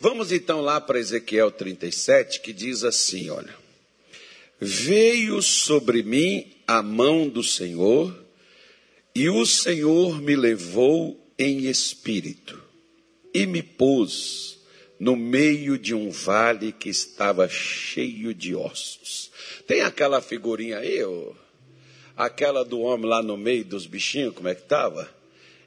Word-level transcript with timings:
Vamos 0.00 0.30
então 0.30 0.60
lá 0.60 0.80
para 0.80 0.98
Ezequiel 0.98 1.50
37, 1.50 2.40
que 2.40 2.52
diz 2.52 2.84
assim: 2.84 3.30
olha. 3.30 3.54
Veio 4.60 5.40
sobre 5.40 6.02
mim 6.02 6.52
a 6.66 6.82
mão 6.82 7.28
do 7.28 7.44
Senhor, 7.44 8.12
e 9.14 9.28
o 9.28 9.46
Senhor 9.46 10.20
me 10.20 10.34
levou 10.34 11.16
em 11.38 11.66
espírito, 11.66 12.60
e 13.32 13.46
me 13.46 13.62
pôs 13.62 14.58
no 14.98 15.14
meio 15.14 15.78
de 15.78 15.94
um 15.94 16.10
vale 16.10 16.72
que 16.72 16.88
estava 16.88 17.48
cheio 17.48 18.34
de 18.34 18.54
ossos. 18.54 19.30
Tem 19.64 19.82
aquela 19.82 20.20
figurinha 20.20 20.78
aí, 20.78 21.04
ó, 21.04 21.32
aquela 22.16 22.64
do 22.64 22.80
homem 22.80 23.08
lá 23.08 23.22
no 23.22 23.36
meio 23.36 23.64
dos 23.64 23.86
bichinhos, 23.86 24.34
como 24.34 24.48
é 24.48 24.56
que 24.56 24.62
estava? 24.62 25.08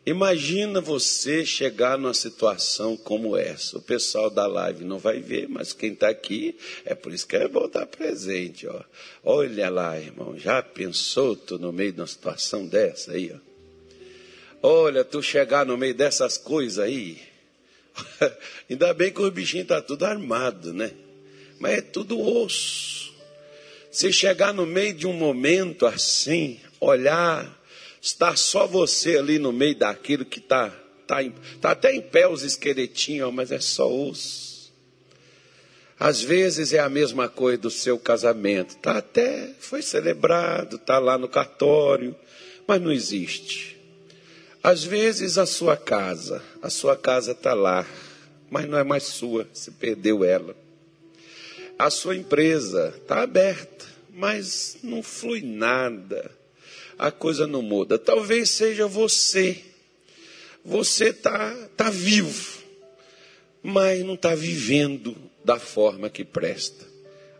Imagina 0.03 0.81
você 0.81 1.45
chegar 1.45 1.97
numa 1.97 2.13
situação 2.13 2.97
como 2.97 3.37
essa. 3.37 3.77
O 3.77 3.81
pessoal 3.81 4.31
da 4.31 4.47
live 4.47 4.83
não 4.83 4.97
vai 4.97 5.19
ver, 5.19 5.47
mas 5.47 5.73
quem 5.73 5.93
está 5.93 6.09
aqui, 6.09 6.57
é 6.83 6.95
por 6.95 7.13
isso 7.13 7.27
que 7.27 7.35
é 7.35 7.47
bom 7.47 7.65
estar 7.65 7.85
presente. 7.85 8.67
Ó. 8.67 8.81
Olha 9.23 9.69
lá, 9.69 9.99
irmão, 9.99 10.35
já 10.37 10.63
pensou 10.63 11.35
tu 11.35 11.59
no 11.59 11.71
meio 11.71 11.93
de 11.93 12.01
uma 12.01 12.07
situação 12.07 12.65
dessa 12.65 13.11
aí? 13.11 13.31
Ó? 13.31 13.51
Olha, 14.63 15.03
tu 15.03 15.21
chegar 15.21 15.65
no 15.65 15.77
meio 15.77 15.93
dessas 15.93 16.35
coisas 16.35 16.83
aí. 16.83 17.21
Ainda 18.69 18.93
bem 18.95 19.11
que 19.11 19.21
o 19.21 19.29
bichinho 19.29 19.63
está 19.63 19.81
tudo 19.81 20.05
armado, 20.05 20.73
né? 20.73 20.91
Mas 21.59 21.73
é 21.73 21.81
tudo 21.81 22.19
osso. 22.19 23.13
Se 23.91 24.11
chegar 24.11 24.51
no 24.51 24.65
meio 24.65 24.93
de 24.93 25.05
um 25.05 25.13
momento 25.13 25.85
assim, 25.85 26.59
olhar 26.79 27.60
Está 28.01 28.35
só 28.35 28.65
você 28.65 29.17
ali 29.17 29.37
no 29.37 29.53
meio 29.53 29.75
daquilo 29.75 30.25
que 30.25 30.39
está 30.39 30.71
tá, 31.05 31.17
tá 31.61 31.71
até 31.71 31.93
em 31.93 32.01
pé 32.01 32.27
os 32.27 32.41
esqueletinhos, 32.41 33.31
mas 33.31 33.51
é 33.51 33.59
só 33.59 33.87
osso. 33.87 34.73
Às 35.99 36.19
vezes 36.19 36.73
é 36.73 36.79
a 36.79 36.89
mesma 36.89 37.29
coisa 37.29 37.59
do 37.59 37.69
seu 37.69 37.99
casamento. 37.99 38.75
Tá 38.77 38.97
até 38.97 39.53
foi 39.59 39.83
celebrado, 39.83 40.79
tá 40.79 40.97
lá 40.97 41.15
no 41.15 41.29
cartório, 41.29 42.15
mas 42.65 42.81
não 42.81 42.91
existe. 42.91 43.79
Às 44.63 44.83
vezes 44.83 45.37
a 45.37 45.45
sua 45.45 45.77
casa, 45.77 46.41
a 46.59 46.71
sua 46.71 46.97
casa 46.97 47.33
está 47.33 47.53
lá, 47.53 47.85
mas 48.49 48.67
não 48.67 48.79
é 48.79 48.83
mais 48.83 49.03
sua, 49.03 49.47
se 49.53 49.69
perdeu 49.69 50.23
ela. 50.23 50.55
A 51.77 51.91
sua 51.91 52.15
empresa 52.15 52.95
está 52.97 53.21
aberta, 53.21 53.85
mas 54.11 54.77
não 54.81 55.03
flui 55.03 55.41
nada 55.43 56.40
a 57.01 57.11
coisa 57.11 57.47
não 57.47 57.63
muda. 57.63 57.97
Talvez 57.97 58.51
seja 58.51 58.85
você. 58.85 59.59
Você 60.63 61.05
está 61.05 61.51
tá 61.75 61.89
vivo, 61.89 62.61
mas 63.63 64.05
não 64.05 64.13
está 64.13 64.35
vivendo 64.35 65.17
da 65.43 65.57
forma 65.57 66.11
que 66.11 66.23
presta. 66.23 66.85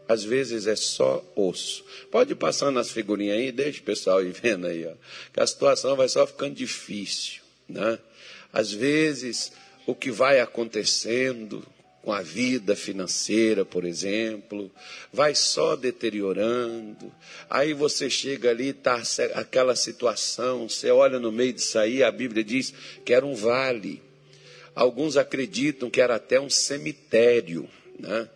Às 0.08 0.24
vezes 0.24 0.66
é 0.66 0.76
só 0.76 1.24
osso. 1.36 1.86
Pode 2.10 2.34
passar 2.34 2.72
nas 2.72 2.90
figurinhas 2.90 3.38
aí, 3.38 3.52
deixa 3.52 3.82
o 3.82 3.84
pessoal 3.84 4.24
ir 4.24 4.32
vendo 4.32 4.66
aí, 4.66 4.84
ó, 4.88 4.94
que 5.32 5.40
a 5.40 5.46
situação 5.46 5.96
vai 5.96 6.10
só 6.10 6.26
ficando 6.26 6.56
difícil. 6.56 7.44
Né? 7.70 8.00
Às 8.52 8.74
vezes, 8.74 9.52
o 9.86 9.94
que 9.94 10.10
vai 10.10 10.40
acontecendo 10.40 11.64
com 12.02 12.12
a 12.12 12.22
vida 12.22 12.76
financeira, 12.76 13.64
por 13.64 13.86
exemplo, 13.86 14.72
vai 15.14 15.36
só 15.36 15.76
deteriorando. 15.76 17.12
Aí 17.50 17.74
você 17.74 18.10
chega 18.10 18.50
ali, 18.50 18.70
está 18.70 19.02
aquela 19.36 19.76
situação, 19.76 20.68
você 20.68 20.90
olha 20.90 21.20
no 21.20 21.32
meio 21.32 21.54
disso 21.54 21.78
aí, 21.78 22.02
a 22.04 22.12
Bíblia 22.12 22.44
diz 22.44 22.74
que 23.06 23.14
era 23.14 23.26
um 23.26 23.36
vale. 23.36 24.02
Alguns 24.74 25.18
acreditam 25.18 25.90
que 25.90 26.02
era 26.02 26.16
até 26.16 26.40
um 26.40 26.50
cemitério, 26.50 27.70
né? 28.00 28.28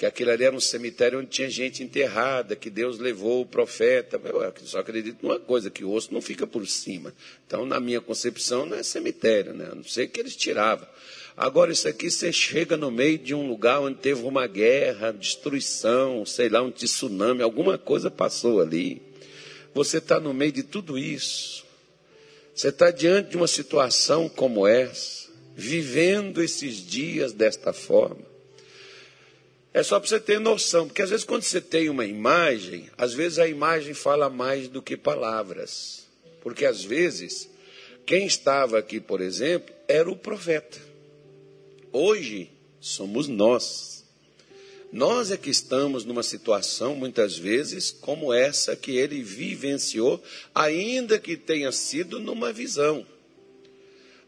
que 0.00 0.06
aquilo 0.06 0.30
ali 0.30 0.44
era 0.44 0.56
um 0.56 0.60
cemitério 0.60 1.18
onde 1.18 1.28
tinha 1.28 1.50
gente 1.50 1.82
enterrada, 1.82 2.56
que 2.56 2.70
Deus 2.70 2.98
levou 2.98 3.42
o 3.42 3.46
profeta. 3.46 4.18
Eu 4.24 4.54
só 4.64 4.78
acredito 4.78 5.18
numa 5.20 5.38
coisa, 5.38 5.68
que 5.68 5.84
o 5.84 5.92
osso 5.92 6.14
não 6.14 6.22
fica 6.22 6.46
por 6.46 6.66
cima. 6.66 7.12
Então, 7.46 7.66
na 7.66 7.78
minha 7.78 8.00
concepção, 8.00 8.64
não 8.64 8.78
é 8.78 8.82
cemitério, 8.82 9.52
né? 9.52 9.68
a 9.70 9.74
não 9.74 9.84
ser 9.84 10.06
que 10.06 10.18
eles 10.18 10.34
tiravam. 10.34 10.88
Agora, 11.36 11.72
isso 11.72 11.88
aqui 11.88 12.10
você 12.10 12.32
chega 12.32 12.76
no 12.76 12.90
meio 12.90 13.18
de 13.18 13.34
um 13.34 13.48
lugar 13.48 13.80
onde 13.80 13.98
teve 13.98 14.22
uma 14.22 14.46
guerra, 14.46 15.12
destruição, 15.12 16.24
sei 16.26 16.48
lá, 16.48 16.62
um 16.62 16.70
tsunami, 16.70 17.42
alguma 17.42 17.78
coisa 17.78 18.10
passou 18.10 18.60
ali. 18.60 19.00
Você 19.72 19.98
está 19.98 20.18
no 20.18 20.34
meio 20.34 20.52
de 20.52 20.62
tudo 20.62 20.98
isso. 20.98 21.64
Você 22.54 22.68
está 22.68 22.90
diante 22.90 23.30
de 23.30 23.36
uma 23.36 23.46
situação 23.46 24.28
como 24.28 24.66
essa, 24.66 25.30
vivendo 25.56 26.42
esses 26.42 26.76
dias 26.84 27.32
desta 27.32 27.72
forma. 27.72 28.28
É 29.72 29.82
só 29.84 30.00
para 30.00 30.08
você 30.08 30.18
ter 30.18 30.40
noção, 30.40 30.88
porque 30.88 31.00
às 31.00 31.10
vezes 31.10 31.24
quando 31.24 31.42
você 31.42 31.60
tem 31.60 31.88
uma 31.88 32.04
imagem, 32.04 32.90
às 32.98 33.14
vezes 33.14 33.38
a 33.38 33.46
imagem 33.46 33.94
fala 33.94 34.28
mais 34.28 34.66
do 34.66 34.82
que 34.82 34.96
palavras. 34.96 36.08
Porque 36.42 36.66
às 36.66 36.82
vezes, 36.82 37.48
quem 38.04 38.26
estava 38.26 38.78
aqui, 38.78 38.98
por 38.98 39.20
exemplo, 39.20 39.72
era 39.86 40.10
o 40.10 40.16
profeta. 40.16 40.89
Hoje 41.92 42.48
somos 42.80 43.26
nós. 43.26 44.04
Nós 44.92 45.32
é 45.32 45.36
que 45.36 45.50
estamos 45.50 46.04
numa 46.04 46.22
situação, 46.22 46.94
muitas 46.94 47.36
vezes, 47.36 47.90
como 47.90 48.32
essa 48.32 48.76
que 48.76 48.96
ele 48.96 49.22
vivenciou, 49.22 50.22
ainda 50.54 51.18
que 51.18 51.36
tenha 51.36 51.72
sido 51.72 52.20
numa 52.20 52.52
visão. 52.52 53.04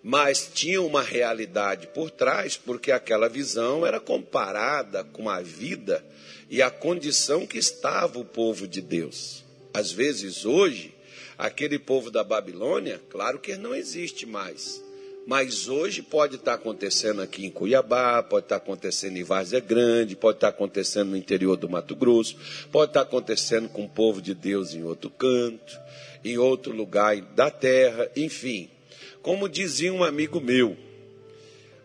Mas 0.02 0.50
tinha 0.52 0.82
uma 0.82 1.02
realidade 1.02 1.86
por 1.88 2.10
trás, 2.10 2.56
porque 2.56 2.90
aquela 2.90 3.28
visão 3.28 3.86
era 3.86 4.00
comparada 4.00 5.04
com 5.04 5.30
a 5.30 5.40
vida 5.40 6.04
e 6.50 6.60
a 6.60 6.70
condição 6.70 7.46
que 7.46 7.58
estava 7.58 8.18
o 8.18 8.24
povo 8.24 8.66
de 8.66 8.80
Deus. 8.80 9.44
Às 9.72 9.92
vezes, 9.92 10.44
hoje, 10.44 10.92
aquele 11.38 11.78
povo 11.78 12.10
da 12.10 12.24
Babilônia, 12.24 13.00
claro 13.08 13.38
que 13.38 13.56
não 13.56 13.72
existe 13.72 14.26
mais 14.26 14.82
mas 15.26 15.68
hoje 15.68 16.02
pode 16.02 16.36
estar 16.36 16.54
acontecendo 16.54 17.22
aqui 17.22 17.46
em 17.46 17.50
Cuiabá, 17.50 18.22
pode 18.22 18.46
estar 18.46 18.56
acontecendo 18.56 19.16
em 19.16 19.22
Várzea 19.22 19.60
Grande, 19.60 20.16
pode 20.16 20.38
estar 20.38 20.48
acontecendo 20.48 21.10
no 21.10 21.16
interior 21.16 21.56
do 21.56 21.68
Mato 21.68 21.94
Grosso, 21.94 22.36
pode 22.70 22.90
estar 22.90 23.02
acontecendo 23.02 23.68
com 23.68 23.84
o 23.84 23.88
povo 23.88 24.20
de 24.20 24.34
Deus 24.34 24.74
em 24.74 24.82
outro 24.82 25.10
canto, 25.10 25.78
em 26.24 26.38
outro 26.38 26.72
lugar 26.72 27.20
da 27.20 27.50
terra, 27.50 28.10
enfim. 28.16 28.68
Como 29.22 29.48
dizia 29.48 29.92
um 29.92 30.02
amigo 30.02 30.40
meu, 30.40 30.76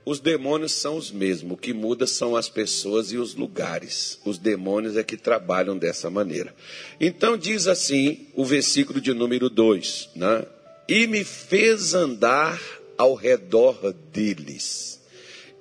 os 0.04 0.20
demônios 0.20 0.72
são 0.72 0.96
os 0.96 1.12
mesmos, 1.12 1.52
o 1.52 1.58
que 1.58 1.74
muda 1.74 2.08
são 2.08 2.36
as 2.36 2.48
pessoas 2.50 3.12
e 3.12 3.18
os 3.18 3.36
lugares. 3.36 4.20
Os 4.26 4.38
demônios 4.38 4.96
é 4.96 5.04
que 5.04 5.18
trabalham 5.18 5.78
dessa 5.78 6.10
maneira. 6.10 6.56
Então 7.00 7.38
diz 7.38 7.68
assim 7.68 8.28
o 8.34 8.46
versículo 8.46 9.02
de 9.02 9.14
número 9.14 9.50
2, 9.50 10.12
né? 10.16 10.46
E 10.88 11.06
me 11.06 11.26
fez 11.26 11.94
andar 11.94 12.58
ao 12.98 13.14
redor 13.14 13.94
deles. 14.12 15.00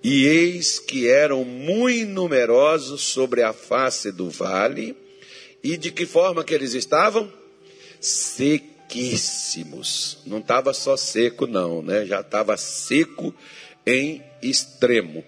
E 0.03 0.27
eis 0.27 0.79
que 0.79 1.09
eram 1.09 1.45
muito 1.45 2.11
numerosos 2.11 3.03
sobre 3.03 3.43
a 3.43 3.53
face 3.53 4.11
do 4.13 4.31
vale, 4.31 4.97
e 5.63 5.77
de 5.77 5.91
que 5.91 6.07
forma 6.07 6.43
que 6.45 6.55
eles 6.55 6.73
estavam? 6.75 7.31
Sequíssimos. 8.01 10.19
Não 10.25 10.39
estava 10.39 10.73
só 10.73 10.97
seco, 10.97 11.47
não, 11.47 11.83
né? 11.83 12.07
Já 12.07 12.21
estava 12.21 12.57
seco 12.57 13.35
em 13.85 14.23
extremo. 14.41 15.25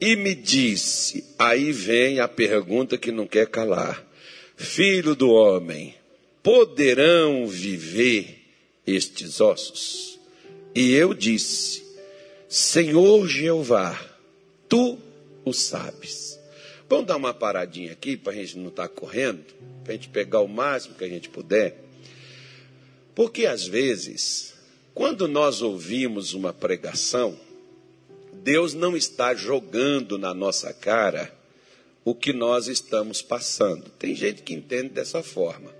E 0.00 0.16
me 0.16 0.34
disse, 0.34 1.24
aí 1.38 1.70
vem 1.70 2.18
a 2.20 2.26
pergunta 2.26 2.98
que 2.98 3.12
não 3.12 3.26
quer 3.26 3.46
calar: 3.46 4.04
Filho 4.56 5.14
do 5.14 5.30
homem, 5.30 5.94
poderão 6.42 7.46
viver 7.46 8.42
estes 8.86 9.40
ossos? 9.40 10.13
E 10.74 10.92
eu 10.92 11.14
disse: 11.14 11.84
Senhor 12.48 13.26
Jeová, 13.28 13.98
tu 14.68 14.98
o 15.44 15.52
sabes. 15.52 16.38
Vamos 16.88 17.06
dar 17.06 17.16
uma 17.16 17.32
paradinha 17.32 17.92
aqui 17.92 18.16
para 18.16 18.32
a 18.32 18.36
gente 18.36 18.58
não 18.58 18.68
estar 18.68 18.88
tá 18.88 18.94
correndo, 18.94 19.44
para 19.82 19.92
a 19.92 19.96
gente 19.96 20.08
pegar 20.08 20.40
o 20.40 20.48
máximo 20.48 20.94
que 20.94 21.04
a 21.04 21.08
gente 21.08 21.28
puder. 21.28 21.82
Porque 23.14 23.46
às 23.46 23.66
vezes, 23.66 24.54
quando 24.94 25.28
nós 25.28 25.62
ouvimos 25.62 26.34
uma 26.34 26.52
pregação, 26.52 27.38
Deus 28.32 28.74
não 28.74 28.96
está 28.96 29.34
jogando 29.34 30.18
na 30.18 30.34
nossa 30.34 30.72
cara 30.72 31.32
o 32.04 32.14
que 32.14 32.32
nós 32.32 32.66
estamos 32.66 33.22
passando. 33.22 33.88
Tem 33.98 34.14
gente 34.14 34.42
que 34.42 34.52
entende 34.52 34.90
dessa 34.90 35.22
forma. 35.22 35.72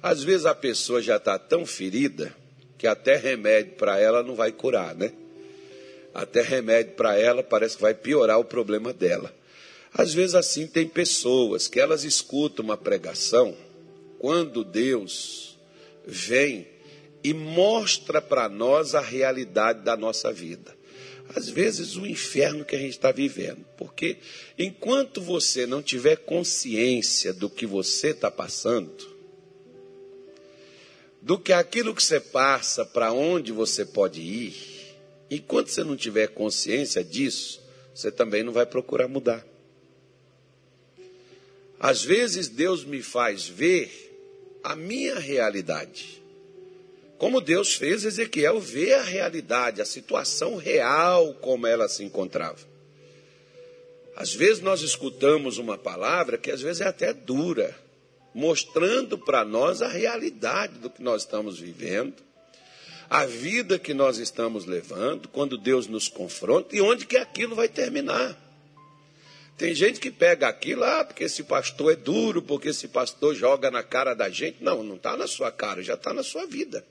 Às 0.00 0.22
vezes 0.22 0.46
a 0.46 0.54
pessoa 0.54 1.02
já 1.02 1.16
está 1.16 1.38
tão 1.38 1.66
ferida 1.66 2.32
que 2.78 2.86
até 2.86 3.16
remédio 3.16 3.72
para 3.72 3.98
ela 3.98 4.22
não 4.22 4.36
vai 4.36 4.52
curar, 4.52 4.94
né? 4.94 5.12
Até 6.14 6.40
remédio 6.40 6.92
para 6.92 7.18
ela 7.18 7.42
parece 7.42 7.76
que 7.76 7.82
vai 7.82 7.92
piorar 7.92 8.38
o 8.38 8.44
problema 8.44 8.92
dela. 8.92 9.34
Às 9.92 10.14
vezes 10.14 10.34
assim 10.34 10.66
tem 10.66 10.86
pessoas 10.86 11.66
que 11.66 11.80
elas 11.80 12.04
escutam 12.04 12.64
uma 12.64 12.76
pregação 12.76 13.56
quando 14.18 14.64
Deus 14.64 15.58
vem 16.06 16.66
e 17.22 17.34
mostra 17.34 18.22
para 18.22 18.48
nós 18.48 18.94
a 18.94 19.00
realidade 19.00 19.82
da 19.82 19.96
nossa 19.96 20.32
vida. 20.32 20.76
às 21.34 21.48
vezes, 21.48 21.96
o 21.96 22.06
inferno 22.06 22.64
que 22.64 22.74
a 22.74 22.78
gente 22.78 22.92
está 22.92 23.12
vivendo. 23.12 23.62
Porque 23.76 24.16
enquanto 24.58 25.20
você 25.20 25.66
não 25.66 25.82
tiver 25.82 26.16
consciência 26.16 27.34
do 27.34 27.50
que 27.50 27.66
você 27.66 28.08
está 28.08 28.30
passando, 28.30 29.07
do 31.20 31.38
que 31.38 31.52
aquilo 31.52 31.94
que 31.94 32.02
você 32.02 32.20
passa, 32.20 32.84
para 32.84 33.12
onde 33.12 33.52
você 33.52 33.84
pode 33.84 34.20
ir, 34.20 34.54
enquanto 35.30 35.68
você 35.68 35.82
não 35.82 35.96
tiver 35.96 36.28
consciência 36.28 37.02
disso, 37.02 37.60
você 37.94 38.10
também 38.10 38.42
não 38.42 38.52
vai 38.52 38.64
procurar 38.64 39.08
mudar. 39.08 39.44
Às 41.80 42.02
vezes 42.02 42.48
Deus 42.48 42.84
me 42.84 43.02
faz 43.02 43.48
ver 43.48 44.08
a 44.62 44.74
minha 44.74 45.18
realidade. 45.18 46.22
Como 47.18 47.40
Deus 47.40 47.74
fez 47.74 48.04
Ezequiel 48.04 48.60
ver 48.60 48.94
a 48.94 49.02
realidade, 49.02 49.80
a 49.80 49.84
situação 49.84 50.56
real 50.56 51.34
como 51.34 51.66
ela 51.66 51.88
se 51.88 52.04
encontrava. 52.04 52.58
Às 54.14 54.32
vezes 54.34 54.60
nós 54.60 54.82
escutamos 54.82 55.58
uma 55.58 55.78
palavra 55.78 56.38
que 56.38 56.50
às 56.50 56.60
vezes 56.60 56.80
é 56.80 56.86
até 56.86 57.12
dura, 57.12 57.76
mostrando 58.34 59.18
para 59.18 59.44
nós 59.44 59.82
a 59.82 59.88
realidade 59.88 60.78
do 60.78 60.90
que 60.90 61.02
nós 61.02 61.22
estamos 61.22 61.58
vivendo, 61.58 62.14
a 63.08 63.24
vida 63.24 63.78
que 63.78 63.94
nós 63.94 64.18
estamos 64.18 64.66
levando, 64.66 65.28
quando 65.28 65.56
Deus 65.56 65.86
nos 65.86 66.08
confronta 66.08 66.76
e 66.76 66.80
onde 66.80 67.06
que 67.06 67.16
aquilo 67.16 67.54
vai 67.54 67.68
terminar. 67.68 68.36
Tem 69.56 69.74
gente 69.74 69.98
que 69.98 70.10
pega 70.10 70.46
aquilo, 70.46 70.84
ah, 70.84 71.04
porque 71.04 71.24
esse 71.24 71.42
pastor 71.42 71.92
é 71.92 71.96
duro, 71.96 72.40
porque 72.40 72.68
esse 72.68 72.86
pastor 72.86 73.34
joga 73.34 73.70
na 73.70 73.82
cara 73.82 74.14
da 74.14 74.28
gente. 74.28 74.62
Não, 74.62 74.84
não 74.84 74.94
está 74.94 75.16
na 75.16 75.26
sua 75.26 75.50
cara, 75.50 75.82
já 75.82 75.94
está 75.94 76.14
na 76.14 76.22
sua 76.22 76.46
vida. 76.46 76.84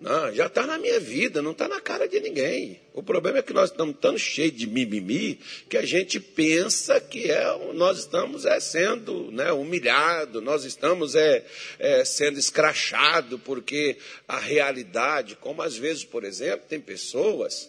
Não, 0.00 0.32
já 0.32 0.46
está 0.46 0.64
na 0.64 0.78
minha 0.78 1.00
vida, 1.00 1.42
não 1.42 1.50
está 1.50 1.66
na 1.66 1.80
cara 1.80 2.06
de 2.06 2.20
ninguém. 2.20 2.80
O 2.94 3.02
problema 3.02 3.38
é 3.38 3.42
que 3.42 3.52
nós 3.52 3.70
estamos 3.70 3.96
tão 4.00 4.16
cheios 4.16 4.56
de 4.56 4.64
mimimi 4.64 5.40
que 5.68 5.76
a 5.76 5.84
gente 5.84 6.20
pensa 6.20 7.00
que 7.00 7.28
é, 7.28 7.72
nós 7.74 7.98
estamos 7.98 8.46
é, 8.46 8.60
sendo 8.60 9.32
né, 9.32 9.50
humilhado, 9.50 10.40
nós 10.40 10.64
estamos 10.64 11.16
é, 11.16 11.44
é, 11.80 12.04
sendo 12.04 12.38
escrachado, 12.38 13.40
porque 13.40 13.96
a 14.28 14.38
realidade, 14.38 15.34
como 15.34 15.62
às 15.62 15.76
vezes, 15.76 16.04
por 16.04 16.22
exemplo, 16.22 16.66
tem 16.68 16.80
pessoas 16.80 17.68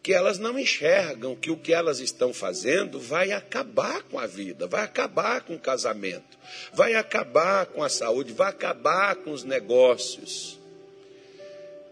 que 0.00 0.12
elas 0.12 0.38
não 0.38 0.56
enxergam 0.56 1.34
que 1.34 1.50
o 1.50 1.56
que 1.56 1.72
elas 1.72 1.98
estão 1.98 2.32
fazendo 2.32 3.00
vai 3.00 3.32
acabar 3.32 4.02
com 4.04 4.16
a 4.16 4.26
vida, 4.26 4.68
vai 4.68 4.84
acabar 4.84 5.40
com 5.40 5.56
o 5.56 5.58
casamento, 5.58 6.38
vai 6.72 6.94
acabar 6.94 7.66
com 7.66 7.82
a 7.82 7.88
saúde, 7.88 8.32
vai 8.32 8.48
acabar 8.48 9.16
com 9.16 9.32
os 9.32 9.42
negócios. 9.42 10.57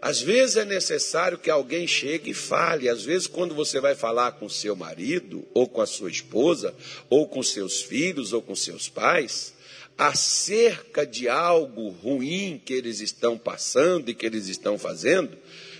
Às 0.07 0.21
vezes 0.21 0.55
é 0.55 0.63
necessário 0.63 1.37
que 1.37 1.49
alguém 1.49 1.85
chegue 1.85 2.31
e 2.31 2.33
fale. 2.33 2.87
Às 2.87 3.03
vezes, 3.03 3.27
quando 3.27 3.53
você 3.53 3.81
vai 3.81 3.93
falar 3.93 4.31
com 4.33 4.47
seu 4.47 4.73
marido, 4.73 5.45
ou 5.53 5.67
com 5.67 5.81
a 5.81 5.85
sua 5.85 6.09
esposa, 6.09 6.73
ou 7.09 7.27
com 7.27 7.43
seus 7.43 7.81
filhos, 7.81 8.31
ou 8.31 8.41
com 8.41 8.55
seus 8.55 8.87
pais, 8.87 9.53
acerca 9.97 11.05
de 11.05 11.27
algo 11.27 11.89
ruim 11.89 12.61
que 12.63 12.73
eles 12.73 13.01
estão 13.01 13.37
passando 13.37 14.09
e 14.09 14.13
que 14.13 14.25
eles 14.25 14.47
estão 14.47 14.77
fazendo, 14.77 15.37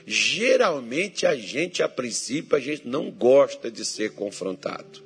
Geralmente 0.10 1.26
a 1.26 1.36
gente, 1.36 1.84
a 1.84 1.90
princípio, 1.90 2.56
a 2.56 2.62
gente 2.62 2.88
não 2.88 3.12
gosta 3.12 3.70
de 3.70 3.84
ser 3.84 4.12
confrontado. 4.12 5.04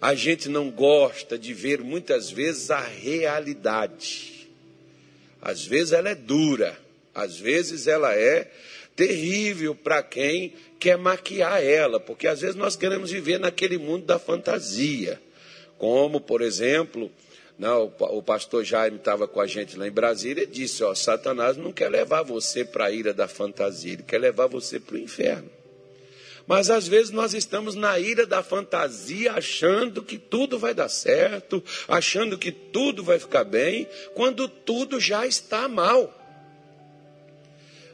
A 0.00 0.12
gente 0.12 0.48
não 0.48 0.72
gosta 0.72 1.38
de 1.38 1.54
ver 1.54 1.82
muitas 1.82 2.28
vezes 2.28 2.68
a 2.68 2.80
realidade. 2.80 4.48
Às 5.40 5.64
vezes 5.64 5.92
ela 5.92 6.08
é 6.08 6.16
dura, 6.16 6.76
às 7.18 7.38
vezes 7.38 7.86
ela 7.86 8.14
é 8.14 8.50
terrível 8.94 9.74
para 9.74 10.02
quem 10.02 10.54
quer 10.78 10.96
maquiar 10.96 11.62
ela, 11.62 12.00
porque 12.00 12.26
às 12.26 12.40
vezes 12.40 12.56
nós 12.56 12.76
queremos 12.76 13.10
viver 13.10 13.38
naquele 13.38 13.78
mundo 13.78 14.06
da 14.06 14.18
fantasia. 14.18 15.20
Como, 15.76 16.20
por 16.20 16.42
exemplo, 16.42 17.10
não, 17.58 17.92
o 17.98 18.22
pastor 18.22 18.64
Jaime 18.64 18.96
estava 18.96 19.26
com 19.26 19.40
a 19.40 19.46
gente 19.46 19.76
lá 19.76 19.86
em 19.86 19.92
Brasília 19.92 20.44
e 20.44 20.46
disse: 20.46 20.82
ó, 20.84 20.94
Satanás 20.94 21.56
não 21.56 21.72
quer 21.72 21.88
levar 21.88 22.22
você 22.22 22.64
para 22.64 22.86
a 22.86 22.90
ira 22.90 23.12
da 23.12 23.26
fantasia, 23.26 23.92
ele 23.94 24.02
quer 24.02 24.18
levar 24.18 24.46
você 24.46 24.78
para 24.78 24.94
o 24.94 24.98
inferno. 24.98 25.50
Mas 26.46 26.70
às 26.70 26.88
vezes 26.88 27.10
nós 27.10 27.34
estamos 27.34 27.74
na 27.74 27.98
ira 27.98 28.26
da 28.26 28.42
fantasia, 28.42 29.32
achando 29.32 30.02
que 30.02 30.16
tudo 30.16 30.58
vai 30.58 30.72
dar 30.72 30.88
certo, 30.88 31.62
achando 31.86 32.38
que 32.38 32.50
tudo 32.50 33.04
vai 33.04 33.18
ficar 33.18 33.44
bem, 33.44 33.86
quando 34.14 34.48
tudo 34.48 34.98
já 34.98 35.26
está 35.26 35.68
mal. 35.68 36.17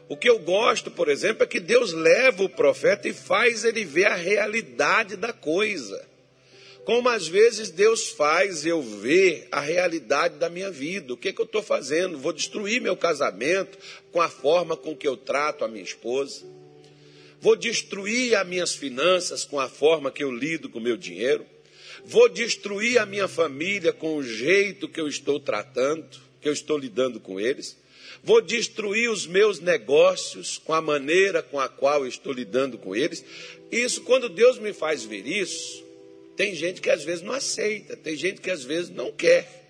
O 0.08 0.16
que 0.16 0.28
eu 0.28 0.38
gosto, 0.38 0.90
por 0.90 1.08
exemplo, 1.08 1.44
é 1.44 1.46
que 1.46 1.60
Deus 1.60 1.92
leva 1.92 2.42
o 2.42 2.48
profeta 2.48 3.08
e 3.08 3.14
faz 3.14 3.64
ele 3.64 3.84
ver 3.84 4.06
a 4.06 4.14
realidade 4.14 5.16
da 5.16 5.32
coisa. 5.32 6.14
Como 6.84 7.08
às 7.08 7.26
vezes 7.26 7.70
Deus 7.70 8.10
faz 8.10 8.66
eu 8.66 8.82
ver 8.82 9.48
a 9.50 9.60
realidade 9.60 10.36
da 10.36 10.50
minha 10.50 10.70
vida, 10.70 11.14
o 11.14 11.16
que, 11.16 11.32
que 11.32 11.40
eu 11.40 11.46
estou 11.46 11.62
fazendo? 11.62 12.18
Vou 12.18 12.32
destruir 12.32 12.80
meu 12.80 12.94
casamento 12.94 13.78
com 14.12 14.20
a 14.20 14.28
forma 14.28 14.76
com 14.76 14.94
que 14.94 15.08
eu 15.08 15.16
trato 15.16 15.64
a 15.64 15.68
minha 15.68 15.82
esposa, 15.82 16.44
vou 17.40 17.56
destruir 17.56 18.36
as 18.36 18.46
minhas 18.46 18.74
finanças 18.74 19.44
com 19.44 19.58
a 19.58 19.68
forma 19.68 20.10
que 20.10 20.22
eu 20.22 20.30
lido 20.30 20.68
com 20.68 20.78
o 20.78 20.82
meu 20.82 20.96
dinheiro, 20.96 21.46
vou 22.04 22.28
destruir 22.28 22.98
a 22.98 23.06
minha 23.06 23.26
família 23.26 23.90
com 23.90 24.16
o 24.16 24.22
jeito 24.22 24.86
que 24.86 25.00
eu 25.00 25.08
estou 25.08 25.40
tratando, 25.40 26.20
que 26.42 26.48
eu 26.50 26.52
estou 26.52 26.76
lidando 26.76 27.18
com 27.18 27.40
eles, 27.40 27.78
vou 28.24 28.40
destruir 28.40 29.10
os 29.10 29.26
meus 29.26 29.60
negócios 29.60 30.58
com 30.58 30.72
a 30.72 30.80
maneira 30.80 31.42
com 31.42 31.60
a 31.60 31.68
qual 31.68 32.06
estou 32.06 32.32
lidando 32.32 32.78
com 32.78 32.96
eles. 32.96 33.24
Isso, 33.70 34.00
quando 34.02 34.28
Deus 34.30 34.58
me 34.58 34.72
faz 34.72 35.04
ver 35.04 35.26
isso, 35.26 35.84
tem 36.34 36.54
gente 36.54 36.80
que 36.80 36.90
às 36.90 37.04
vezes 37.04 37.22
não 37.22 37.34
aceita, 37.34 37.96
tem 37.96 38.16
gente 38.16 38.40
que 38.40 38.50
às 38.50 38.64
vezes 38.64 38.90
não 38.90 39.12
quer. 39.12 39.62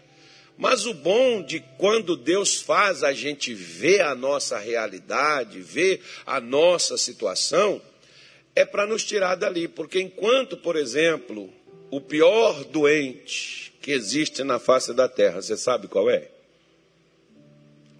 Mas 0.56 0.86
o 0.86 0.94
bom 0.94 1.42
de 1.42 1.58
quando 1.76 2.16
Deus 2.16 2.60
faz 2.60 3.02
a 3.02 3.12
gente 3.12 3.52
ver 3.52 4.02
a 4.02 4.14
nossa 4.14 4.56
realidade, 4.56 5.60
ver 5.60 6.00
a 6.24 6.40
nossa 6.40 6.96
situação, 6.96 7.82
é 8.54 8.64
para 8.64 8.86
nos 8.86 9.04
tirar 9.04 9.34
dali. 9.34 9.66
Porque 9.66 10.00
enquanto, 10.00 10.56
por 10.56 10.76
exemplo, 10.76 11.52
o 11.90 12.00
pior 12.00 12.62
doente 12.64 13.72
que 13.82 13.90
existe 13.90 14.44
na 14.44 14.60
face 14.60 14.94
da 14.94 15.08
terra, 15.08 15.42
você 15.42 15.56
sabe 15.56 15.88
qual 15.88 16.08
é? 16.08 16.33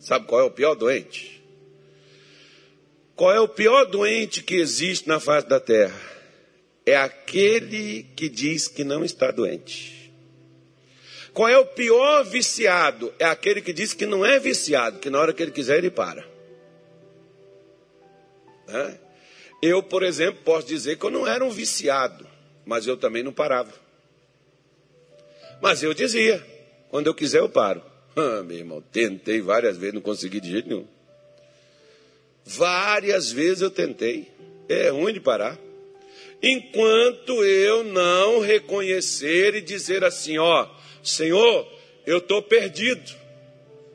Sabe 0.04 0.26
qual 0.26 0.40
é 0.40 0.44
o 0.44 0.50
pior 0.50 0.74
doente? 0.74 1.42
Qual 3.16 3.32
é 3.32 3.40
o 3.40 3.48
pior 3.48 3.84
doente 3.86 4.42
que 4.42 4.56
existe 4.56 5.08
na 5.08 5.18
face 5.18 5.48
da 5.48 5.60
terra? 5.60 6.14
é 6.86 6.96
aquele 6.96 8.04
que 8.14 8.28
diz 8.28 8.68
que 8.68 8.84
não 8.84 9.04
está 9.04 9.30
doente. 9.30 10.12
Qual 11.32 11.48
é 11.48 11.58
o 11.58 11.66
pior 11.66 12.24
viciado? 12.24 13.12
É 13.18 13.24
aquele 13.24 13.60
que 13.60 13.72
diz 13.72 13.92
que 13.92 14.06
não 14.06 14.24
é 14.24 14.38
viciado, 14.38 14.98
que 14.98 15.10
na 15.10 15.18
hora 15.18 15.32
que 15.32 15.42
ele 15.42 15.50
quiser 15.50 15.78
ele 15.78 15.90
para. 15.90 16.24
Né? 18.68 19.00
Eu, 19.60 19.82
por 19.82 20.02
exemplo, 20.02 20.42
posso 20.44 20.66
dizer 20.66 20.98
que 20.98 21.04
eu 21.04 21.10
não 21.10 21.26
era 21.26 21.44
um 21.44 21.50
viciado, 21.50 22.26
mas 22.64 22.86
eu 22.86 22.96
também 22.96 23.22
não 23.22 23.32
parava. 23.32 23.72
Mas 25.60 25.82
eu 25.82 25.94
dizia: 25.94 26.44
quando 26.90 27.06
eu 27.06 27.14
quiser 27.14 27.40
eu 27.40 27.48
paro. 27.48 27.82
Ah, 28.16 28.42
meu 28.42 28.56
irmão, 28.56 28.82
tentei 28.92 29.40
várias 29.40 29.76
vezes, 29.76 29.94
não 29.94 30.00
consegui 30.00 30.40
de 30.40 30.50
jeito 30.50 30.68
nenhum. 30.68 30.86
Várias 32.44 33.32
vezes 33.32 33.62
eu 33.62 33.70
tentei. 33.70 34.28
É 34.68 34.88
ruim 34.88 35.12
de 35.12 35.20
parar 35.20 35.58
enquanto 36.44 37.42
eu 37.42 37.82
não 37.84 38.40
reconhecer 38.40 39.54
e 39.54 39.62
dizer 39.62 40.04
assim: 40.04 40.36
ó, 40.36 40.68
Senhor, 41.02 41.66
eu 42.06 42.18
estou 42.18 42.42
perdido, 42.42 43.12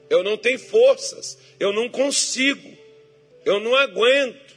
eu 0.10 0.24
não 0.24 0.36
tenho 0.36 0.58
forças, 0.58 1.38
eu 1.60 1.72
não 1.72 1.88
consigo, 1.88 2.76
eu 3.46 3.60
não 3.60 3.76
aguento. 3.76 4.49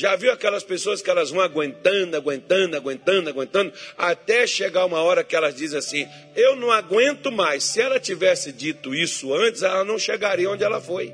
Já 0.00 0.16
viu 0.16 0.32
aquelas 0.32 0.64
pessoas 0.64 1.02
que 1.02 1.10
elas 1.10 1.28
vão 1.28 1.42
aguentando, 1.42 2.16
aguentando, 2.16 2.74
aguentando, 2.74 3.28
aguentando, 3.28 3.70
até 3.98 4.46
chegar 4.46 4.86
uma 4.86 5.02
hora 5.02 5.22
que 5.22 5.36
elas 5.36 5.54
dizem 5.54 5.78
assim: 5.78 6.08
Eu 6.34 6.56
não 6.56 6.72
aguento 6.72 7.30
mais. 7.30 7.64
Se 7.64 7.82
ela 7.82 8.00
tivesse 8.00 8.50
dito 8.50 8.94
isso 8.94 9.34
antes, 9.34 9.62
ela 9.62 9.84
não 9.84 9.98
chegaria 9.98 10.48
onde 10.48 10.64
ela 10.64 10.80
foi. 10.80 11.12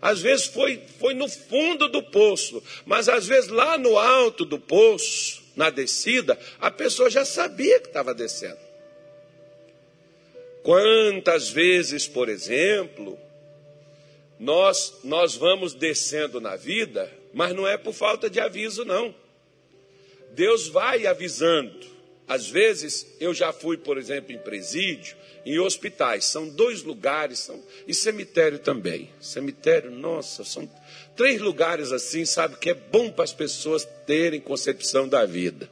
Às 0.00 0.20
vezes 0.20 0.46
foi, 0.46 0.80
foi 1.00 1.14
no 1.14 1.28
fundo 1.28 1.88
do 1.88 2.00
poço, 2.00 2.62
mas 2.86 3.08
às 3.08 3.26
vezes 3.26 3.50
lá 3.50 3.76
no 3.76 3.98
alto 3.98 4.44
do 4.44 4.56
poço, 4.56 5.42
na 5.56 5.68
descida, 5.68 6.38
a 6.60 6.70
pessoa 6.70 7.10
já 7.10 7.24
sabia 7.24 7.80
que 7.80 7.88
estava 7.88 8.14
descendo. 8.14 8.60
Quantas 10.62 11.50
vezes, 11.50 12.06
por 12.06 12.28
exemplo, 12.28 13.18
nós, 14.40 15.00
nós 15.04 15.34
vamos 15.34 15.74
descendo 15.74 16.40
na 16.40 16.56
vida, 16.56 17.12
mas 17.34 17.54
não 17.54 17.68
é 17.68 17.76
por 17.76 17.92
falta 17.92 18.30
de 18.30 18.40
aviso, 18.40 18.86
não. 18.86 19.14
Deus 20.30 20.66
vai 20.66 21.06
avisando 21.06 21.90
Às 22.26 22.48
vezes, 22.48 23.16
eu 23.20 23.34
já 23.34 23.52
fui, 23.52 23.76
por 23.76 23.98
exemplo, 23.98 24.32
em 24.32 24.38
presídio, 24.38 25.16
em 25.44 25.58
hospitais. 25.58 26.24
São 26.24 26.48
dois 26.48 26.82
lugares, 26.82 27.40
são, 27.40 27.60
e 27.88 27.92
cemitério 27.92 28.60
também. 28.60 29.10
Cemitério, 29.20 29.90
nossa, 29.90 30.44
são 30.44 30.70
três 31.16 31.40
lugares 31.40 31.92
assim, 31.92 32.24
sabe, 32.24 32.56
que 32.56 32.70
é 32.70 32.74
bom 32.74 33.10
para 33.10 33.24
as 33.24 33.32
pessoas 33.32 33.84
terem 34.06 34.40
concepção 34.40 35.08
da 35.08 35.26
vida. 35.26 35.68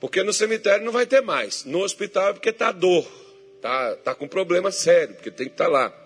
Porque 0.00 0.24
no 0.24 0.32
cemitério 0.32 0.84
não 0.84 0.92
vai 0.92 1.06
ter 1.06 1.20
mais. 1.20 1.64
No 1.64 1.82
hospital 1.82 2.30
é 2.30 2.32
porque 2.32 2.48
está 2.48 2.72
dor, 2.72 3.06
está 3.56 3.96
tá 3.96 4.14
com 4.14 4.26
problema 4.26 4.72
sério, 4.72 5.14
porque 5.14 5.30
tem 5.30 5.46
que 5.46 5.52
estar 5.52 5.66
tá 5.66 5.70
lá. 5.70 5.99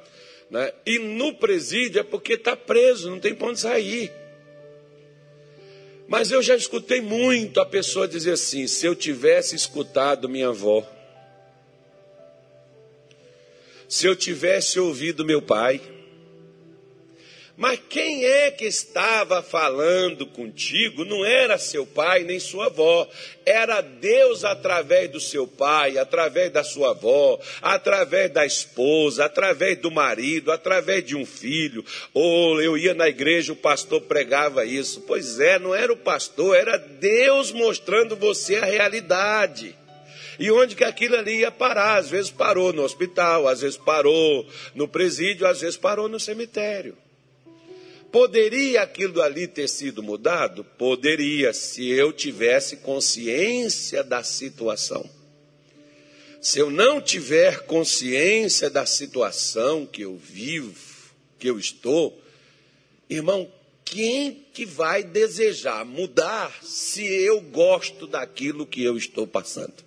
Né? 0.55 0.73
E 0.87 1.01
no 1.01 1.35
presídio 1.35 1.99
é 1.99 2.05
porque 2.05 2.35
está 2.35 2.55
preso, 2.55 3.11
não 3.11 3.19
tem 3.19 3.35
para 3.35 3.49
onde 3.49 3.59
sair. 3.59 4.13
Mas 6.07 6.31
eu 6.31 6.41
já 6.41 6.55
escutei 6.55 7.01
muito 7.01 7.61
a 7.61 7.67
pessoa 7.67 8.07
dizer 8.07 8.35
assim: 8.35 8.69
se 8.69 8.87
eu 8.87 8.95
tivesse 8.95 9.57
escutado 9.57 10.29
minha 10.29 10.51
avó, 10.51 10.89
se 13.89 14.07
eu 14.07 14.15
tivesse 14.15 14.79
ouvido 14.79 15.25
meu 15.25 15.43
pai, 15.43 15.81
mas 17.57 17.79
quem 17.89 18.25
é 18.25 18.51
que 18.51 18.65
estava 18.65 19.41
falando 19.41 20.27
contigo? 20.27 21.05
Não 21.05 21.25
era 21.25 21.57
seu 21.57 21.87
pai 21.87 22.25
nem 22.25 22.41
sua 22.41 22.67
avó, 22.67 23.09
era 23.47 23.81
Deus 23.81 24.45
através 24.45 25.09
do 25.09 25.21
seu 25.21 25.47
pai, 25.47 25.97
através 25.97 26.51
da 26.51 26.65
sua 26.65 26.91
avó, 26.91 27.39
através 27.63 28.33
da 28.33 28.45
esposa, 28.45 29.27
através 29.27 29.79
do 29.79 29.89
marido, 29.89 30.51
através 30.51 31.05
de 31.05 31.15
um 31.15 31.25
filho. 31.25 31.85
Ou 32.13 32.61
eu 32.61 32.77
ia 32.77 32.93
na 32.93 33.09
igreja, 33.09 33.53
o 33.53 33.57
pastor 33.57 34.01
pregava 34.01 34.65
isso. 34.65 35.03
Pois 35.03 35.39
é, 35.39 35.57
não 35.57 35.73
era 35.73 35.93
o 35.93 35.97
pastor, 35.97 36.57
era 36.57 36.77
Deus 36.77 37.53
mostrando 37.53 38.17
você 38.17 38.57
a 38.57 38.65
realidade. 38.65 39.77
E 40.41 40.51
onde 40.51 40.75
que 40.75 40.83
aquilo 40.83 41.15
ali 41.15 41.39
ia 41.39 41.53
parar? 41.53 41.99
Às 41.99 42.11
vezes 42.11 42.33
parou 42.33 42.73
no 42.73 42.83
hospital, 42.83 43.47
às 43.47 43.61
vezes 43.61 43.77
parou 43.77 44.45
no 44.75 44.89
presídio, 44.89 45.47
às 45.47 45.61
vezes 45.61 45.77
parou 45.77 46.09
no 46.09 46.19
cemitério. 46.19 47.04
Poderia 48.15 48.83
aquilo 48.83 49.21
ali 49.21 49.49
ter 49.49 49.69
sido 49.69 50.01
mudado? 50.01 50.63
Poderia, 50.63 51.53
se 51.53 51.91
eu 51.91 52.13
tivesse 52.13 52.77
consciência 52.77 54.05
da 54.05 54.23
situação. 54.23 55.11
Se 56.41 56.61
eu 56.61 56.71
não 56.71 57.01
tiver 57.01 57.67
consciência 57.67 58.71
da 58.71 58.87
situação 58.87 59.85
que 59.85 60.03
eu 60.03 60.17
vivo, 60.17 61.13
que 61.41 61.51
eu 61.51 61.59
estou, 61.59 62.17
irmão, 63.11 63.53
quem 63.85 64.47
que 64.55 64.65
vai 64.65 65.03
desejar 65.03 65.85
mudar 65.85 66.57
se 66.63 67.05
eu 67.05 67.41
gosto 67.41 68.07
daquilo 68.07 68.65
que 68.65 68.85
eu 68.85 68.97
estou 68.97 69.27
passando? 69.27 69.85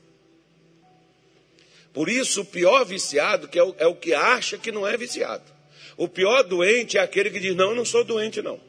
Por 1.94 2.10
isso, 2.10 2.42
o 2.42 2.46
pior 2.46 2.84
viciado 2.84 3.50
é 3.54 3.84
é 3.86 3.88
o 3.88 3.96
que 3.96 4.14
acha 4.14 4.58
que 4.58 4.70
não 4.70 4.86
é 4.86 4.98
viciado. 4.98 5.57
O 5.98 6.08
pior 6.08 6.44
doente 6.44 6.98
é 6.98 7.02
aquele 7.02 7.32
que 7.32 7.40
diz: 7.40 7.56
Não, 7.56 7.72
eu 7.72 7.76
não 7.76 7.84
sou 7.84 8.04
doente, 8.04 8.42
não. 8.42 8.60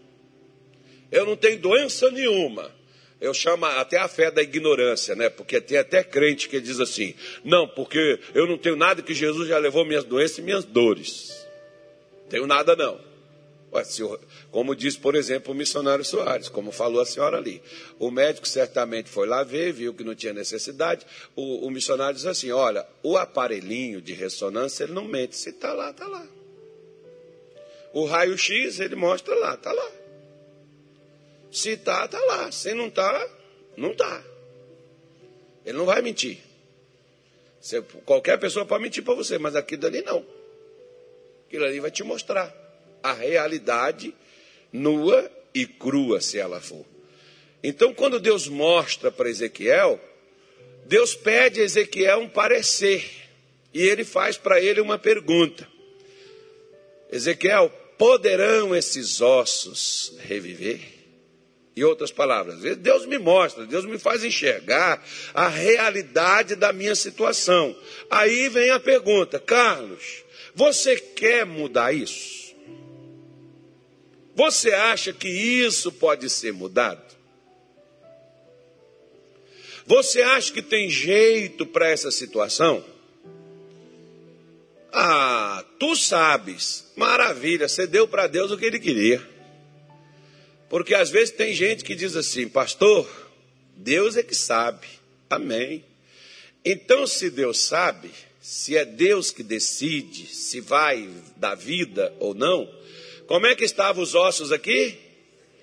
Eu 1.12 1.26
não 1.26 1.36
tenho 1.36 1.58
doença 1.58 2.10
nenhuma. 2.10 2.74
Eu 3.20 3.34
chamo 3.34 3.66
até 3.66 3.98
a 3.98 4.08
fé 4.08 4.30
da 4.30 4.40
ignorância, 4.40 5.14
né? 5.14 5.28
Porque 5.28 5.60
tem 5.60 5.76
até 5.76 6.02
crente 6.02 6.48
que 6.48 6.60
diz 6.60 6.80
assim: 6.80 7.14
Não, 7.44 7.68
porque 7.68 8.18
eu 8.34 8.46
não 8.46 8.56
tenho 8.56 8.76
nada 8.76 9.02
que 9.02 9.12
Jesus 9.12 9.48
já 9.48 9.58
levou 9.58 9.84
minhas 9.84 10.04
doenças 10.04 10.38
e 10.38 10.42
minhas 10.42 10.64
dores. 10.64 11.46
Tenho 12.30 12.46
nada, 12.46 12.74
não. 12.74 13.08
Como 14.50 14.74
diz, 14.74 14.96
por 14.96 15.14
exemplo, 15.14 15.52
o 15.52 15.56
missionário 15.56 16.04
Soares, 16.04 16.48
como 16.48 16.72
falou 16.72 17.02
a 17.02 17.06
senhora 17.06 17.36
ali. 17.36 17.60
O 17.98 18.10
médico 18.10 18.48
certamente 18.48 19.10
foi 19.10 19.26
lá 19.26 19.42
ver, 19.42 19.72
viu 19.72 19.92
que 19.92 20.02
não 20.02 20.14
tinha 20.14 20.32
necessidade. 20.32 21.04
O, 21.36 21.66
o 21.66 21.70
missionário 21.70 22.16
diz 22.16 22.24
assim: 22.24 22.50
olha, 22.50 22.86
o 23.02 23.18
aparelhinho 23.18 24.00
de 24.00 24.14
ressonância 24.14 24.84
ele 24.84 24.94
não 24.94 25.04
mente. 25.04 25.36
Se 25.36 25.50
está 25.50 25.74
lá, 25.74 25.90
está 25.90 26.06
lá. 26.06 26.37
O 27.92 28.04
raio-x, 28.04 28.80
ele 28.80 28.96
mostra 28.96 29.34
lá, 29.34 29.54
está 29.54 29.72
lá. 29.72 29.90
Se 31.50 31.70
está, 31.70 32.04
está 32.04 32.20
lá. 32.20 32.52
Se 32.52 32.74
não 32.74 32.88
está, 32.88 33.28
não 33.76 33.92
está. 33.92 34.22
Ele 35.64 35.78
não 35.78 35.86
vai 35.86 36.02
mentir. 36.02 36.38
Você, 37.60 37.82
qualquer 38.04 38.38
pessoa 38.38 38.64
pode 38.64 38.82
mentir 38.82 39.02
para 39.02 39.14
você, 39.14 39.38
mas 39.38 39.56
aquilo 39.56 39.86
ali 39.86 40.02
não. 40.02 40.24
Aquilo 41.46 41.64
ali 41.64 41.80
vai 41.80 41.90
te 41.90 42.02
mostrar 42.02 42.54
a 43.02 43.12
realidade 43.12 44.14
nua 44.72 45.30
e 45.54 45.66
crua, 45.66 46.20
se 46.20 46.38
ela 46.38 46.60
for. 46.60 46.84
Então, 47.62 47.92
quando 47.92 48.20
Deus 48.20 48.46
mostra 48.46 49.10
para 49.10 49.28
Ezequiel, 49.28 50.00
Deus 50.86 51.14
pede 51.14 51.60
a 51.60 51.64
Ezequiel 51.64 52.20
um 52.20 52.28
parecer. 52.28 53.04
E 53.74 53.82
ele 53.82 54.04
faz 54.04 54.36
para 54.36 54.60
ele 54.60 54.80
uma 54.80 54.98
pergunta. 54.98 55.68
Ezequiel, 57.10 57.70
poderão 57.96 58.74
esses 58.74 59.20
ossos 59.20 60.14
reviver? 60.20 60.80
Em 61.76 61.84
outras 61.84 62.10
palavras, 62.10 62.58
Deus 62.78 63.06
me 63.06 63.18
mostra, 63.18 63.64
Deus 63.64 63.84
me 63.84 63.98
faz 64.00 64.24
enxergar 64.24 65.00
a 65.32 65.46
realidade 65.46 66.56
da 66.56 66.72
minha 66.72 66.96
situação. 66.96 67.76
Aí 68.10 68.48
vem 68.48 68.70
a 68.70 68.80
pergunta, 68.80 69.38
Carlos, 69.38 70.24
você 70.56 70.96
quer 70.96 71.46
mudar 71.46 71.92
isso? 71.94 72.52
Você 74.34 74.72
acha 74.72 75.12
que 75.12 75.28
isso 75.28 75.92
pode 75.92 76.28
ser 76.28 76.52
mudado? 76.52 77.02
Você 79.86 80.20
acha 80.20 80.52
que 80.52 80.62
tem 80.62 80.90
jeito 80.90 81.64
para 81.64 81.88
essa 81.88 82.10
situação? 82.10 82.84
Ah, 84.92 85.64
tu 85.78 85.94
sabes. 85.94 86.90
Maravilha, 86.96 87.68
você 87.68 87.86
deu 87.86 88.08
para 88.08 88.26
Deus 88.26 88.50
o 88.50 88.56
que 88.56 88.64
ele 88.64 88.78
queria. 88.78 89.22
Porque 90.68 90.94
às 90.94 91.10
vezes 91.10 91.30
tem 91.30 91.54
gente 91.54 91.84
que 91.84 91.94
diz 91.94 92.14
assim, 92.16 92.48
pastor, 92.48 93.08
Deus 93.76 94.16
é 94.16 94.22
que 94.22 94.34
sabe. 94.34 94.86
Amém. 95.30 95.84
Então, 96.64 97.06
se 97.06 97.30
Deus 97.30 97.60
sabe, 97.60 98.10
se 98.40 98.76
é 98.76 98.84
Deus 98.84 99.30
que 99.30 99.42
decide 99.42 100.26
se 100.26 100.60
vai 100.60 101.08
dar 101.36 101.54
vida 101.54 102.14
ou 102.18 102.34
não, 102.34 102.68
como 103.26 103.46
é 103.46 103.54
que 103.54 103.64
estavam 103.64 104.02
os 104.02 104.14
ossos 104.14 104.52
aqui? 104.52 104.98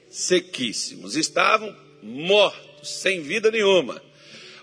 Sequíssimos, 0.10 1.16
estavam 1.16 1.76
mortos, 2.02 3.02
sem 3.02 3.22
vida 3.22 3.52
nenhuma. 3.52 4.02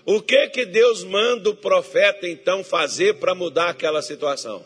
O 0.05 0.21
que 0.21 0.49
que 0.49 0.65
Deus 0.65 1.03
manda 1.03 1.49
o 1.49 1.55
profeta 1.55 2.27
então 2.27 2.63
fazer 2.63 3.15
para 3.15 3.33
mudar 3.33 3.69
aquela 3.69 4.01
situação? 4.01 4.65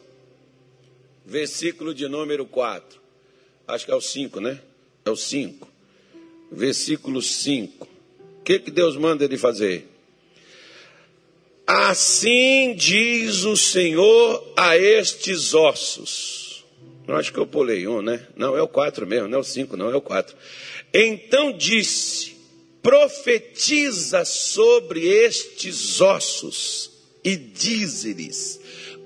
Versículo 1.26 1.94
de 1.94 2.08
número 2.08 2.46
4. 2.46 3.00
Acho 3.68 3.86
que 3.86 3.92
é 3.92 3.96
o 3.96 4.02
5, 4.02 4.40
né? 4.40 4.60
É 5.06 5.10
o 5.10 5.16
5. 5.16 5.68
Versículo 6.52 7.22
5. 7.22 7.88
O 8.40 8.44
que 8.44 8.60
que 8.60 8.72
Deus 8.72 8.96
manda 8.96 9.26
ele 9.26 9.38
fazer? 9.38 9.88
Assim 11.68 12.74
diz 12.76 13.44
o 13.44 13.58
Senhor 13.58 14.54
a 14.56 14.78
estes 14.78 15.54
ossos. 15.54 16.66
Eu 17.06 17.16
acho 17.18 17.34
que 17.34 17.40
eu 17.40 17.46
pulei 17.46 17.86
um, 17.88 18.02
né? 18.02 18.26
Não, 18.38 18.58
é 18.58 18.62
o 18.62 18.68
4 18.68 19.06
mesmo, 19.06 19.28
não 19.28 19.38
é 19.38 19.42
o 19.42 19.44
5, 19.44 19.76
não, 19.76 19.92
é 19.92 19.96
o 19.96 20.02
4. 20.02 20.36
Então 20.94 21.52
disse: 21.52 22.37
profetiza 22.88 24.24
sobre 24.24 25.06
estes 25.06 26.00
ossos 26.00 26.90
e 27.22 27.36
diz-lhes: 27.36 28.62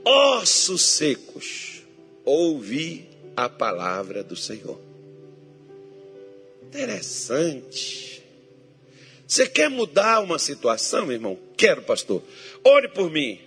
ossos 0.06 0.84
secos, 0.84 1.82
ouvi 2.24 3.10
a 3.36 3.50
palavra 3.50 4.24
do 4.24 4.36
Senhor. 4.36 4.80
Interessante. 6.62 8.24
Você 9.28 9.48
quer 9.48 9.68
mudar 9.68 10.20
uma 10.20 10.38
situação, 10.38 11.08
meu 11.08 11.16
irmão? 11.16 11.40
Quero, 11.58 11.82
pastor. 11.82 12.22
Ore 12.64 12.90
por 12.90 13.10
mim. 13.10 13.42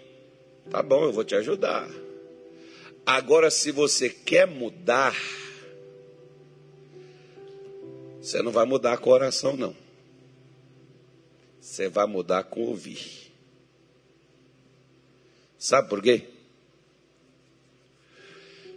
Tá 0.68 0.82
bom, 0.82 1.04
eu 1.04 1.12
vou 1.12 1.22
te 1.22 1.36
ajudar. 1.36 1.88
Agora, 3.06 3.52
se 3.52 3.70
você 3.70 4.10
quer 4.10 4.48
mudar, 4.48 5.16
você 8.20 8.42
não 8.42 8.50
vai 8.50 8.66
mudar 8.66 8.96
com 8.98 9.10
oração, 9.10 9.56
não. 9.56 9.83
Você 11.64 11.88
vai 11.88 12.06
mudar 12.06 12.44
com 12.44 12.60
ouvir. 12.60 13.32
Sabe 15.58 15.88
por 15.88 16.02
quê? 16.02 16.24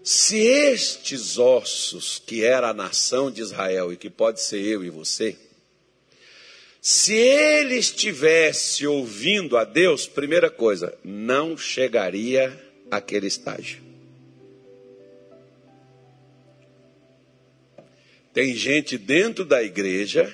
Se 0.02 0.38
estes 0.38 1.38
ossos, 1.38 2.18
que 2.26 2.46
era 2.46 2.70
a 2.70 2.74
nação 2.74 3.30
de 3.30 3.42
Israel 3.42 3.92
e 3.92 3.98
que 3.98 4.10
pode 4.10 4.42
ser 4.42 4.62
eu 4.62 4.86
e 4.86 4.90
você, 4.90 5.38
se 6.82 7.14
ele 7.14 7.76
estivesse 7.76 8.88
ouvindo 8.88 9.58
a 9.58 9.66
Deus, 9.66 10.08
primeira 10.08 10.50
coisa, 10.50 10.98
não 11.04 11.58
chegaria 11.58 12.58
àquele 12.90 13.28
estágio. 13.28 13.84
Tem 18.34 18.56
gente 18.56 18.98
dentro 18.98 19.44
da 19.44 19.62
igreja 19.62 20.34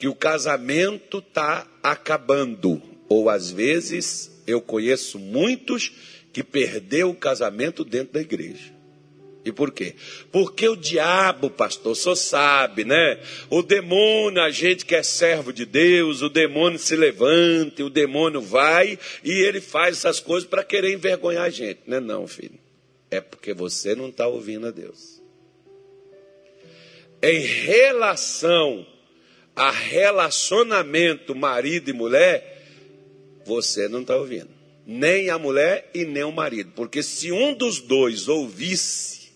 que 0.00 0.08
o 0.08 0.14
casamento 0.14 1.18
está 1.18 1.68
acabando. 1.82 2.82
Ou 3.06 3.28
às 3.28 3.50
vezes 3.50 4.42
eu 4.46 4.58
conheço 4.58 5.18
muitos 5.18 5.92
que 6.32 6.42
perdeu 6.42 7.10
o 7.10 7.14
casamento 7.14 7.84
dentro 7.84 8.14
da 8.14 8.20
igreja. 8.22 8.72
E 9.44 9.52
por 9.52 9.70
quê? 9.70 9.94
Porque 10.32 10.66
o 10.66 10.76
diabo, 10.76 11.50
pastor, 11.50 11.94
só 11.94 12.14
sabe, 12.14 12.82
né? 12.82 13.20
O 13.50 13.62
demônio, 13.62 14.42
a 14.42 14.50
gente 14.50 14.86
que 14.86 14.94
é 14.94 15.02
servo 15.02 15.52
de 15.52 15.66
Deus, 15.66 16.22
o 16.22 16.30
demônio 16.30 16.78
se 16.78 16.96
levanta, 16.96 17.84
o 17.84 17.90
demônio 17.90 18.40
vai 18.40 18.98
e 19.22 19.30
ele 19.30 19.60
faz 19.60 19.98
essas 19.98 20.18
coisas 20.18 20.48
para 20.48 20.64
querer 20.64 20.94
envergonhar 20.94 21.44
a 21.44 21.50
gente. 21.50 21.80
Não 21.86 21.98
é 21.98 22.00
não, 22.00 22.26
filho. 22.26 22.58
É 23.10 23.20
porque 23.20 23.52
você 23.52 23.94
não 23.94 24.08
está 24.08 24.26
ouvindo 24.26 24.66
a 24.66 24.70
Deus. 24.70 25.20
Em 27.22 27.40
relação 27.40 28.86
a 29.60 29.70
relacionamento 29.70 31.34
marido 31.34 31.90
e 31.90 31.92
mulher, 31.92 32.64
você 33.44 33.88
não 33.88 34.00
está 34.00 34.16
ouvindo. 34.16 34.48
Nem 34.86 35.28
a 35.28 35.38
mulher 35.38 35.90
e 35.92 36.06
nem 36.06 36.24
o 36.24 36.32
marido. 36.32 36.72
Porque 36.74 37.02
se 37.02 37.30
um 37.30 37.52
dos 37.52 37.78
dois 37.78 38.26
ouvisse, 38.26 39.32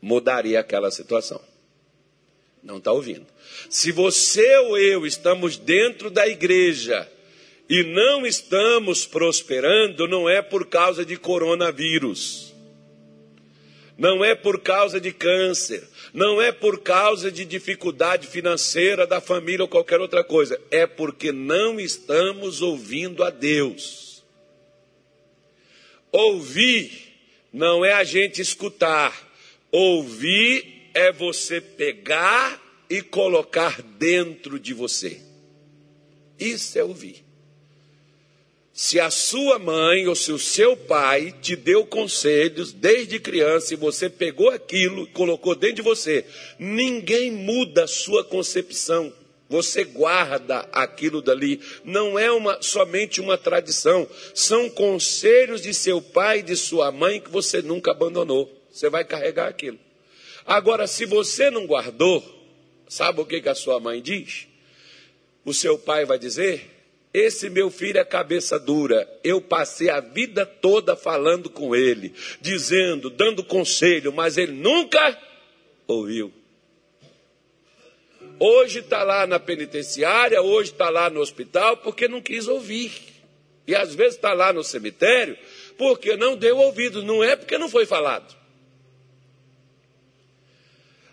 mudaria 0.00 0.58
aquela 0.58 0.90
situação. 0.90 1.42
Não 2.62 2.78
está 2.78 2.90
ouvindo. 2.90 3.26
Se 3.68 3.92
você 3.92 4.56
ou 4.60 4.78
eu 4.78 5.06
estamos 5.06 5.58
dentro 5.58 6.08
da 6.08 6.26
igreja 6.26 7.06
e 7.68 7.82
não 7.82 8.26
estamos 8.26 9.04
prosperando, 9.04 10.08
não 10.08 10.26
é 10.26 10.40
por 10.40 10.66
causa 10.68 11.04
de 11.04 11.18
coronavírus, 11.18 12.54
não 13.98 14.24
é 14.24 14.34
por 14.34 14.62
causa 14.62 14.98
de 14.98 15.12
câncer, 15.12 15.86
não 16.14 16.40
é 16.40 16.50
por 16.50 16.80
causa 16.80 17.30
de 17.30 17.44
dificuldade 17.44 18.26
financeira 18.26 19.06
da 19.06 19.20
família 19.20 19.62
ou 19.62 19.68
qualquer 19.68 20.00
outra 20.00 20.24
coisa, 20.24 20.58
é 20.70 20.86
porque 20.86 21.30
não 21.30 21.78
estamos 21.78 22.62
ouvindo 22.62 23.22
a 23.22 23.28
Deus. 23.28 24.24
Ouvir 26.10 27.12
não 27.52 27.84
é 27.84 27.92
a 27.92 28.04
gente 28.04 28.40
escutar, 28.40 29.34
Ouvir 29.76 30.88
é 30.94 31.10
você 31.10 31.60
pegar 31.60 32.62
e 32.88 33.02
colocar 33.02 33.82
dentro 33.82 34.56
de 34.56 34.72
você. 34.72 35.20
Isso 36.38 36.78
é 36.78 36.84
ouvir. 36.84 37.23
Se 38.76 38.98
a 38.98 39.08
sua 39.08 39.56
mãe 39.56 40.08
ou 40.08 40.16
se 40.16 40.32
o 40.32 40.38
seu 40.38 40.76
pai 40.76 41.32
te 41.40 41.54
deu 41.54 41.86
conselhos 41.86 42.72
desde 42.72 43.20
criança 43.20 43.72
e 43.72 43.76
você 43.76 44.10
pegou 44.10 44.50
aquilo 44.50 45.04
e 45.04 45.12
colocou 45.12 45.54
dentro 45.54 45.76
de 45.76 45.82
você, 45.82 46.26
ninguém 46.58 47.30
muda 47.30 47.84
a 47.84 47.86
sua 47.86 48.24
concepção. 48.24 49.12
Você 49.48 49.84
guarda 49.84 50.68
aquilo 50.72 51.22
dali. 51.22 51.60
Não 51.84 52.18
é 52.18 52.32
uma, 52.32 52.60
somente 52.60 53.20
uma 53.20 53.38
tradição. 53.38 54.08
São 54.34 54.68
conselhos 54.68 55.62
de 55.62 55.72
seu 55.72 56.02
pai 56.02 56.40
e 56.40 56.42
de 56.42 56.56
sua 56.56 56.90
mãe 56.90 57.20
que 57.20 57.30
você 57.30 57.62
nunca 57.62 57.92
abandonou. 57.92 58.52
Você 58.72 58.90
vai 58.90 59.04
carregar 59.04 59.46
aquilo. 59.46 59.78
Agora, 60.44 60.88
se 60.88 61.06
você 61.06 61.48
não 61.48 61.64
guardou, 61.64 62.24
sabe 62.88 63.20
o 63.20 63.24
que, 63.24 63.40
que 63.40 63.48
a 63.48 63.54
sua 63.54 63.78
mãe 63.78 64.02
diz? 64.02 64.48
O 65.44 65.54
seu 65.54 65.78
pai 65.78 66.04
vai 66.04 66.18
dizer: 66.18 66.73
Esse 67.14 67.48
meu 67.48 67.70
filho 67.70 68.00
é 68.00 68.04
cabeça 68.04 68.58
dura. 68.58 69.08
Eu 69.22 69.40
passei 69.40 69.88
a 69.88 70.00
vida 70.00 70.44
toda 70.44 70.96
falando 70.96 71.48
com 71.48 71.76
ele, 71.76 72.12
dizendo, 72.40 73.08
dando 73.08 73.44
conselho, 73.44 74.12
mas 74.12 74.36
ele 74.36 74.50
nunca 74.50 75.16
ouviu. 75.86 76.32
Hoje 78.40 78.80
está 78.80 79.04
lá 79.04 79.28
na 79.28 79.38
penitenciária, 79.38 80.42
hoje 80.42 80.72
está 80.72 80.90
lá 80.90 81.08
no 81.08 81.20
hospital, 81.20 81.76
porque 81.76 82.08
não 82.08 82.20
quis 82.20 82.48
ouvir. 82.48 82.90
E 83.64 83.76
às 83.76 83.94
vezes 83.94 84.16
está 84.16 84.32
lá 84.32 84.52
no 84.52 84.64
cemitério, 84.64 85.38
porque 85.78 86.16
não 86.16 86.36
deu 86.36 86.58
ouvido. 86.58 87.00
Não 87.00 87.22
é 87.22 87.36
porque 87.36 87.56
não 87.56 87.68
foi 87.68 87.86
falado. 87.86 88.34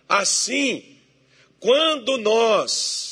Assim, 0.09 0.97
quando 1.59 2.17
nós 2.17 3.10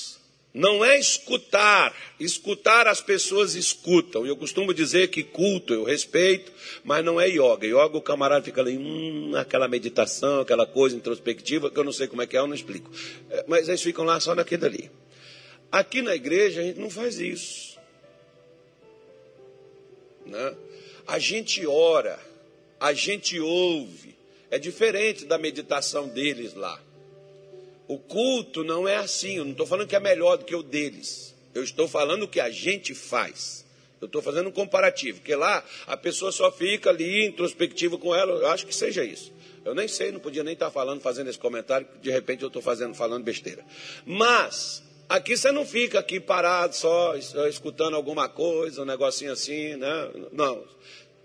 não 0.54 0.84
é 0.84 0.98
escutar, 0.98 1.96
escutar 2.20 2.88
as 2.88 3.02
pessoas 3.02 3.54
escutam. 3.54 4.26
Eu 4.26 4.36
costumo 4.36 4.74
dizer 4.74 5.10
que 5.10 5.24
culto 5.24 5.74
eu 5.74 5.84
respeito, 5.84 6.52
mas 6.84 7.06
não 7.06 7.22
é 7.22 7.28
yoga. 7.28 7.68
Yoga 7.68 7.98
o 7.98 8.02
camarada 8.02 8.44
fica 8.44 8.62
ali, 8.62 8.78
hum, 8.78 9.36
aquela 9.36 9.68
meditação, 9.68 10.42
aquela 10.42 10.66
coisa 10.66 10.96
introspectiva, 10.96 11.70
que 11.70 11.78
eu 11.78 11.84
não 11.84 11.92
sei 11.92 12.08
como 12.08 12.22
é 12.22 12.28
que 12.28 12.36
é, 12.36 12.40
eu 12.40 12.48
não 12.48 12.56
explico. 12.56 12.92
É, 13.30 13.46
mas 13.48 13.68
eles 13.68 13.82
ficam 13.82 14.04
lá 14.04 14.20
só 14.20 14.34
naquele 14.34 14.66
ali. 14.66 14.92
Aqui 15.72 16.02
na 16.02 16.16
igreja 16.16 16.62
a 16.62 16.64
gente 16.64 16.80
não 16.80 16.90
faz 16.90 17.20
isso. 17.20 17.78
Né? 20.26 20.56
A 21.08 21.20
gente 21.20 21.66
ora, 21.68 22.20
a 22.80 22.92
gente 22.92 23.40
ouve. 23.40 24.18
É 24.52 24.58
diferente 24.58 25.26
da 25.26 25.38
meditação 25.38 26.08
deles 26.08 26.56
lá. 26.56 26.82
O 27.90 27.98
culto 27.98 28.64
não 28.64 28.88
é 28.88 28.98
assim. 28.98 29.38
Eu 29.38 29.44
não 29.44 29.52
estou 29.52 29.66
falando 29.66 29.88
que 29.88 29.96
é 29.96 30.00
melhor 30.00 30.38
do 30.38 30.46
que 30.46 30.56
o 30.56 30.62
deles. 30.62 31.36
Eu 31.56 31.64
estou 31.64 31.88
falando 31.88 32.24
o 32.24 32.28
que 32.28 32.40
a 32.40 32.52
gente 32.52 32.94
faz. 32.94 33.66
Eu 34.00 34.06
estou 34.06 34.22
fazendo 34.22 34.48
um 34.48 34.52
comparativo, 34.52 35.18
porque 35.18 35.36
lá 35.36 35.64
a 35.88 35.98
pessoa 35.98 36.32
só 36.32 36.52
fica 36.52 36.92
ali 36.92 37.26
introspectiva 37.26 37.98
com 37.98 38.16
ela. 38.16 38.32
Eu 38.32 38.48
acho 38.48 38.68
que 38.68 38.76
seja 38.76 39.04
isso. 39.04 39.34
Eu 39.66 39.74
nem 39.74 39.88
sei, 39.88 40.12
não 40.12 40.20
podia 40.20 40.44
nem 40.44 40.54
estar 40.54 40.70
falando, 40.70 41.02
fazendo 41.02 41.32
esse 41.32 41.40
comentário, 41.40 41.88
de 42.00 42.12
repente 42.12 42.44
eu 42.44 42.48
estou 42.48 42.62
fazendo, 42.62 42.94
falando 42.94 43.24
besteira. 43.24 43.66
Mas 44.06 44.84
aqui 45.10 45.36
você 45.36 45.52
não 45.52 45.66
fica 45.66 45.98
aqui 45.98 46.20
parado 46.20 46.76
só 46.76 47.16
escutando 47.50 47.96
alguma 47.96 48.30
coisa, 48.30 48.84
um 48.84 48.86
negocinho 48.86 49.32
assim, 49.32 49.76
né? 49.76 50.12
Não. 50.32 50.64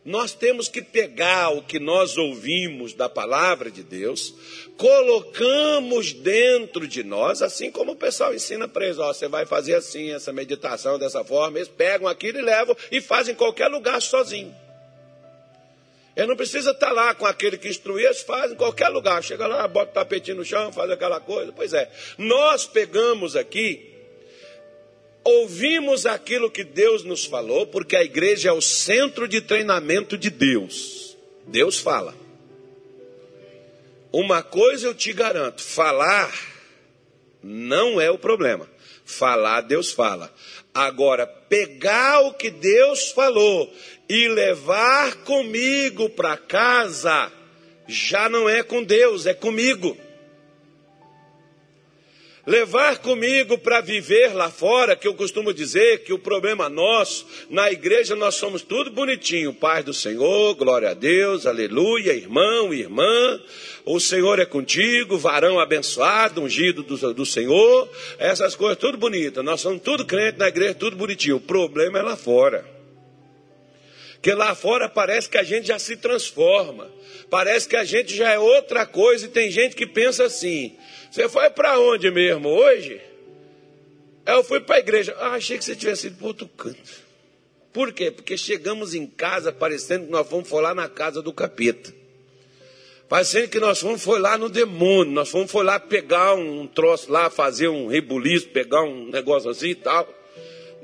Nós 0.04 0.34
temos 0.34 0.68
que 0.68 0.82
pegar 0.82 1.48
o 1.48 1.62
que 1.62 1.78
nós 1.78 2.18
ouvimos 2.18 2.92
da 2.92 3.08
palavra 3.08 3.70
de 3.70 3.82
Deus, 3.82 4.34
colocamos 4.76 6.12
dentro 6.12 6.86
de 6.86 7.02
nós, 7.02 7.40
assim 7.40 7.70
como 7.70 7.92
o 7.92 7.96
pessoal 7.96 8.34
ensina 8.34 8.68
para 8.68 8.84
eles, 8.84 8.98
ó, 8.98 9.12
você 9.12 9.28
vai 9.28 9.46
fazer 9.46 9.74
assim, 9.74 10.12
essa 10.12 10.30
meditação 10.30 10.98
dessa 10.98 11.24
forma, 11.24 11.58
eles 11.58 11.68
pegam 11.68 12.06
aquilo 12.06 12.38
e 12.38 12.42
levam 12.42 12.76
e 12.92 13.00
fazem 13.00 13.32
em 13.32 13.36
qualquer 13.36 13.68
lugar 13.68 14.02
sozinho. 14.02 14.54
Ele 16.14 16.26
não 16.26 16.36
precisa 16.36 16.70
estar 16.70 16.92
lá 16.92 17.14
com 17.14 17.26
aquele 17.26 17.56
que 17.56 17.68
instruiu, 17.68 18.06
eles 18.06 18.20
fazem 18.20 18.52
em 18.52 18.58
qualquer 18.58 18.88
lugar. 18.88 19.22
Chega 19.22 19.46
lá, 19.46 19.66
bota 19.66 19.90
o 19.90 19.94
tapetinho 19.94 20.36
no 20.36 20.44
chão, 20.44 20.72
faz 20.72 20.88
aquela 20.90 21.18
coisa. 21.18 21.52
Pois 21.52 21.72
é, 21.72 21.90
nós 22.16 22.66
pegamos 22.66 23.34
aqui 23.34 23.93
ouvimos 25.24 26.04
aquilo 26.04 26.50
que 26.50 26.62
Deus 26.62 27.02
nos 27.02 27.24
falou, 27.24 27.66
porque 27.66 27.96
a 27.96 28.04
igreja 28.04 28.50
é 28.50 28.52
o 28.52 28.60
centro 28.60 29.26
de 29.26 29.40
treinamento 29.40 30.18
de 30.18 30.30
Deus. 30.30 31.16
Deus 31.46 31.78
fala. 31.78 32.14
Uma 34.12 34.42
coisa 34.42 34.87
eu 34.87 34.94
te 34.94 35.12
garanto: 35.12 35.62
falar 35.62 36.32
não 37.42 38.00
é 38.00 38.10
o 38.10 38.18
problema. 38.18 38.68
Falar, 39.04 39.62
Deus 39.62 39.92
fala. 39.92 40.32
Agora, 40.72 41.26
pegar 41.26 42.20
o 42.20 42.34
que 42.34 42.50
Deus 42.50 43.10
falou 43.10 43.72
e 44.08 44.28
levar 44.28 45.16
comigo 45.16 46.08
para 46.10 46.37
casa, 46.37 47.30
já 47.87 48.28
não 48.28 48.48
é 48.48 48.62
com 48.62 48.82
Deus, 48.82 49.26
é 49.26 49.34
comigo 49.34 49.96
levar 52.46 52.98
comigo 52.98 53.57
para 53.57 53.80
viver 53.80 54.35
lá 54.35 54.50
fora, 54.50 54.96
que 54.96 55.09
eu 55.09 55.14
costumo 55.14 55.52
dizer 55.52 56.04
que 56.04 56.12
o 56.12 56.18
problema 56.18 56.68
nosso, 56.68 57.26
na 57.48 57.70
igreja 57.70 58.14
nós 58.14 58.35
somos 58.35 58.62
tudo 58.62 58.90
bonitinho, 58.90 59.52
Pai 59.52 59.83
do 59.83 59.94
Senhor, 59.94 60.54
glória 60.54 60.90
a 60.90 60.94
Deus, 60.94 61.46
aleluia, 61.46 62.12
irmão, 62.12 62.72
irmã, 62.72 63.40
o 63.85 63.98
Senhor 63.98 64.38
é 64.38 64.46
contigo, 64.46 65.16
varão 65.16 65.59
abençoado, 65.59 66.42
ungido 66.42 66.83
do, 66.83 67.14
do 67.14 67.26
Senhor, 67.26 67.88
essas 68.18 68.54
coisas 68.54 68.78
tudo 68.78 68.98
bonitas, 68.98 69.44
nós 69.44 69.61
somos 69.61 69.83
tudo 69.83 70.04
crente 70.04 70.38
na 70.38 70.48
igreja, 70.48 70.74
tudo 70.74 70.96
bonitinho, 70.96 71.37
o 71.37 71.40
problema 71.40 71.98
é 71.98 72.02
lá 72.02 72.16
fora. 72.16 72.73
Que 74.24 74.32
lá 74.32 74.54
fora 74.54 74.88
parece 74.88 75.28
que 75.28 75.37
a 75.37 75.42
gente 75.42 75.66
já 75.66 75.78
se 75.78 75.98
transforma, 75.98 76.90
parece 77.28 77.68
que 77.68 77.76
a 77.76 77.84
gente 77.84 78.16
já 78.16 78.30
é 78.30 78.38
outra 78.38 78.87
coisa 78.87 79.26
e 79.26 79.28
tem 79.28 79.50
gente 79.50 79.76
que 79.76 79.87
pensa 79.87 80.24
assim: 80.24 80.74
você 81.10 81.28
foi 81.28 81.50
para 81.50 81.78
onde 81.78 82.10
mesmo 82.10 82.48
hoje? 82.48 83.02
Eu 84.24 84.42
fui 84.42 84.60
para 84.60 84.76
a 84.76 84.78
igreja. 84.78 85.14
Ah, 85.20 85.32
achei 85.32 85.58
que 85.58 85.64
você 85.66 85.76
tivesse 85.76 86.06
ido 86.06 86.16
para 86.16 86.26
outro 86.26 86.48
canto. 86.48 87.04
Por 87.70 87.92
quê? 87.92 88.10
Porque 88.10 88.34
chegamos 88.38 88.94
em 88.94 89.06
casa 89.06 89.52
parecendo 89.52 90.06
que 90.06 90.10
nós 90.10 90.26
fomos 90.26 90.48
foi 90.48 90.62
lá 90.62 90.74
na 90.74 90.88
casa 90.88 91.20
do 91.20 91.30
capeta. 91.30 91.92
Parecendo 93.06 93.48
que 93.48 93.60
nós 93.60 93.78
fomos 93.78 94.02
foi 94.02 94.18
lá 94.18 94.38
no 94.38 94.48
demônio. 94.48 95.12
Nós 95.12 95.28
fomos 95.28 95.50
foi 95.50 95.64
lá 95.64 95.78
pegar 95.78 96.32
um 96.32 96.66
troço 96.66 97.12
lá, 97.12 97.28
fazer 97.28 97.68
um 97.68 97.88
rebuliço, 97.88 98.48
pegar 98.48 98.84
um 98.84 99.10
negócio 99.10 99.50
assim 99.50 99.68
e 99.68 99.74
tal. 99.74 100.23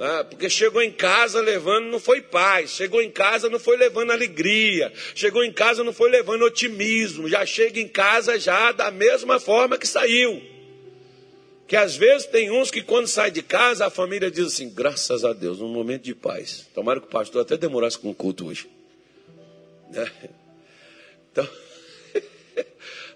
Né? 0.01 0.25
Porque 0.25 0.49
chegou 0.49 0.81
em 0.81 0.91
casa 0.91 1.43
levando, 1.43 1.85
não 1.89 2.01
foi 2.01 2.23
paz. 2.23 2.71
Chegou 2.71 3.03
em 3.03 3.11
casa, 3.11 3.51
não 3.51 3.59
foi 3.59 3.77
levando 3.77 4.13
alegria. 4.13 4.91
Chegou 5.15 5.45
em 5.45 5.53
casa, 5.53 5.85
não 5.85 5.93
foi 5.93 6.09
levando 6.11 6.43
otimismo. 6.43 7.29
Já 7.29 7.45
chega 7.45 7.79
em 7.79 7.87
casa 7.87 8.39
já 8.39 8.73
da 8.73 8.91
mesma 8.91 9.39
forma 9.39 9.77
que 9.77 9.87
saiu. 9.87 10.41
Que 11.69 11.77
às 11.77 11.97
vezes 11.97 12.27
tem 12.27 12.51
uns 12.51 12.71
que 12.71 12.83
quando 12.83 13.09
sai 13.09 13.31
de 13.31 13.43
casa, 13.43 13.87
a 13.87 13.91
família 13.91 14.31
diz 14.31 14.47
assim, 14.47 14.71
graças 14.71 15.23
a 15.23 15.35
Deus, 15.35 15.59
num 15.59 15.69
momento 15.69 16.05
de 16.05 16.15
paz. 16.15 16.67
Tomara 16.75 16.99
que 16.99 17.07
o 17.07 17.11
pastor 17.11 17.43
até 17.43 17.59
demorasse 17.59 17.99
com 17.99 18.09
o 18.09 18.15
culto 18.15 18.47
hoje. 18.47 18.71
Né? 19.91 20.11
Então, 21.31 21.47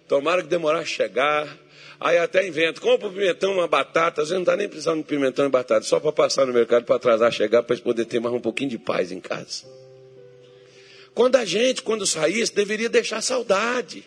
tomara 0.06 0.42
que 0.42 0.48
demorasse 0.48 0.84
a 0.84 0.96
chegar. 0.96 1.63
Aí 2.04 2.18
até 2.18 2.46
invento, 2.46 2.82
compra 2.82 3.08
um 3.08 3.12
pimentão, 3.14 3.54
uma 3.54 3.66
batata, 3.66 4.20
às 4.20 4.28
vezes 4.28 4.34
não 4.34 4.42
está 4.42 4.54
nem 4.54 4.68
precisando 4.68 4.98
de 4.98 5.04
pimentão 5.04 5.46
e 5.46 5.48
batata, 5.48 5.86
só 5.86 5.98
para 5.98 6.12
passar 6.12 6.46
no 6.46 6.52
mercado 6.52 6.84
para 6.84 6.96
atrasar, 6.96 7.32
chegar, 7.32 7.62
para 7.62 7.74
poder 7.78 8.04
ter 8.04 8.20
mais 8.20 8.34
um 8.34 8.40
pouquinho 8.40 8.68
de 8.68 8.76
paz 8.76 9.10
em 9.10 9.18
casa. 9.18 9.64
Quando 11.14 11.36
a 11.36 11.46
gente, 11.46 11.80
quando 11.80 12.04
saísse, 12.04 12.54
deveria 12.54 12.90
deixar 12.90 13.22
saudade. 13.22 14.04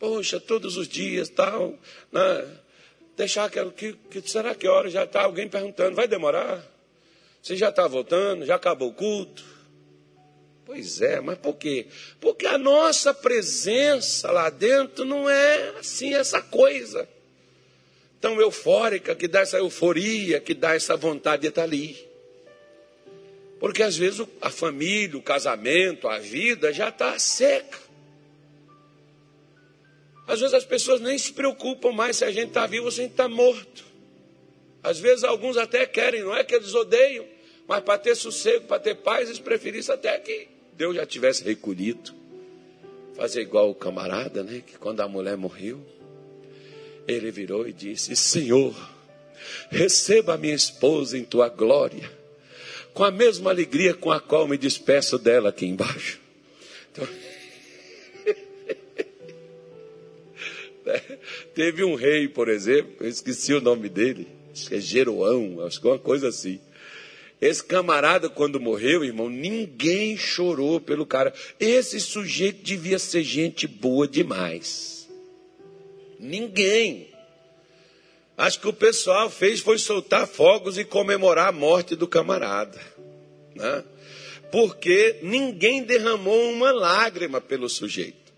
Poxa, 0.00 0.40
todos 0.40 0.76
os 0.76 0.88
dias, 0.88 1.28
tal, 1.28 1.78
né? 2.10 2.48
deixar 3.16 3.48
que, 3.48 3.64
que, 3.70 3.92
que 4.20 4.28
será 4.28 4.52
que 4.52 4.66
hora 4.66 4.90
já 4.90 5.04
está 5.04 5.22
alguém 5.22 5.46
perguntando, 5.46 5.94
vai 5.94 6.08
demorar? 6.08 6.60
Você 7.40 7.54
já 7.54 7.68
está 7.68 7.86
voltando? 7.86 8.44
Já 8.44 8.56
acabou 8.56 8.88
o 8.88 8.94
culto? 8.94 9.44
Pois 10.70 11.00
é, 11.00 11.20
mas 11.20 11.36
por 11.36 11.56
quê? 11.56 11.88
Porque 12.20 12.46
a 12.46 12.56
nossa 12.56 13.12
presença 13.12 14.30
lá 14.30 14.48
dentro 14.48 15.04
não 15.04 15.28
é 15.28 15.70
assim 15.80 16.14
essa 16.14 16.40
coisa 16.40 17.08
tão 18.20 18.40
eufórica, 18.40 19.16
que 19.16 19.26
dá 19.26 19.40
essa 19.40 19.58
euforia, 19.58 20.38
que 20.38 20.54
dá 20.54 20.76
essa 20.76 20.96
vontade 20.96 21.42
de 21.42 21.48
estar 21.48 21.64
ali. 21.64 21.98
Porque 23.58 23.82
às 23.82 23.96
vezes 23.96 24.24
a 24.40 24.48
família, 24.48 25.18
o 25.18 25.22
casamento, 25.22 26.06
a 26.06 26.20
vida 26.20 26.72
já 26.72 26.90
está 26.90 27.18
seca. 27.18 27.80
Às 30.24 30.38
vezes 30.38 30.54
as 30.54 30.64
pessoas 30.64 31.00
nem 31.00 31.18
se 31.18 31.32
preocupam 31.32 31.90
mais 31.90 32.18
se 32.18 32.24
a 32.24 32.30
gente 32.30 32.50
está 32.50 32.64
vivo 32.64 32.84
ou 32.84 32.92
se 32.92 33.00
a 33.00 33.02
gente 33.02 33.14
está 33.14 33.28
morto. 33.28 33.84
Às 34.84 35.00
vezes 35.00 35.24
alguns 35.24 35.56
até 35.56 35.84
querem, 35.84 36.22
não 36.22 36.36
é 36.36 36.44
que 36.44 36.54
eles 36.54 36.72
odeiam, 36.74 37.26
mas 37.66 37.82
para 37.82 37.98
ter 37.98 38.14
sossego, 38.14 38.68
para 38.68 38.78
ter 38.78 38.94
paz, 38.94 39.28
eles 39.28 39.40
preferissem 39.40 39.96
até 39.96 40.16
que 40.20 40.59
Deus 40.80 40.96
já 40.96 41.04
tivesse 41.04 41.44
recolhido. 41.44 42.14
Fazer 43.14 43.42
igual 43.42 43.68
o 43.68 43.74
camarada, 43.74 44.42
né? 44.42 44.62
Que 44.66 44.78
quando 44.78 45.02
a 45.02 45.08
mulher 45.08 45.36
morreu, 45.36 45.78
ele 47.06 47.30
virou 47.30 47.68
e 47.68 47.72
disse: 47.74 48.16
Senhor, 48.16 48.74
receba 49.68 50.32
a 50.32 50.38
minha 50.38 50.54
esposa 50.54 51.18
em 51.18 51.24
tua 51.24 51.50
glória, 51.50 52.10
com 52.94 53.04
a 53.04 53.10
mesma 53.10 53.50
alegria 53.50 53.92
com 53.92 54.10
a 54.10 54.18
qual 54.18 54.48
me 54.48 54.56
despeço 54.56 55.18
dela 55.18 55.50
aqui 55.50 55.66
embaixo. 55.66 56.18
Então, 56.90 57.04
teve 61.54 61.84
um 61.84 61.94
rei, 61.94 62.26
por 62.26 62.48
exemplo, 62.48 62.94
eu 63.00 63.08
esqueci 63.10 63.52
o 63.52 63.60
nome 63.60 63.90
dele, 63.90 64.26
acho 64.50 64.70
que 64.70 64.76
é 64.76 64.80
Jeroão, 64.80 65.62
acho 65.66 65.78
que 65.78 65.86
é 65.86 65.90
uma 65.90 65.98
coisa 65.98 66.28
assim. 66.28 66.58
Esse 67.40 67.64
camarada, 67.64 68.28
quando 68.28 68.60
morreu, 68.60 69.02
irmão, 69.02 69.30
ninguém 69.30 70.16
chorou 70.16 70.78
pelo 70.78 71.06
cara. 71.06 71.32
Esse 71.58 71.98
sujeito 71.98 72.62
devia 72.62 72.98
ser 72.98 73.22
gente 73.22 73.66
boa 73.66 74.06
demais. 74.06 75.08
Ninguém. 76.18 77.08
Acho 78.36 78.60
que 78.60 78.68
o 78.68 78.72
pessoal 78.72 79.30
fez 79.30 79.60
foi 79.60 79.78
soltar 79.78 80.26
fogos 80.26 80.76
e 80.76 80.84
comemorar 80.84 81.48
a 81.48 81.52
morte 81.52 81.96
do 81.96 82.06
camarada. 82.06 82.78
Né? 83.54 83.84
Porque 84.52 85.16
ninguém 85.22 85.82
derramou 85.82 86.50
uma 86.50 86.70
lágrima 86.72 87.40
pelo 87.40 87.68
sujeito. 87.70 88.32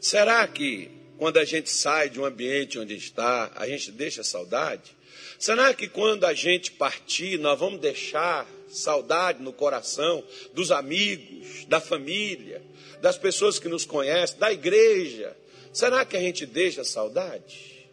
Será 0.00 0.46
que 0.46 0.90
quando 1.18 1.38
a 1.38 1.44
gente 1.44 1.70
sai 1.70 2.08
de 2.08 2.20
um 2.20 2.24
ambiente 2.24 2.78
onde 2.78 2.94
está, 2.94 3.50
a 3.56 3.66
gente 3.66 3.90
deixa 3.90 4.22
saudade? 4.22 4.96
Será 5.40 5.72
que 5.72 5.88
quando 5.88 6.26
a 6.26 6.34
gente 6.34 6.70
partir, 6.72 7.38
nós 7.38 7.58
vamos 7.58 7.80
deixar 7.80 8.46
saudade 8.68 9.42
no 9.42 9.54
coração 9.54 10.22
dos 10.52 10.70
amigos, 10.70 11.64
da 11.64 11.80
família, 11.80 12.62
das 13.00 13.16
pessoas 13.16 13.58
que 13.58 13.66
nos 13.66 13.86
conhecem, 13.86 14.38
da 14.38 14.52
igreja? 14.52 15.34
Será 15.72 16.04
que 16.04 16.14
a 16.14 16.20
gente 16.20 16.44
deixa 16.44 16.84
saudade? 16.84 17.88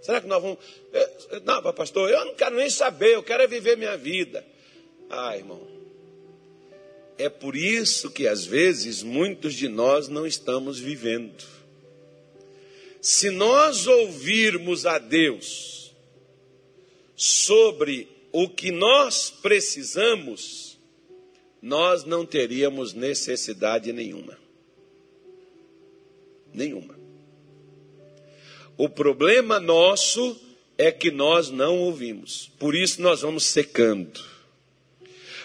Será 0.00 0.20
que 0.20 0.28
nós 0.28 0.40
vamos. 0.40 0.58
Não, 1.44 1.72
pastor, 1.72 2.08
eu 2.08 2.24
não 2.24 2.36
quero 2.36 2.54
nem 2.54 2.70
saber, 2.70 3.16
eu 3.16 3.22
quero 3.24 3.42
é 3.42 3.46
viver 3.48 3.76
minha 3.76 3.96
vida. 3.96 4.46
Ah, 5.10 5.36
irmão. 5.36 5.66
É 7.18 7.28
por 7.28 7.56
isso 7.56 8.12
que 8.12 8.28
às 8.28 8.44
vezes 8.44 9.02
muitos 9.02 9.54
de 9.54 9.68
nós 9.68 10.06
não 10.06 10.24
estamos 10.24 10.78
vivendo. 10.78 11.42
Se 13.00 13.28
nós 13.28 13.88
ouvirmos 13.88 14.86
a 14.86 14.98
Deus, 14.98 15.81
sobre 17.16 18.08
o 18.32 18.48
que 18.48 18.70
nós 18.70 19.30
precisamos, 19.30 20.78
nós 21.60 22.04
não 22.04 22.24
teríamos 22.24 22.92
necessidade 22.94 23.92
nenhuma. 23.92 24.38
Nenhuma. 26.52 26.98
O 28.76 28.88
problema 28.88 29.60
nosso 29.60 30.38
é 30.76 30.90
que 30.90 31.10
nós 31.10 31.50
não 31.50 31.78
ouvimos. 31.78 32.50
Por 32.58 32.74
isso 32.74 33.00
nós 33.00 33.20
vamos 33.20 33.44
secando. 33.44 34.20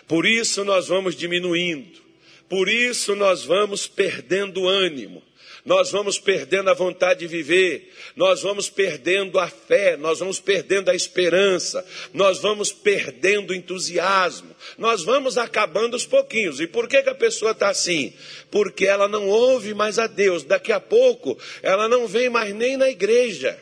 Por 0.07 0.25
isso 0.25 0.63
nós 0.63 0.87
vamos 0.87 1.15
diminuindo. 1.15 2.01
Por 2.47 2.69
isso 2.69 3.15
nós 3.15 3.43
vamos 3.43 3.85
perdendo 3.87 4.67
ânimo 4.67 5.21
nós 5.67 5.91
vamos 5.91 6.17
perdendo 6.17 6.69
a 6.69 6.73
vontade 6.73 7.19
de 7.19 7.27
viver, 7.27 7.93
nós 8.15 8.41
vamos 8.41 8.69
perdendo 8.69 9.37
a 9.37 9.49
fé, 9.49 9.97
nós 9.97 10.19
vamos 10.19 10.39
perdendo 10.39 10.89
a 10.89 10.95
esperança, 10.95 11.85
nós 12.13 12.39
vamos 12.39 12.71
perdendo 12.71 13.51
o 13.51 13.53
entusiasmo, 13.53 14.55
nós 14.77 15.03
vamos 15.03 15.37
acabando 15.37 15.97
os 15.97 16.05
pouquinhos. 16.05 16.61
E 16.61 16.67
por 16.67 16.87
que, 16.87 17.03
que 17.03 17.09
a 17.09 17.15
pessoa 17.15 17.51
está 17.51 17.67
assim? 17.67 18.13
Porque 18.49 18.85
ela 18.85 19.09
não 19.09 19.27
ouve 19.27 19.73
mais 19.73 19.99
a 19.99 20.07
Deus. 20.07 20.45
Daqui 20.45 20.71
a 20.71 20.79
pouco 20.79 21.37
ela 21.61 21.89
não 21.89 22.07
vem 22.07 22.29
mais 22.29 22.55
nem 22.55 22.77
na 22.77 22.89
igreja. 22.89 23.59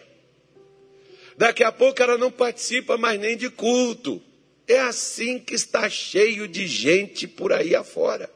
Daqui 1.35 1.63
a 1.63 1.71
pouco 1.71 2.03
ela 2.03 2.19
não 2.19 2.31
participa 2.31 2.97
mais 2.97 3.19
nem 3.19 3.35
de 3.35 3.49
culto. 3.49 4.21
É 4.67 4.79
assim 4.79 5.39
que 5.39 5.55
está 5.55 5.89
cheio 5.89 6.47
de 6.47 6.67
gente 6.67 7.27
por 7.27 7.51
aí 7.51 7.75
afora. 7.75 8.34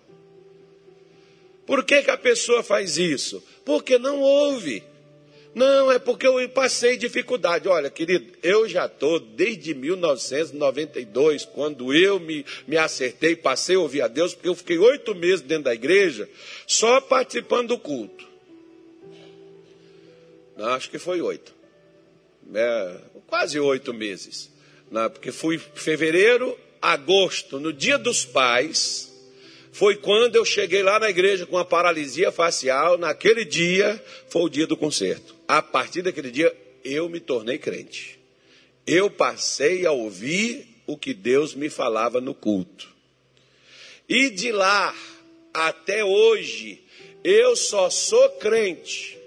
Por 1.69 1.83
que, 1.83 2.01
que 2.01 2.09
a 2.09 2.17
pessoa 2.17 2.63
faz 2.63 2.97
isso? 2.97 3.43
Porque 3.63 3.99
não 3.99 4.19
ouve. 4.21 4.81
Não, 5.53 5.91
é 5.91 5.99
porque 5.99 6.25
eu 6.25 6.49
passei 6.49 6.97
dificuldade. 6.97 7.67
Olha, 7.67 7.91
querido, 7.91 8.25
eu 8.41 8.67
já 8.67 8.87
estou 8.87 9.19
desde 9.19 9.75
1992, 9.75 11.45
quando 11.45 11.93
eu 11.93 12.19
me, 12.19 12.43
me 12.67 12.75
acertei, 12.75 13.35
passei 13.35 13.75
a 13.75 13.81
ouvir 13.81 14.01
a 14.01 14.07
Deus, 14.07 14.33
porque 14.33 14.49
eu 14.49 14.55
fiquei 14.55 14.79
oito 14.79 15.13
meses 15.13 15.41
dentro 15.41 15.65
da 15.65 15.75
igreja, 15.75 16.27
só 16.65 16.99
participando 16.99 17.67
do 17.67 17.77
culto. 17.77 18.27
Não, 20.57 20.69
acho 20.69 20.89
que 20.89 20.97
foi 20.97 21.21
oito. 21.21 21.53
É, 22.51 22.97
quase 23.27 23.59
oito 23.59 23.93
meses. 23.93 24.51
Não, 24.89 25.07
porque 25.07 25.31
fui 25.31 25.59
fevereiro, 25.59 26.57
agosto, 26.81 27.59
no 27.59 27.71
dia 27.71 27.99
dos 27.99 28.25
pais, 28.25 29.08
foi 29.71 29.95
quando 29.95 30.35
eu 30.35 30.43
cheguei 30.43 30.81
lá 30.81 30.99
na 30.99 31.09
igreja 31.09 31.45
com 31.45 31.57
a 31.57 31.65
paralisia 31.65 32.31
facial. 32.31 32.97
Naquele 32.97 33.45
dia 33.45 34.03
foi 34.29 34.43
o 34.43 34.49
dia 34.49 34.65
do 34.65 34.75
concerto. 34.75 35.35
A 35.47 35.61
partir 35.61 36.01
daquele 36.01 36.31
dia 36.31 36.55
eu 36.83 37.07
me 37.09 37.19
tornei 37.19 37.57
crente. 37.57 38.19
Eu 38.85 39.09
passei 39.09 39.85
a 39.85 39.91
ouvir 39.91 40.67
o 40.87 40.97
que 40.97 41.13
Deus 41.13 41.53
me 41.53 41.69
falava 41.69 42.19
no 42.19 42.33
culto. 42.33 42.89
E 44.07 44.31
de 44.31 44.51
lá 44.51 44.95
até 45.53 46.03
hoje, 46.03 46.81
eu 47.23 47.55
só 47.55 47.89
sou 47.89 48.27
crente 48.31 49.18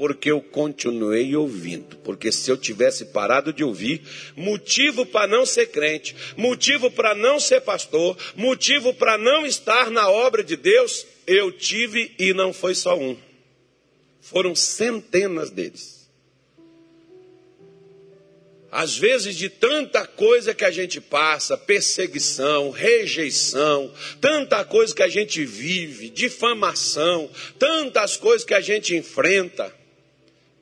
porque 0.00 0.30
eu 0.30 0.40
continuei 0.40 1.36
ouvindo. 1.36 1.94
Porque 1.98 2.32
se 2.32 2.50
eu 2.50 2.56
tivesse 2.56 3.04
parado 3.04 3.52
de 3.52 3.62
ouvir, 3.62 4.00
motivo 4.34 5.04
para 5.04 5.26
não 5.26 5.44
ser 5.44 5.66
crente, 5.66 6.16
motivo 6.38 6.90
para 6.90 7.14
não 7.14 7.38
ser 7.38 7.60
pastor, 7.60 8.16
motivo 8.34 8.94
para 8.94 9.18
não 9.18 9.44
estar 9.44 9.90
na 9.90 10.08
obra 10.08 10.42
de 10.42 10.56
Deus, 10.56 11.06
eu 11.26 11.52
tive 11.52 12.14
e 12.18 12.32
não 12.32 12.50
foi 12.50 12.74
só 12.74 12.96
um. 12.98 13.14
Foram 14.22 14.54
centenas 14.54 15.50
deles. 15.50 16.08
Às 18.72 18.96
vezes, 18.96 19.36
de 19.36 19.50
tanta 19.50 20.06
coisa 20.06 20.54
que 20.54 20.64
a 20.64 20.70
gente 20.70 20.98
passa, 20.98 21.58
perseguição, 21.58 22.70
rejeição, 22.70 23.92
tanta 24.18 24.64
coisa 24.64 24.94
que 24.94 25.02
a 25.02 25.08
gente 25.08 25.44
vive, 25.44 26.08
difamação, 26.08 27.28
tantas 27.58 28.16
coisas 28.16 28.46
que 28.46 28.54
a 28.54 28.62
gente 28.62 28.96
enfrenta, 28.96 29.78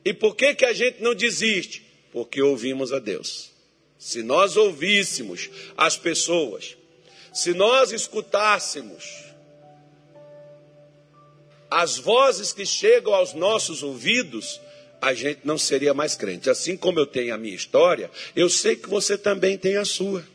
e 0.08 0.14
por 0.14 0.34
que, 0.34 0.54
que 0.54 0.64
a 0.64 0.72
gente 0.72 1.02
não 1.02 1.14
desiste? 1.14 1.82
Porque 2.10 2.40
ouvimos 2.40 2.94
a 2.94 2.98
Deus. 2.98 3.50
Se 3.98 4.22
nós 4.22 4.56
ouvíssemos 4.56 5.50
as 5.76 5.98
pessoas, 5.98 6.78
se 7.30 7.52
nós 7.52 7.92
escutássemos 7.92 9.04
as 11.70 11.98
vozes 11.98 12.54
que 12.54 12.64
chegam 12.64 13.12
aos 13.12 13.34
nossos 13.34 13.82
ouvidos, 13.82 14.58
a 14.98 15.12
gente 15.12 15.40
não 15.44 15.58
seria 15.58 15.92
mais 15.92 16.16
crente. 16.16 16.48
Assim 16.48 16.74
como 16.74 16.98
eu 16.98 17.06
tenho 17.06 17.34
a 17.34 17.36
minha 17.36 17.54
história, 17.54 18.10
eu 18.34 18.48
sei 18.48 18.76
que 18.76 18.88
você 18.88 19.18
também 19.18 19.58
tem 19.58 19.76
a 19.76 19.84
sua. 19.84 20.26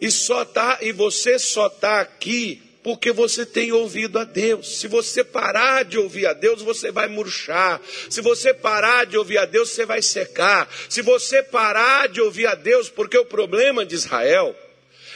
E 0.00 0.10
só 0.10 0.44
tá, 0.44 0.80
e 0.82 0.90
você 0.90 1.38
só 1.38 1.68
está 1.68 2.00
aqui 2.00 2.60
porque 2.84 3.10
você 3.10 3.46
tem 3.46 3.72
ouvido 3.72 4.18
a 4.18 4.24
Deus. 4.24 4.78
Se 4.78 4.86
você 4.86 5.24
parar 5.24 5.86
de 5.86 5.98
ouvir 5.98 6.26
a 6.26 6.34
Deus, 6.34 6.60
você 6.60 6.92
vai 6.92 7.08
murchar. 7.08 7.80
Se 8.10 8.20
você 8.20 8.52
parar 8.52 9.06
de 9.06 9.16
ouvir 9.16 9.38
a 9.38 9.46
Deus, 9.46 9.70
você 9.70 9.86
vai 9.86 10.02
secar. 10.02 10.70
Se 10.90 11.00
você 11.00 11.42
parar 11.42 12.08
de 12.08 12.20
ouvir 12.20 12.46
a 12.46 12.54
Deus, 12.54 12.90
porque 12.90 13.16
o 13.16 13.24
problema 13.24 13.86
de 13.86 13.94
Israel, 13.94 14.54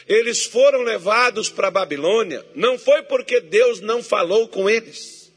eles 0.08 0.46
foram 0.46 0.80
levados 0.80 1.50
para 1.50 1.68
a 1.68 1.70
Babilônia, 1.70 2.42
não 2.54 2.78
foi 2.78 3.02
porque 3.02 3.38
Deus 3.38 3.80
não 3.80 4.02
falou 4.02 4.48
com 4.48 4.70
eles. 4.70 5.30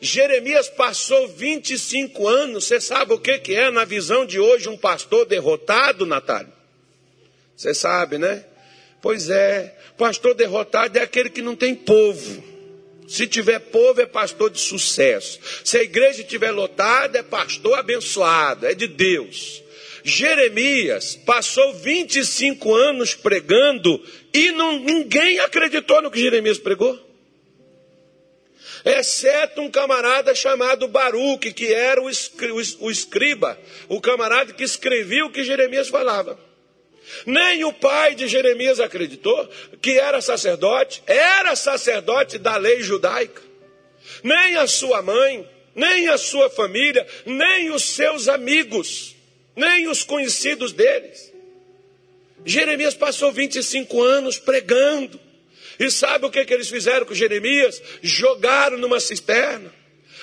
Jeremias 0.00 0.68
passou 0.68 1.28
25 1.28 2.26
anos, 2.26 2.64
você 2.64 2.80
sabe 2.80 3.12
o 3.12 3.18
que, 3.20 3.38
que 3.38 3.54
é 3.54 3.70
na 3.70 3.84
visão 3.84 4.26
de 4.26 4.40
hoje 4.40 4.68
um 4.68 4.76
pastor 4.76 5.24
derrotado, 5.24 6.04
Natália? 6.04 6.52
Você 7.56 7.72
sabe, 7.72 8.18
né? 8.18 8.44
Pois 9.02 9.28
é, 9.28 9.76
pastor 9.98 10.32
derrotado 10.32 10.96
é 10.96 11.02
aquele 11.02 11.28
que 11.28 11.42
não 11.42 11.56
tem 11.56 11.74
povo. 11.74 12.52
Se 13.08 13.26
tiver 13.26 13.58
povo, 13.58 14.00
é 14.00 14.06
pastor 14.06 14.48
de 14.48 14.60
sucesso. 14.60 15.40
Se 15.64 15.76
a 15.76 15.82
igreja 15.82 16.22
estiver 16.22 16.52
lotada, 16.52 17.18
é 17.18 17.22
pastor 17.22 17.76
abençoado, 17.76 18.64
é 18.64 18.74
de 18.74 18.86
Deus. 18.86 19.60
Jeremias 20.04 21.16
passou 21.16 21.74
25 21.74 22.74
anos 22.74 23.14
pregando 23.14 24.02
e 24.32 24.52
não, 24.52 24.78
ninguém 24.78 25.40
acreditou 25.40 26.00
no 26.00 26.10
que 26.10 26.20
Jeremias 26.20 26.58
pregou. 26.58 26.98
Exceto 28.84 29.60
um 29.60 29.70
camarada 29.70 30.34
chamado 30.34 30.88
Baruque, 30.88 31.52
que 31.52 31.72
era 31.72 32.00
o, 32.00 32.06
o, 32.06 32.90
escriba, 32.90 33.58
o 33.88 34.00
camarada 34.00 34.52
que 34.52 34.64
escrevia 34.64 35.24
o 35.24 35.30
que 35.30 35.44
Jeremias 35.44 35.88
falava. 35.88 36.51
Nem 37.26 37.64
o 37.64 37.72
pai 37.72 38.14
de 38.14 38.28
Jeremias 38.28 38.80
acreditou 38.80 39.48
que 39.80 39.98
era 39.98 40.20
sacerdote, 40.20 41.02
era 41.06 41.54
sacerdote 41.54 42.38
da 42.38 42.56
lei 42.56 42.82
judaica. 42.82 43.42
Nem 44.22 44.56
a 44.56 44.66
sua 44.66 45.02
mãe, 45.02 45.48
nem 45.74 46.08
a 46.08 46.18
sua 46.18 46.50
família, 46.50 47.06
nem 47.24 47.70
os 47.70 47.82
seus 47.82 48.28
amigos, 48.28 49.16
nem 49.56 49.88
os 49.88 50.02
conhecidos 50.02 50.72
deles. 50.72 51.32
Jeremias 52.44 52.94
passou 52.94 53.32
25 53.32 54.02
anos 54.02 54.38
pregando. 54.38 55.20
E 55.78 55.90
sabe 55.90 56.26
o 56.26 56.30
que, 56.30 56.44
que 56.44 56.52
eles 56.52 56.68
fizeram 56.68 57.06
com 57.06 57.14
Jeremias? 57.14 57.82
Jogaram 58.02 58.78
numa 58.78 59.00
cisterna, 59.00 59.72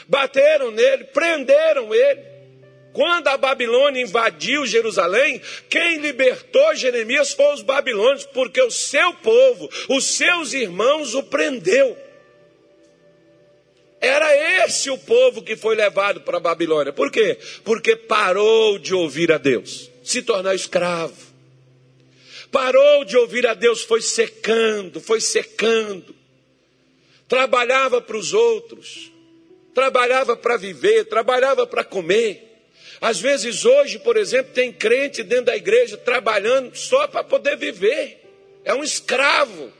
bateram 0.07 0.71
nele, 0.71 1.05
prenderam 1.05 1.93
ele. 1.93 2.28
Quando 2.93 3.27
a 3.27 3.37
Babilônia 3.37 4.01
invadiu 4.01 4.65
Jerusalém, 4.65 5.41
quem 5.69 5.99
libertou 5.99 6.75
Jeremias 6.75 7.33
foi 7.33 7.53
os 7.53 7.61
babilônios, 7.61 8.25
porque 8.25 8.61
o 8.61 8.71
seu 8.71 9.13
povo, 9.15 9.69
os 9.89 10.05
seus 10.05 10.53
irmãos 10.53 11.13
o 11.13 11.23
prendeu. 11.23 11.97
Era 14.01 14.65
esse 14.65 14.89
o 14.89 14.97
povo 14.97 15.43
que 15.43 15.55
foi 15.55 15.75
levado 15.75 16.21
para 16.21 16.37
a 16.37 16.41
Babilônia. 16.41 16.93
Por 16.93 17.11
quê? 17.11 17.37
Porque 17.63 17.95
parou 17.95 18.79
de 18.79 18.93
ouvir 18.93 19.31
a 19.31 19.37
Deus, 19.37 19.91
se 20.03 20.21
tornou 20.21 20.53
escravo. 20.53 21.29
Parou 22.51 23.05
de 23.05 23.15
ouvir 23.15 23.45
a 23.45 23.53
Deus, 23.53 23.83
foi 23.83 24.01
secando, 24.01 24.99
foi 24.99 25.21
secando. 25.21 26.15
Trabalhava 27.27 28.01
para 28.01 28.17
os 28.17 28.33
outros, 28.33 29.11
trabalhava 29.75 30.35
para 30.35 30.57
viver, 30.57 31.05
trabalhava 31.05 31.67
para 31.67 31.83
comer. 31.83 32.48
Às 33.01 33.19
vezes 33.19 33.63
hoje, 33.63 33.97
por 33.99 34.17
exemplo, 34.17 34.53
tem 34.53 34.71
crente 34.71 35.23
dentro 35.23 35.45
da 35.45 35.55
igreja 35.55 35.95
trabalhando 35.95 36.75
só 36.75 37.07
para 37.07 37.23
poder 37.23 37.55
viver. 37.55 38.21
É 38.65 38.73
um 38.73 38.83
escravo. 38.83 39.71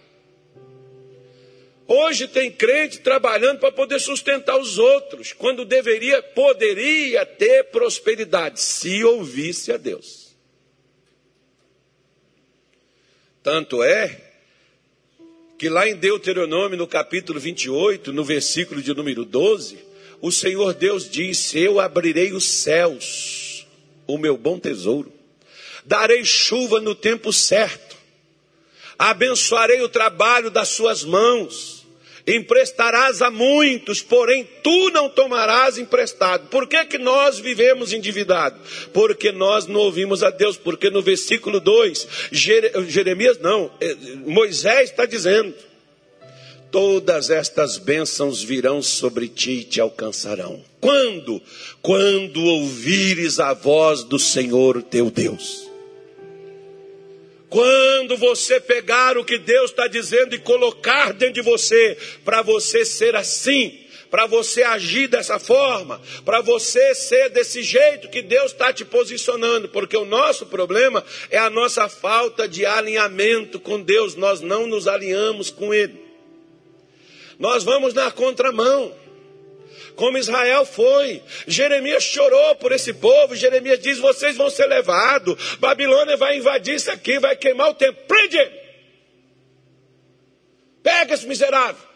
Hoje 1.85 2.27
tem 2.27 2.51
crente 2.51 2.99
trabalhando 2.99 3.59
para 3.59 3.71
poder 3.71 3.99
sustentar 3.99 4.57
os 4.57 4.77
outros, 4.77 5.33
quando 5.33 5.65
deveria, 5.65 6.21
poderia 6.21 7.25
ter 7.25 7.63
prosperidade, 7.65 8.61
se 8.61 9.03
ouvisse 9.03 9.71
a 9.71 9.77
Deus. 9.77 10.35
Tanto 13.41 13.81
é 13.81 14.21
que 15.57 15.67
lá 15.67 15.87
em 15.87 15.95
Deuteronômio, 15.95 16.77
no 16.77 16.87
capítulo 16.87 17.39
28, 17.39 18.13
no 18.13 18.23
versículo 18.23 18.81
de 18.81 18.93
número 18.93 19.25
12, 19.25 19.88
o 20.21 20.31
Senhor 20.31 20.73
Deus 20.73 21.09
disse: 21.09 21.59
Eu 21.59 21.79
abrirei 21.79 22.33
os 22.33 22.47
céus, 22.47 23.65
o 24.07 24.17
meu 24.17 24.37
bom 24.37 24.59
tesouro, 24.59 25.11
darei 25.85 26.23
chuva 26.25 26.79
no 26.79 26.93
tempo 26.93 27.31
certo, 27.31 27.95
abençoarei 28.97 29.81
o 29.81 29.89
trabalho 29.89 30.49
das 30.51 30.69
suas 30.69 31.03
mãos, 31.03 31.85
emprestarás 32.27 33.21
a 33.21 33.31
muitos, 33.31 34.01
porém 34.01 34.47
tu 34.61 34.89
não 34.91 35.09
tomarás 35.09 35.77
emprestado. 35.77 36.49
Por 36.49 36.67
que, 36.67 36.83
que 36.85 36.97
nós 36.97 37.39
vivemos 37.39 37.93
endividados? 37.93 38.87
Porque 38.93 39.31
nós 39.31 39.67
não 39.67 39.79
ouvimos 39.79 40.21
a 40.21 40.29
Deus, 40.29 40.57
porque 40.57 40.89
no 40.89 41.01
versículo 41.01 41.59
2, 41.59 42.07
Jeremias 42.31 43.39
não, 43.39 43.71
eh, 43.79 43.95
Moisés 44.25 44.89
está 44.89 45.05
dizendo 45.05 45.55
todas 46.71 47.29
estas 47.29 47.77
bênçãos 47.77 48.43
virão 48.43 48.81
sobre 48.81 49.27
ti 49.27 49.51
e 49.51 49.63
te 49.63 49.81
alcançarão. 49.81 50.63
Quando? 50.79 51.41
Quando 51.81 52.43
ouvires 52.43 53.39
a 53.39 53.53
voz 53.53 54.03
do 54.03 54.19
Senhor 54.19 54.81
teu 54.83 55.09
Deus. 55.09 55.67
Quando 57.49 58.15
você 58.15 58.59
pegar 58.59 59.17
o 59.17 59.25
que 59.25 59.39
Deus 59.39 59.71
está 59.71 59.87
dizendo 59.87 60.35
e 60.35 60.39
colocar 60.39 61.13
dentro 61.13 61.35
de 61.35 61.41
você, 61.41 61.97
para 62.23 62.43
você 62.43 62.85
ser 62.85 63.15
assim, 63.15 63.79
para 64.11 64.27
você 64.27 64.61
agir 64.61 65.07
dessa 65.07 65.39
forma, 65.39 65.99
para 66.23 66.41
você 66.41 66.93
ser 66.93 67.29
desse 67.29 67.63
jeito 67.63 68.09
que 68.09 68.21
Deus 68.21 68.51
está 68.51 68.71
te 68.71 68.85
posicionando, 68.85 69.67
porque 69.69 69.97
o 69.97 70.05
nosso 70.05 70.45
problema 70.45 71.03
é 71.31 71.39
a 71.39 71.49
nossa 71.49 71.89
falta 71.89 72.47
de 72.47 72.65
alinhamento 72.67 73.59
com 73.59 73.81
Deus, 73.81 74.15
nós 74.15 74.41
não 74.41 74.67
nos 74.67 74.87
alinhamos 74.87 75.49
com 75.49 75.73
Ele. 75.73 76.08
Nós 77.39 77.63
vamos 77.63 77.93
na 77.93 78.11
contramão. 78.11 78.93
Como 79.95 80.17
Israel 80.17 80.65
foi. 80.65 81.23
Jeremias 81.47 82.03
chorou 82.03 82.55
por 82.55 82.73
esse 82.73 82.93
povo. 82.93 83.35
Jeremias 83.35 83.79
diz: 83.79 83.97
vocês 83.97 84.35
vão 84.35 84.49
ser 84.49 84.65
levados. 84.65 85.55
Babilônia 85.57 86.17
vai 86.17 86.37
invadir 86.37 86.75
isso 86.75 86.91
aqui, 86.91 87.17
vai 87.17 87.37
queimar 87.37 87.69
o 87.69 87.73
templo. 87.73 88.03
Prende! 88.05 88.51
Pega 90.83 91.13
esse 91.13 91.25
miserável. 91.25 91.89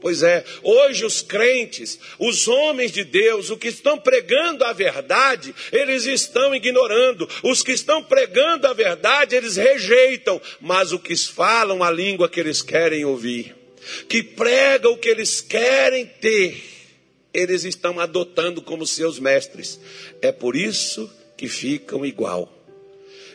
Pois 0.00 0.22
é, 0.22 0.42
hoje 0.62 1.04
os 1.04 1.20
crentes, 1.20 2.00
os 2.18 2.48
homens 2.48 2.90
de 2.90 3.04
Deus, 3.04 3.50
os 3.50 3.58
que 3.58 3.68
estão 3.68 3.98
pregando 3.98 4.64
a 4.64 4.72
verdade, 4.72 5.54
eles 5.70 6.06
estão 6.06 6.54
ignorando. 6.54 7.28
Os 7.42 7.62
que 7.62 7.72
estão 7.72 8.02
pregando 8.02 8.66
a 8.66 8.72
verdade, 8.72 9.36
eles 9.36 9.56
rejeitam. 9.56 10.40
Mas 10.60 10.90
os 10.90 11.02
que 11.02 11.14
falam 11.16 11.82
a 11.82 11.90
língua 11.90 12.30
que 12.30 12.40
eles 12.40 12.62
querem 12.62 13.04
ouvir 13.04 13.59
que 14.08 14.22
prega 14.22 14.88
o 14.88 14.96
que 14.96 15.08
eles 15.08 15.40
querem 15.40 16.06
ter, 16.06 16.62
eles 17.32 17.64
estão 17.64 18.00
adotando 18.00 18.60
como 18.60 18.86
seus 18.86 19.18
mestres. 19.18 19.80
É 20.20 20.32
por 20.32 20.56
isso 20.56 21.10
que 21.36 21.48
ficam 21.48 22.04
igual. 22.04 22.52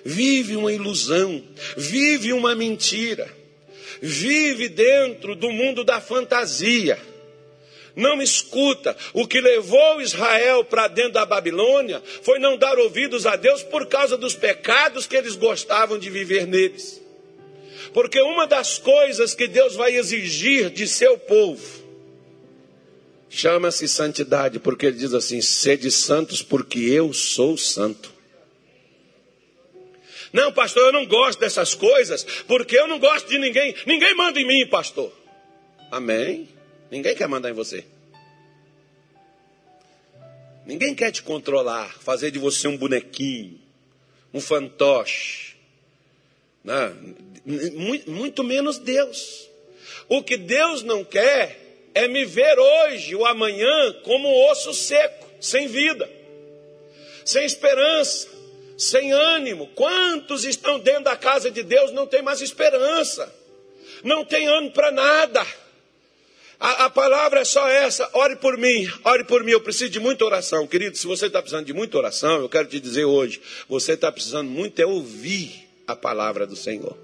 Vive 0.03 0.55
uma 0.55 0.71
ilusão, 0.71 1.43
vive 1.75 2.31
uma 2.31 2.53
mentira, 2.53 3.27
vive 4.01 4.69
dentro 4.69 5.35
do 5.35 5.49
mundo 5.49 5.83
da 5.83 5.99
fantasia. 5.99 6.99
Não 7.95 8.21
escuta. 8.21 8.95
O 9.13 9.25
que 9.25 9.39
levou 9.39 10.01
Israel 10.01 10.65
para 10.65 10.87
dentro 10.87 11.13
da 11.13 11.25
Babilônia 11.25 12.03
foi 12.21 12.39
não 12.39 12.57
dar 12.57 12.77
ouvidos 12.77 13.25
a 13.25 13.35
Deus 13.37 13.63
por 13.63 13.87
causa 13.87 14.17
dos 14.17 14.35
pecados 14.35 15.07
que 15.07 15.15
eles 15.15 15.35
gostavam 15.35 15.97
de 15.97 16.09
viver 16.09 16.45
neles. 16.45 17.01
Porque 17.95 18.19
uma 18.19 18.45
das 18.45 18.77
coisas 18.77 19.33
que 19.33 19.47
Deus 19.47 19.73
vai 19.73 19.95
exigir 19.95 20.69
de 20.69 20.85
seu 20.85 21.17
povo 21.17 21.63
chama-se 23.29 23.87
santidade, 23.87 24.59
porque 24.59 24.87
ele 24.87 24.97
diz 24.97 25.13
assim: 25.13 25.39
sede 25.39 25.89
santos, 25.89 26.41
porque 26.41 26.77
eu 26.77 27.13
sou 27.13 27.55
santo. 27.55 28.13
Não, 30.33 30.51
pastor, 30.51 30.87
eu 30.87 30.91
não 30.91 31.05
gosto 31.05 31.39
dessas 31.39 31.73
coisas, 31.73 32.25
porque 32.45 32.77
eu 32.77 32.85
não 32.85 32.99
gosto 32.99 33.29
de 33.29 33.37
ninguém. 33.37 33.73
Ninguém 33.85 34.13
manda 34.13 34.41
em 34.41 34.45
mim, 34.45 34.67
pastor. 34.67 35.13
Amém? 35.89 36.49
Ninguém 36.91 37.15
quer 37.15 37.29
mandar 37.29 37.49
em 37.49 37.53
você. 37.53 37.85
Ninguém 40.65 40.93
quer 40.93 41.13
te 41.13 41.23
controlar, 41.23 41.95
fazer 42.01 42.29
de 42.29 42.39
você 42.39 42.67
um 42.67 42.75
bonequinho, 42.75 43.57
um 44.33 44.41
fantoche. 44.41 45.54
Não, 46.65 47.15
muito 48.07 48.43
menos 48.43 48.79
Deus. 48.79 49.47
O 50.09 50.23
que 50.23 50.35
Deus 50.35 50.81
não 50.81 51.03
quer 51.03 51.61
é 51.93 52.07
me 52.07 52.25
ver 52.25 52.57
hoje 52.57 53.15
ou 53.15 53.25
amanhã 53.25 53.93
como 54.03 54.27
um 54.27 54.49
osso 54.49 54.73
seco, 54.73 55.29
sem 55.39 55.67
vida, 55.67 56.09
sem 57.23 57.45
esperança, 57.45 58.27
sem 58.77 59.11
ânimo. 59.11 59.67
Quantos 59.75 60.43
estão 60.43 60.79
dentro 60.79 61.03
da 61.03 61.15
casa 61.15 61.51
de 61.51 61.61
Deus 61.61 61.91
não 61.91 62.07
tem 62.07 62.23
mais 62.23 62.41
esperança, 62.41 63.33
não 64.03 64.25
tem 64.25 64.47
ânimo 64.47 64.71
para 64.71 64.91
nada. 64.91 65.45
A, 66.59 66.85
a, 66.85 66.89
palavra 66.89 67.41
é 67.41 67.45
só 67.45 67.67
essa: 67.67 68.09
ore 68.13 68.37
por 68.37 68.57
mim, 68.57 68.89
ore 69.03 69.23
por 69.23 69.43
mim. 69.43 69.51
Eu 69.51 69.61
preciso 69.61 69.91
de 69.91 69.99
muita 69.99 70.25
oração, 70.25 70.65
querido. 70.65 70.97
Se 70.97 71.05
você 71.05 71.27
está 71.27 71.41
precisando 71.41 71.65
de 71.65 71.73
muita 71.73 71.97
oração, 71.97 72.41
eu 72.41 72.49
quero 72.49 72.67
te 72.67 72.79
dizer 72.79 73.05
hoje: 73.05 73.39
você 73.69 73.93
está 73.93 74.11
precisando 74.11 74.49
muito 74.49 74.79
é 74.81 74.85
ouvir 74.85 75.64
a 75.87 75.95
palavra 75.95 76.45
do 76.47 76.55
Senhor. 76.55 76.97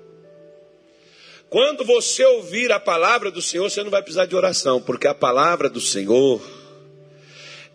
Quando 1.51 1.83
você 1.83 2.23
ouvir 2.23 2.71
a 2.71 2.79
palavra 2.79 3.29
do 3.29 3.41
Senhor, 3.41 3.69
você 3.69 3.83
não 3.83 3.91
vai 3.91 4.01
precisar 4.01 4.25
de 4.25 4.35
oração, 4.35 4.81
porque 4.81 5.05
a 5.05 5.13
palavra 5.13 5.69
do 5.69 5.81
Senhor, 5.81 6.41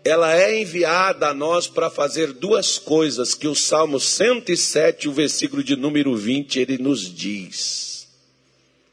ela 0.02 0.34
é 0.34 0.58
enviada 0.58 1.28
a 1.28 1.34
nós 1.34 1.66
para 1.66 1.90
fazer 1.90 2.32
duas 2.32 2.78
coisas 2.78 3.34
que 3.34 3.46
o 3.46 3.54
Salmo 3.54 4.00
107, 4.00 5.08
o 5.08 5.12
versículo 5.12 5.62
de 5.62 5.76
número 5.76 6.16
20, 6.16 6.58
ele 6.58 6.78
nos 6.78 7.02
diz. 7.14 8.08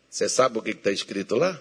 Você 0.09 0.27
sabe 0.27 0.59
o 0.59 0.61
que 0.61 0.71
está 0.71 0.91
escrito 0.91 1.35
lá? 1.35 1.57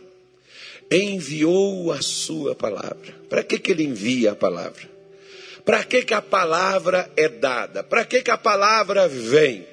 Enviou 0.90 1.92
a 1.92 2.02
sua 2.02 2.56
palavra. 2.56 3.14
Para 3.28 3.44
que, 3.44 3.58
que 3.58 3.70
ele 3.70 3.84
envia 3.84 4.32
a 4.32 4.34
palavra? 4.34 4.90
Para 5.64 5.84
que, 5.84 6.02
que 6.02 6.12
a 6.12 6.20
palavra 6.20 7.08
é 7.16 7.28
dada? 7.28 7.84
Para 7.84 8.04
que, 8.04 8.20
que 8.20 8.32
a 8.32 8.36
palavra 8.36 9.06
vem? 9.06 9.71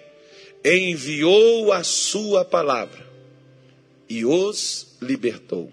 Enviou 0.63 1.71
a 1.71 1.83
sua 1.83 2.43
palavra 2.43 3.07
e 4.09 4.25
os 4.25 4.97
libertou, 5.01 5.71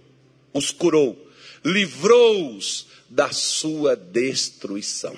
os 0.53 0.70
curou, 0.70 1.16
livrou-os 1.64 2.87
da 3.09 3.33
sua 3.33 3.96
destruição. 3.96 5.16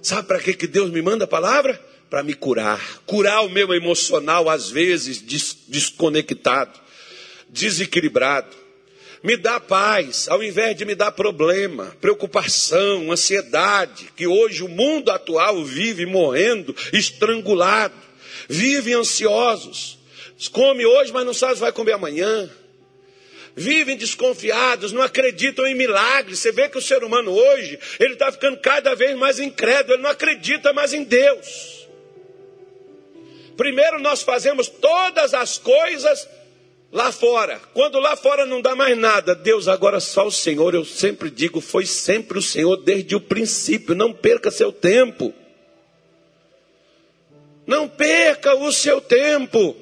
Sabe 0.00 0.28
para 0.28 0.40
que, 0.40 0.54
que 0.54 0.66
Deus 0.66 0.90
me 0.90 1.02
manda 1.02 1.24
a 1.24 1.28
palavra? 1.28 1.74
Para 2.08 2.22
me 2.22 2.34
curar, 2.34 3.00
curar 3.06 3.44
o 3.44 3.50
meu 3.50 3.72
emocional, 3.72 4.48
às 4.48 4.70
vezes 4.70 5.20
des 5.20 5.56
desconectado, 5.66 6.78
desequilibrado. 7.48 8.62
Me 9.22 9.36
dá 9.36 9.60
paz, 9.60 10.28
ao 10.28 10.42
invés 10.42 10.76
de 10.76 10.84
me 10.84 10.94
dar 10.94 11.12
problema, 11.12 11.96
preocupação, 12.00 13.12
ansiedade, 13.12 14.10
que 14.16 14.26
hoje 14.26 14.64
o 14.64 14.68
mundo 14.68 15.10
atual 15.10 15.64
vive 15.64 16.04
morrendo, 16.04 16.74
estrangulado, 16.92 17.94
vive 18.48 18.94
ansiosos 18.94 20.02
Come 20.50 20.84
hoje, 20.84 21.12
mas 21.12 21.24
não 21.24 21.34
sabe 21.34 21.54
se 21.54 21.60
vai 21.60 21.72
comer 21.72 21.92
amanhã. 21.92 22.50
Vivem 23.54 23.96
desconfiados, 23.96 24.92
não 24.92 25.02
acreditam 25.02 25.66
em 25.66 25.74
milagres. 25.74 26.38
Você 26.38 26.50
vê 26.50 26.68
que 26.68 26.78
o 26.78 26.82
ser 26.82 27.04
humano 27.04 27.32
hoje, 27.32 27.78
ele 28.00 28.14
está 28.14 28.32
ficando 28.32 28.56
cada 28.58 28.94
vez 28.94 29.16
mais 29.16 29.38
incrédulo, 29.38 29.94
ele 29.94 30.02
não 30.02 30.10
acredita 30.10 30.72
mais 30.72 30.92
em 30.92 31.04
Deus. 31.04 31.86
Primeiro 33.56 34.00
nós 34.00 34.22
fazemos 34.22 34.68
todas 34.68 35.34
as 35.34 35.58
coisas 35.58 36.26
lá 36.90 37.12
fora. 37.12 37.60
Quando 37.74 38.00
lá 38.00 38.16
fora 38.16 38.46
não 38.46 38.62
dá 38.62 38.74
mais 38.74 38.96
nada, 38.96 39.34
Deus 39.34 39.68
agora 39.68 40.00
só 40.00 40.26
o 40.26 40.32
Senhor, 40.32 40.74
eu 40.74 40.84
sempre 40.84 41.30
digo, 41.30 41.60
foi 41.60 41.84
sempre 41.84 42.38
o 42.38 42.42
Senhor 42.42 42.78
desde 42.78 43.14
o 43.14 43.20
princípio. 43.20 43.94
Não 43.94 44.12
perca 44.14 44.50
seu 44.50 44.72
tempo. 44.72 45.32
Não 47.66 47.88
perca 47.88 48.54
o 48.54 48.72
seu 48.72 49.00
tempo. 49.00 49.76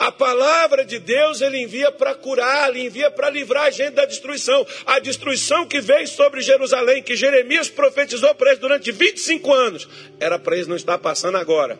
A 0.00 0.10
palavra 0.10 0.82
de 0.82 0.98
Deus 0.98 1.42
ele 1.42 1.58
envia 1.58 1.92
para 1.92 2.14
curar, 2.14 2.70
ele 2.70 2.86
envia 2.86 3.10
para 3.10 3.28
livrar 3.28 3.64
a 3.64 3.70
gente 3.70 3.90
da 3.90 4.06
destruição. 4.06 4.66
A 4.86 4.98
destruição 4.98 5.66
que 5.66 5.78
veio 5.78 6.08
sobre 6.08 6.40
Jerusalém, 6.40 7.02
que 7.02 7.14
Jeremias 7.14 7.68
profetizou 7.68 8.34
para 8.34 8.48
eles 8.48 8.60
durante 8.60 8.90
25 8.90 9.52
anos, 9.52 9.86
era 10.18 10.38
para 10.38 10.54
eles 10.54 10.66
não 10.66 10.74
estar 10.74 10.96
passando 10.96 11.36
agora. 11.36 11.78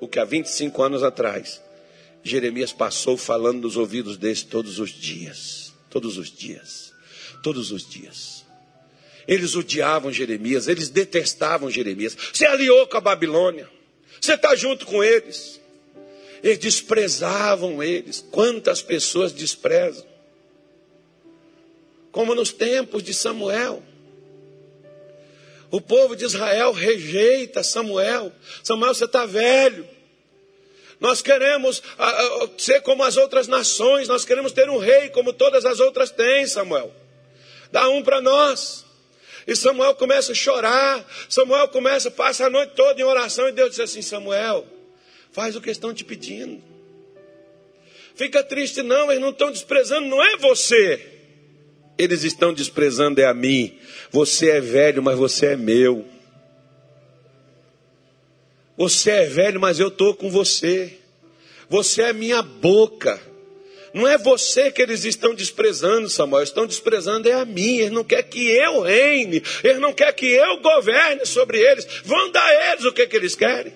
O 0.00 0.06
que 0.06 0.20
há 0.20 0.24
25 0.24 0.80
anos 0.80 1.02
atrás, 1.02 1.60
Jeremias 2.22 2.72
passou 2.72 3.16
falando 3.16 3.62
nos 3.62 3.76
ouvidos 3.76 4.16
deles 4.16 4.44
todos 4.44 4.78
os 4.78 4.90
dias. 4.90 5.72
Todos 5.90 6.18
os 6.18 6.30
dias. 6.30 6.92
Todos 7.42 7.72
os 7.72 7.84
dias. 7.84 8.39
Eles 9.30 9.54
odiavam 9.54 10.12
Jeremias, 10.12 10.66
eles 10.66 10.88
detestavam 10.88 11.70
Jeremias. 11.70 12.16
Você 12.32 12.44
aliou 12.44 12.84
com 12.88 12.96
a 12.96 13.00
Babilônia. 13.00 13.70
Você 14.20 14.34
está 14.34 14.56
junto 14.56 14.84
com 14.84 15.04
eles. 15.04 15.60
Eles 16.42 16.58
desprezavam 16.58 17.80
eles. 17.80 18.26
Quantas 18.32 18.82
pessoas 18.82 19.32
desprezam? 19.32 20.04
Como 22.10 22.34
nos 22.34 22.52
tempos 22.52 23.04
de 23.04 23.14
Samuel. 23.14 23.84
O 25.70 25.80
povo 25.80 26.16
de 26.16 26.24
Israel 26.24 26.72
rejeita 26.72 27.62
Samuel. 27.62 28.32
Samuel, 28.64 28.92
você 28.92 29.04
está 29.04 29.26
velho. 29.26 29.86
Nós 30.98 31.22
queremos 31.22 31.80
ser 32.58 32.80
como 32.80 33.04
as 33.04 33.16
outras 33.16 33.46
nações. 33.46 34.08
Nós 34.08 34.24
queremos 34.24 34.50
ter 34.50 34.68
um 34.68 34.78
rei 34.78 35.08
como 35.10 35.32
todas 35.32 35.64
as 35.64 35.78
outras 35.78 36.10
têm, 36.10 36.48
Samuel. 36.48 36.92
Dá 37.70 37.88
um 37.88 38.02
para 38.02 38.20
nós. 38.20 38.89
E 39.50 39.54
Samuel 39.54 39.94
começa 39.94 40.32
a 40.32 40.34
chorar. 40.34 41.04
Samuel 41.28 41.68
começa, 41.68 42.10
passa 42.10 42.46
a 42.46 42.50
noite 42.50 42.72
toda 42.74 42.98
em 42.98 43.04
oração. 43.04 43.48
E 43.48 43.52
Deus 43.52 43.70
diz 43.70 43.80
assim: 43.80 44.00
Samuel, 44.00 44.66
Faz 45.32 45.54
o 45.54 45.60
que 45.60 45.70
estão 45.70 45.94
te 45.94 46.04
pedindo. 46.04 46.60
Fica 48.14 48.42
triste, 48.42 48.82
não, 48.82 49.10
eles 49.10 49.20
não 49.20 49.30
estão 49.30 49.50
desprezando, 49.50 50.08
não 50.08 50.22
é 50.22 50.36
você. 50.36 51.06
Eles 51.96 52.24
estão 52.24 52.52
desprezando 52.52 53.20
é 53.20 53.26
a 53.26 53.34
mim. 53.34 53.78
Você 54.10 54.50
é 54.50 54.60
velho, 54.60 55.02
mas 55.02 55.16
você 55.16 55.46
é 55.46 55.56
meu. 55.56 56.04
Você 58.76 59.10
é 59.10 59.26
velho, 59.26 59.60
mas 59.60 59.78
eu 59.78 59.88
estou 59.88 60.14
com 60.14 60.30
você. 60.30 60.98
Você 61.68 62.02
é 62.02 62.12
minha 62.12 62.42
boca. 62.42 63.20
Não 63.92 64.06
é 64.06 64.16
você 64.16 64.70
que 64.70 64.80
eles 64.80 65.04
estão 65.04 65.34
desprezando, 65.34 66.08
Samuel. 66.08 66.44
Estão 66.44 66.66
desprezando 66.66 67.28
é 67.28 67.32
a 67.32 67.44
mim. 67.44 67.78
Eles 67.78 67.90
não 67.90 68.04
querem 68.04 68.30
que 68.30 68.48
eu 68.48 68.80
reine. 68.80 69.42
Eles 69.64 69.78
não 69.78 69.92
querem 69.92 70.14
que 70.14 70.26
eu 70.26 70.58
governe 70.58 71.26
sobre 71.26 71.58
eles. 71.58 71.86
Vão 72.04 72.30
dar 72.30 72.44
a 72.44 72.72
eles 72.72 72.84
o 72.84 72.92
que, 72.92 73.06
que 73.06 73.16
eles 73.16 73.34
querem. 73.34 73.72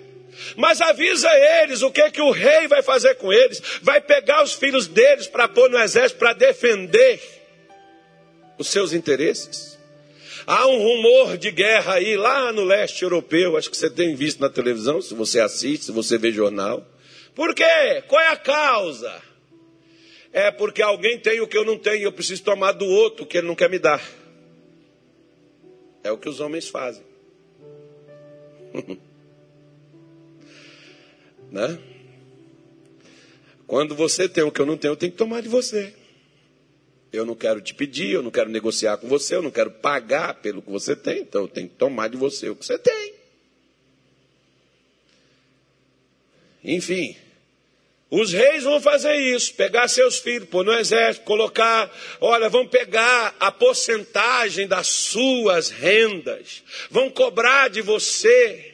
Mas 0.56 0.80
avisa 0.80 1.28
eles 1.62 1.82
o 1.82 1.90
que 1.90 2.10
que 2.10 2.20
o 2.20 2.30
rei 2.30 2.68
vai 2.68 2.82
fazer 2.82 3.14
com 3.16 3.32
eles. 3.32 3.60
Vai 3.82 4.00
pegar 4.00 4.42
os 4.42 4.52
filhos 4.52 4.86
deles 4.86 5.26
para 5.26 5.48
pôr 5.48 5.70
no 5.70 5.78
exército 5.78 6.18
para 6.18 6.32
defender 6.32 7.20
os 8.58 8.68
seus 8.68 8.92
interesses. 8.92 9.78
Há 10.46 10.66
um 10.66 10.76
rumor 10.76 11.38
de 11.38 11.50
guerra 11.50 11.94
aí 11.94 12.16
lá 12.16 12.52
no 12.52 12.64
leste 12.64 13.02
europeu, 13.02 13.56
acho 13.56 13.70
que 13.70 13.76
você 13.76 13.88
tem 13.88 14.14
visto 14.14 14.40
na 14.40 14.50
televisão, 14.50 15.00
se 15.00 15.14
você 15.14 15.40
assiste, 15.40 15.86
se 15.86 15.92
você 15.92 16.18
vê 16.18 16.30
jornal. 16.30 16.86
Por 17.34 17.54
quê? 17.54 18.02
Qual 18.06 18.20
é 18.20 18.28
a 18.28 18.36
causa? 18.36 19.22
É 20.34 20.50
porque 20.50 20.82
alguém 20.82 21.16
tem 21.20 21.40
o 21.40 21.46
que 21.46 21.56
eu 21.56 21.64
não 21.64 21.78
tenho, 21.78 22.02
eu 22.02 22.12
preciso 22.12 22.42
tomar 22.42 22.72
do 22.72 22.84
outro 22.84 23.24
que 23.24 23.38
ele 23.38 23.46
não 23.46 23.54
quer 23.54 23.70
me 23.70 23.78
dar. 23.78 24.02
É 26.02 26.10
o 26.10 26.18
que 26.18 26.28
os 26.28 26.40
homens 26.40 26.68
fazem. 26.68 27.04
Né? 31.52 31.78
Quando 33.64 33.94
você 33.94 34.28
tem 34.28 34.42
o 34.42 34.50
que 34.50 34.60
eu 34.60 34.66
não 34.66 34.76
tenho, 34.76 34.90
eu 34.90 34.96
tenho 34.96 35.12
que 35.12 35.18
tomar 35.18 35.40
de 35.40 35.48
você. 35.48 35.94
Eu 37.12 37.24
não 37.24 37.36
quero 37.36 37.60
te 37.60 37.72
pedir, 37.72 38.10
eu 38.10 38.24
não 38.24 38.30
quero 38.32 38.50
negociar 38.50 38.96
com 38.96 39.06
você, 39.06 39.36
eu 39.36 39.42
não 39.42 39.52
quero 39.52 39.70
pagar 39.70 40.34
pelo 40.42 40.60
que 40.60 40.68
você 40.68 40.96
tem, 40.96 41.20
então 41.20 41.42
eu 41.42 41.48
tenho 41.48 41.68
que 41.68 41.76
tomar 41.76 42.08
de 42.08 42.16
você 42.16 42.48
o 42.48 42.56
que 42.56 42.66
você 42.66 42.76
tem. 42.76 43.14
Enfim, 46.64 47.16
os 48.20 48.32
reis 48.32 48.62
vão 48.62 48.80
fazer 48.80 49.16
isso, 49.16 49.54
pegar 49.54 49.88
seus 49.88 50.18
filhos, 50.18 50.48
pôr 50.48 50.64
no 50.64 50.72
exército, 50.72 51.24
colocar, 51.24 51.90
olha, 52.20 52.48
vão 52.48 52.64
pegar 52.66 53.34
a 53.40 53.50
porcentagem 53.50 54.68
das 54.68 54.86
suas 54.86 55.70
rendas, 55.70 56.62
vão 56.90 57.10
cobrar 57.10 57.68
de 57.68 57.82
você 57.82 58.72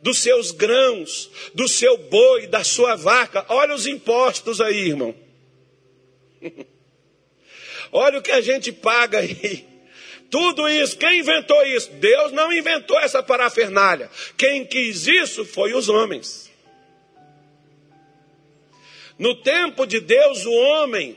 dos 0.00 0.18
seus 0.18 0.50
grãos, 0.52 1.30
do 1.54 1.68
seu 1.68 1.98
boi, 1.98 2.46
da 2.46 2.64
sua 2.64 2.96
vaca. 2.96 3.44
Olha 3.48 3.74
os 3.74 3.86
impostos 3.86 4.60
aí, 4.60 4.88
irmão. 4.88 5.14
Olha 7.92 8.18
o 8.18 8.22
que 8.22 8.32
a 8.32 8.40
gente 8.40 8.72
paga 8.72 9.18
aí. 9.18 9.66
Tudo 10.30 10.66
isso, 10.66 10.96
quem 10.96 11.18
inventou 11.18 11.62
isso? 11.66 11.90
Deus 11.92 12.32
não 12.32 12.50
inventou 12.50 12.98
essa 12.98 13.22
parafernália. 13.22 14.10
Quem 14.36 14.64
quis 14.64 15.06
isso 15.06 15.44
foi 15.44 15.74
os 15.74 15.90
homens. 15.90 16.51
No 19.22 19.36
tempo 19.36 19.86
de 19.86 20.00
Deus, 20.00 20.44
o 20.44 20.50
homem 20.50 21.16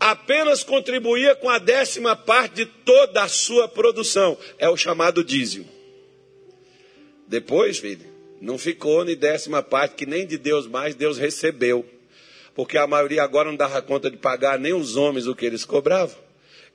apenas 0.00 0.64
contribuía 0.64 1.34
com 1.34 1.50
a 1.50 1.58
décima 1.58 2.16
parte 2.16 2.64
de 2.64 2.64
toda 2.64 3.22
a 3.22 3.28
sua 3.28 3.68
produção. 3.68 4.38
É 4.58 4.70
o 4.70 4.76
chamado 4.76 5.22
dízimo. 5.22 5.68
Depois, 7.28 7.76
filho, 7.76 8.06
não 8.40 8.56
ficou 8.56 9.04
nem 9.04 9.14
décima 9.14 9.62
parte, 9.62 9.96
que 9.96 10.06
nem 10.06 10.26
de 10.26 10.38
Deus 10.38 10.66
mais 10.66 10.94
Deus 10.94 11.18
recebeu. 11.18 11.84
porque 12.54 12.78
a 12.78 12.86
maioria 12.86 13.22
agora 13.22 13.50
não 13.50 13.56
dava 13.56 13.82
conta 13.82 14.10
de 14.10 14.16
pagar 14.16 14.58
nem 14.58 14.72
os 14.72 14.96
homens 14.96 15.26
o 15.26 15.34
que 15.34 15.44
eles 15.44 15.66
cobravam. 15.66 16.16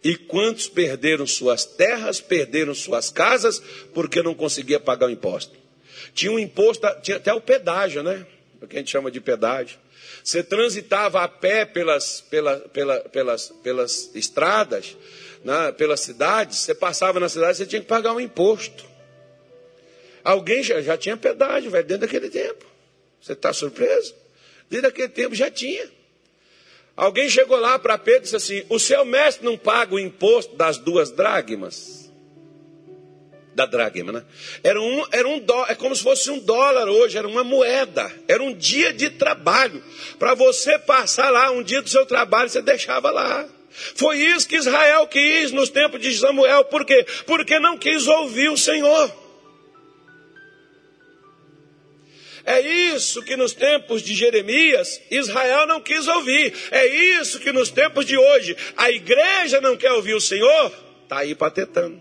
E 0.04 0.16
quantos 0.16 0.68
perderam 0.68 1.26
suas 1.26 1.66
terras, 1.66 2.22
perderam 2.22 2.76
suas 2.76 3.10
casas, 3.10 3.60
porque 3.96 4.22
não 4.22 4.36
conseguia 4.36 4.80
pagar 4.80 5.08
o 5.08 5.12
imposto? 5.12 5.56
Tinha 6.14 6.32
um 6.32 6.38
imposto, 6.38 6.88
tinha 7.02 7.18
até 7.18 7.34
o 7.34 7.42
pedágio, 7.42 8.04
né? 8.04 8.28
O 8.62 8.68
que 8.68 8.76
a 8.76 8.80
gente 8.80 8.92
chama 8.92 9.10
de 9.10 9.20
pedágio. 9.20 9.84
Você 10.26 10.42
transitava 10.42 11.22
a 11.22 11.28
pé 11.28 11.66
pelas, 11.66 12.20
pela, 12.20 12.58
pela, 12.58 13.00
pelas, 13.02 13.50
pelas 13.62 14.10
estradas, 14.16 14.98
né, 15.44 15.72
pelas 15.74 16.00
cidades, 16.00 16.58
você 16.58 16.74
passava 16.74 17.20
na 17.20 17.30
cidade, 17.30 17.60
você 17.60 17.66
tinha 17.68 17.80
que 17.80 17.88
pagar 17.88 18.12
um 18.12 18.20
imposto. 18.20 18.84
Alguém 20.24 20.64
já, 20.64 20.82
já 20.82 20.98
tinha 20.98 21.16
pedágio, 21.16 21.70
velho, 21.70 21.86
dentro 21.86 22.08
daquele 22.08 22.32
tempo. 22.32 22.66
Você 23.22 23.34
está 23.34 23.54
surpreso? 23.54 24.16
Desde 24.68 24.88
aquele 24.88 25.10
tempo 25.10 25.36
já 25.36 25.52
tinha. 25.52 25.88
Alguém 26.98 27.30
chegou 27.30 27.60
lá 27.60 27.78
para 27.78 27.96
Pedro 27.96 28.22
e 28.22 28.24
disse 28.24 28.36
assim: 28.36 28.66
O 28.68 28.80
seu 28.80 29.06
mestre 29.06 29.46
não 29.46 29.56
paga 29.56 29.94
o 29.94 30.00
imposto 30.00 30.56
das 30.56 30.80
duas 30.80 31.12
dragmas? 31.12 32.05
Da 33.56 33.66
dragma, 33.66 34.12
né? 34.12 34.24
Era 34.62 34.82
um, 34.82 35.06
era 35.12 35.26
um 35.26 35.40
dó, 35.40 35.66
é 35.70 35.76
como 35.76 35.96
se 35.96 36.04
fosse 36.04 36.30
um 36.30 36.38
dólar 36.38 36.90
hoje, 36.90 37.18
era 37.18 37.26
uma 37.26 37.42
moeda, 37.42 38.12
era 38.28 38.44
um 38.44 38.54
dia 38.54 38.92
de 38.92 39.10
trabalho. 39.10 39.82
Para 40.20 40.34
você 40.34 40.78
passar 40.78 41.30
lá 41.30 41.50
um 41.52 41.64
dia 41.64 41.82
do 41.82 41.88
seu 41.88 42.06
trabalho, 42.06 42.50
você 42.50 42.62
deixava 42.62 43.10
lá. 43.12 43.48
Foi 43.96 44.18
isso 44.18 44.48
que 44.48 44.58
Israel 44.58 45.08
quis 45.08 45.52
nos 45.52 45.70
tempos 45.70 46.02
de 46.02 46.14
Samuel, 46.18 46.66
por 46.66 46.86
quê? 46.86 47.06
Porque 47.26 47.58
não 47.58 47.78
quis 47.78 48.08
ouvir 48.08 48.50
o 48.50 48.58
Senhor. 48.58 49.26
É 52.46 52.62
isso 52.62 53.24
que 53.24 53.36
nos 53.36 53.54
tempos 53.54 54.04
de 54.04 54.14
Jeremias 54.14 55.02
Israel 55.10 55.66
não 55.66 55.82
quis 55.82 56.08
ouvir. 56.08 56.54
É 56.72 56.86
isso 56.86 57.40
que 57.40 57.52
nos 57.52 57.72
tempos 57.72 58.06
de 58.06 58.18
hoje 58.18 58.56
a 58.78 58.92
igreja 58.92 59.60
não 59.62 59.76
quer 59.76 59.94
ouvir 59.94 60.14
o 60.14 60.22
Senhor. 60.22 60.72
Está 61.04 61.20
aí 61.20 61.34
patetando. 61.34 62.00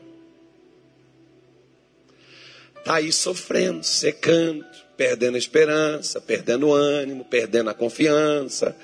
Está 2.85 2.97
aí 2.97 3.11
sofrendo, 3.11 3.82
secando, 3.82 4.62
perdendo 4.95 5.37
a 5.37 5.39
esperança, 5.39 6.20
perdendo 6.20 6.68
o 6.68 6.74
ânimo, 6.74 7.24
perdendo 7.24 7.70
a 7.70 7.74
confiança 7.74 8.76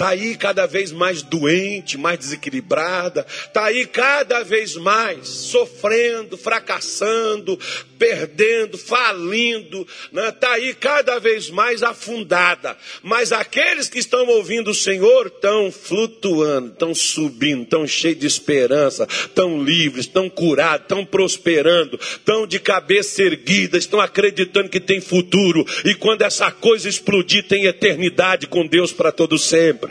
está 0.00 0.08
aí 0.08 0.34
cada 0.34 0.64
vez 0.64 0.92
mais 0.92 1.20
doente, 1.20 1.98
mais 1.98 2.18
desequilibrada, 2.18 3.26
está 3.28 3.66
aí 3.66 3.84
cada 3.84 4.42
vez 4.42 4.74
mais 4.74 5.28
sofrendo, 5.28 6.38
fracassando, 6.38 7.58
perdendo, 7.98 8.78
falindo, 8.78 9.86
está 10.06 10.10
né? 10.10 10.30
Tá 10.32 10.52
aí 10.52 10.72
cada 10.72 11.18
vez 11.18 11.50
mais 11.50 11.82
afundada. 11.82 12.78
Mas 13.02 13.30
aqueles 13.30 13.90
que 13.90 13.98
estão 13.98 14.26
ouvindo 14.26 14.70
o 14.70 14.74
Senhor 14.74 15.26
estão 15.26 15.70
flutuando, 15.70 16.68
estão 16.72 16.94
subindo, 16.94 17.64
estão 17.64 17.86
cheios 17.86 18.20
de 18.20 18.26
esperança, 18.26 19.06
estão 19.10 19.62
livres, 19.62 20.06
estão 20.06 20.30
curados, 20.30 20.84
estão 20.84 21.04
prosperando, 21.04 22.00
estão 22.00 22.46
de 22.46 22.58
cabeça 22.58 23.22
erguida, 23.22 23.76
estão 23.76 24.00
acreditando 24.00 24.70
que 24.70 24.80
tem 24.80 24.98
futuro. 24.98 25.62
E 25.84 25.94
quando 25.94 26.22
essa 26.22 26.50
coisa 26.50 26.88
explodir, 26.88 27.46
tem 27.46 27.66
eternidade 27.66 28.46
com 28.46 28.66
Deus 28.66 28.94
para 28.94 29.12
todo 29.12 29.38
sempre 29.38 29.89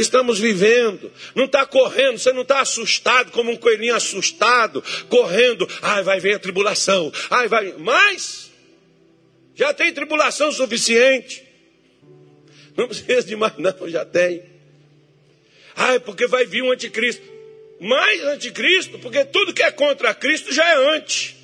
estamos 0.00 0.38
vivendo. 0.38 1.12
Não 1.34 1.44
está 1.44 1.66
correndo, 1.66 2.18
você 2.18 2.32
não 2.32 2.42
está 2.42 2.60
assustado 2.60 3.30
como 3.32 3.50
um 3.50 3.56
coelhinho 3.56 3.94
assustado, 3.94 4.82
correndo. 5.08 5.68
Ai, 5.82 6.02
vai 6.02 6.20
vir 6.20 6.34
a 6.34 6.38
tribulação. 6.38 7.12
Ai, 7.30 7.48
vai. 7.48 7.74
Mas 7.78 8.50
já 9.54 9.74
tem 9.74 9.92
tribulação 9.92 10.52
suficiente. 10.52 11.44
Não 12.76 12.86
precisa 12.86 13.24
de 13.24 13.34
mais, 13.34 13.54
não, 13.58 13.88
já 13.88 14.04
tem. 14.04 14.42
Ai, 15.74 15.98
porque 15.98 16.26
vai 16.26 16.46
vir 16.46 16.62
um 16.62 16.70
anticristo. 16.70 17.22
Mais 17.80 18.24
anticristo, 18.24 18.98
porque 18.98 19.24
tudo 19.24 19.52
que 19.52 19.62
é 19.62 19.70
contra 19.70 20.14
Cristo 20.14 20.52
já 20.52 20.66
é 20.68 20.96
anti. 20.96 21.36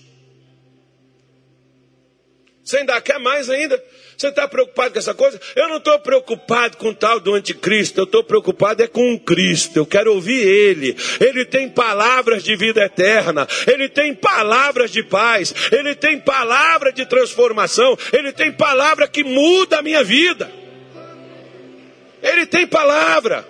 Você 2.64 2.78
ainda 2.78 3.00
quer 3.00 3.20
mais 3.20 3.50
ainda? 3.50 3.82
Você 4.16 4.28
está 4.28 4.46
preocupado 4.46 4.92
com 4.92 4.98
essa 4.98 5.14
coisa? 5.14 5.40
Eu 5.56 5.68
não 5.68 5.78
estou 5.78 5.98
preocupado 5.98 6.76
com 6.76 6.88
o 6.88 6.94
tal 6.94 7.18
do 7.18 7.34
anticristo, 7.34 8.00
eu 8.00 8.04
estou 8.04 8.22
preocupado 8.22 8.82
é 8.82 8.86
com 8.86 9.14
o 9.14 9.20
Cristo. 9.20 9.76
Eu 9.76 9.86
quero 9.86 10.12
ouvir 10.14 10.40
Ele. 10.46 10.96
Ele 11.20 11.44
tem 11.44 11.68
palavras 11.68 12.44
de 12.44 12.56
vida 12.56 12.82
eterna, 12.84 13.46
Ele 13.66 13.88
tem 13.88 14.14
palavras 14.14 14.90
de 14.90 15.02
paz, 15.02 15.54
Ele 15.72 15.94
tem 15.94 16.18
palavra 16.18 16.92
de 16.92 17.04
transformação, 17.06 17.96
Ele 18.12 18.32
tem 18.32 18.52
palavra 18.52 19.08
que 19.08 19.24
muda 19.24 19.78
a 19.78 19.82
minha 19.82 20.04
vida. 20.04 20.50
Ele 22.22 22.46
tem 22.46 22.66
palavra. 22.66 23.46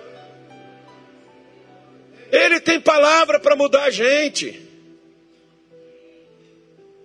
Ele 2.31 2.59
tem 2.59 2.81
palavra 2.81 3.39
para 3.39 3.55
mudar 3.55 3.83
a 3.83 3.89
gente. 3.89 4.61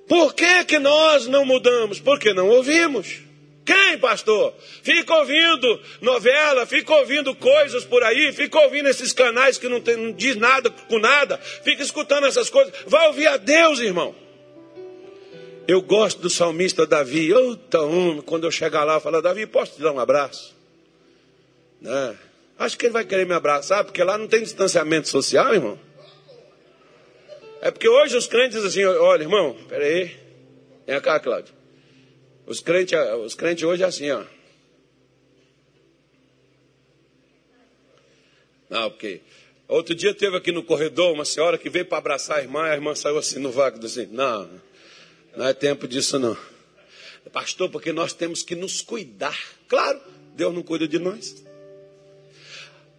Por 0.08 0.34
que, 0.34 0.64
que 0.64 0.80
nós 0.80 1.28
não 1.28 1.44
mudamos? 1.44 2.00
Porque 2.00 2.34
não 2.34 2.48
ouvimos. 2.48 3.29
Quem, 3.70 3.98
pastor? 3.98 4.52
Fica 4.82 5.14
ouvindo 5.14 5.80
novela, 6.00 6.66
fica 6.66 6.92
ouvindo 6.92 7.32
coisas 7.36 7.84
por 7.84 8.02
aí, 8.02 8.32
fica 8.32 8.58
ouvindo 8.58 8.88
esses 8.88 9.12
canais 9.12 9.58
que 9.58 9.68
não, 9.68 9.80
tem, 9.80 9.96
não 9.96 10.10
diz 10.10 10.34
nada 10.34 10.68
com 10.70 10.98
nada, 10.98 11.38
fica 11.38 11.80
escutando 11.80 12.26
essas 12.26 12.50
coisas. 12.50 12.74
Vai 12.88 13.06
ouvir 13.06 13.28
a 13.28 13.36
Deus, 13.36 13.78
irmão. 13.78 14.12
Eu 15.68 15.80
gosto 15.80 16.20
do 16.20 16.28
salmista 16.28 16.84
Davi. 16.84 17.32
Outra 17.32 17.82
homem, 17.82 18.20
quando 18.22 18.42
eu 18.42 18.50
chegar 18.50 18.82
lá, 18.82 18.98
falar, 18.98 19.20
Davi, 19.20 19.46
posso 19.46 19.76
te 19.76 19.82
dar 19.82 19.92
um 19.92 20.00
abraço? 20.00 20.52
Né? 21.80 22.16
Acho 22.58 22.76
que 22.76 22.86
ele 22.86 22.92
vai 22.92 23.04
querer 23.04 23.24
me 23.24 23.34
abraçar, 23.34 23.84
porque 23.84 24.02
lá 24.02 24.18
não 24.18 24.26
tem 24.26 24.42
distanciamento 24.42 25.08
social, 25.08 25.54
irmão. 25.54 25.78
É 27.62 27.70
porque 27.70 27.88
hoje 27.88 28.16
os 28.16 28.26
crentes 28.26 28.60
dizem 28.60 28.84
assim, 28.84 28.98
olha, 28.98 29.22
irmão, 29.22 29.56
peraí. 29.68 30.18
Vem 30.88 31.00
cá, 31.00 31.20
Cláudio. 31.20 31.59
Os 32.50 32.58
crentes, 32.58 32.98
os 33.24 33.36
crentes 33.36 33.62
hoje 33.62 33.84
é 33.84 33.86
assim, 33.86 34.10
ó. 34.10 34.24
Não, 38.68 38.90
porque 38.90 39.20
outro 39.68 39.94
dia 39.94 40.12
teve 40.12 40.36
aqui 40.36 40.50
no 40.50 40.64
corredor 40.64 41.14
uma 41.14 41.24
senhora 41.24 41.56
que 41.56 41.70
veio 41.70 41.86
para 41.86 41.98
abraçar 41.98 42.38
a 42.38 42.42
irmã, 42.42 42.64
a 42.64 42.74
irmã 42.74 42.92
saiu 42.96 43.18
assim 43.18 43.38
no 43.38 43.52
vácuo, 43.52 43.86
assim, 43.86 44.06
não, 44.06 44.50
não 45.36 45.46
é 45.46 45.54
tempo 45.54 45.86
disso 45.86 46.18
não. 46.18 46.36
Pastor, 47.32 47.70
porque 47.70 47.92
nós 47.92 48.12
temos 48.12 48.42
que 48.42 48.56
nos 48.56 48.82
cuidar. 48.82 49.38
Claro, 49.68 50.00
Deus 50.34 50.52
não 50.52 50.64
cuida 50.64 50.88
de 50.88 50.98
nós. 50.98 51.44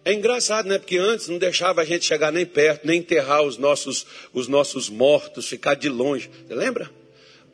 É 0.02 0.14
engraçado, 0.14 0.66
né? 0.66 0.78
Porque 0.78 0.96
antes 0.96 1.28
não 1.28 1.36
deixava 1.36 1.82
a 1.82 1.84
gente 1.84 2.06
chegar 2.06 2.32
nem 2.32 2.46
perto, 2.46 2.86
nem 2.86 3.00
enterrar 3.00 3.42
os 3.42 3.58
nossos, 3.58 4.06
os 4.32 4.48
nossos 4.48 4.88
mortos, 4.88 5.46
ficar 5.46 5.74
de 5.74 5.90
longe. 5.90 6.30
Você 6.48 6.54
lembra? 6.54 7.01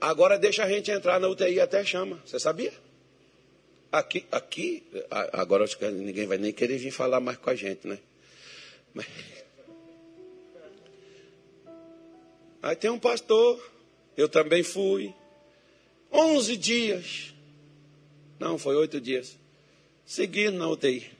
Agora 0.01 0.39
deixa 0.39 0.65
a 0.65 0.69
gente 0.69 0.91
entrar 0.91 1.19
na 1.19 1.29
UTI 1.29 1.61
até 1.61 1.85
chama. 1.85 2.21
Você 2.25 2.39
sabia? 2.39 2.73
Aqui, 3.91 4.25
aqui, 4.31 4.85
agora 5.33 5.65
acho 5.65 5.79
que 5.79 5.89
ninguém 5.91 6.27
vai 6.27 6.39
nem 6.39 6.53
querer 6.53 6.77
vir 6.77 6.91
falar 6.91 7.21
mais 7.21 7.39
com 7.39 7.51
a 7.51 7.55
gente, 7.55 7.87
né? 7.89 7.99
Mas... 8.95 9.07
Aí 12.63 12.77
tem 12.77 12.91
um 12.91 12.99
pastor, 12.99 13.59
eu 14.17 14.29
também 14.29 14.63
fui. 14.63 15.15
Onze 16.13 16.57
dias. 16.57 17.35
Não, 18.39 18.59
foi 18.59 18.77
oito 18.77 19.01
dias. 19.01 19.37
Seguindo 20.05 20.59
na 20.59 20.69
UTI. 20.69 21.11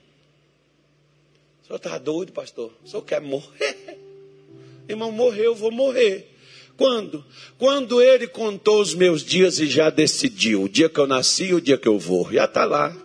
O 1.63 1.67
senhor 1.67 1.77
está 1.77 1.99
doido, 1.99 2.33
pastor? 2.33 2.73
O 2.85 2.89
senhor 2.89 3.03
quer 3.03 3.21
morrer? 3.21 3.99
Irmão, 4.89 5.11
morreu, 5.11 5.45
eu 5.45 5.55
vou 5.55 5.71
morrer. 5.71 6.38
Quando? 6.79 7.25
Quando 7.59 8.01
ele 8.01 8.29
contou 8.29 8.81
os 8.81 8.95
meus 8.95 9.25
dias 9.25 9.59
e 9.59 9.67
já 9.67 9.91
decidiu 9.91 10.63
o 10.63 10.69
dia 10.69 10.89
que 10.89 11.01
eu 11.01 11.09
nasci 11.09 11.47
e 11.47 11.55
o 11.55 11.61
dia 11.61 11.77
que 11.77 11.89
eu 11.89 11.99
vou. 11.99 12.33
Já 12.33 12.45
está 12.45 12.65
lá. 12.65 12.97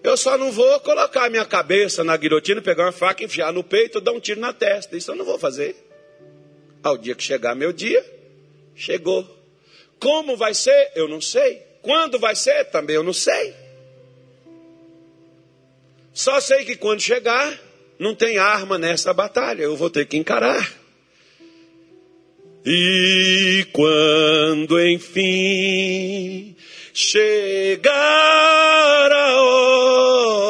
Eu 0.00 0.16
só 0.16 0.38
não 0.38 0.52
vou 0.52 0.78
colocar 0.78 1.28
minha 1.28 1.44
cabeça 1.44 2.04
na 2.04 2.16
guilhotina, 2.16 2.62
pegar 2.62 2.84
uma 2.84 2.92
faca, 2.92 3.24
enfiar 3.24 3.52
no 3.52 3.64
peito, 3.64 4.00
dar 4.00 4.12
um 4.12 4.20
tiro 4.20 4.40
na 4.40 4.52
testa. 4.52 4.96
Isso 4.96 5.10
eu 5.10 5.16
não 5.16 5.24
vou 5.24 5.40
fazer. 5.40 5.74
Ao 6.84 6.96
dia 6.96 7.16
que 7.16 7.22
chegar 7.24 7.56
meu 7.56 7.72
dia, 7.72 8.02
chegou. 8.76 9.28
Como 9.98 10.36
vai 10.36 10.54
ser? 10.54 10.92
Eu 10.94 11.08
não 11.08 11.20
sei. 11.20 11.64
Quando 11.82 12.16
vai 12.16 12.36
ser? 12.36 12.66
Também 12.66 12.94
eu 12.94 13.02
não 13.02 13.12
sei. 13.12 13.52
Só 16.12 16.40
sei 16.40 16.64
que 16.64 16.76
quando 16.76 17.00
chegar, 17.00 17.60
não 17.98 18.14
tem 18.14 18.38
arma 18.38 18.78
nessa 18.78 19.12
batalha. 19.12 19.64
Eu 19.64 19.76
vou 19.76 19.90
ter 19.90 20.06
que 20.06 20.16
encarar. 20.16 20.79
E 22.64 23.66
quando 23.72 24.80
enfim 24.86 26.54
chegar 26.92 27.90
a 29.10 29.42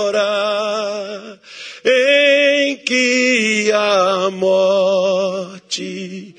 hora 0.03 1.39
em 1.85 2.77
que 2.79 3.71
a 3.73 4.29
morte 4.33 6.35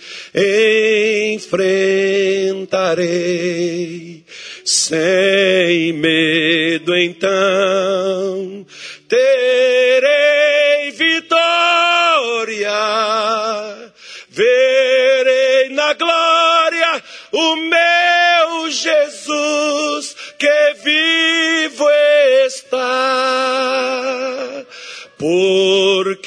enfrentarei, 1.36 4.26
sem 4.66 5.94
medo 5.94 6.94
então 6.94 7.71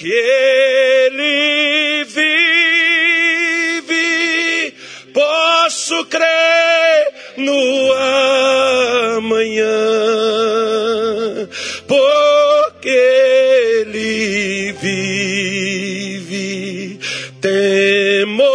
porque 0.04 0.12
ele 1.08 2.04
vive, 2.04 2.24
posso 5.14 6.04
crer 6.06 7.14
no 7.38 7.92
amanhã, 9.16 9.64
porque 11.88 12.88
ele 13.80 14.72
vive, 14.72 16.98
temor 17.40 18.53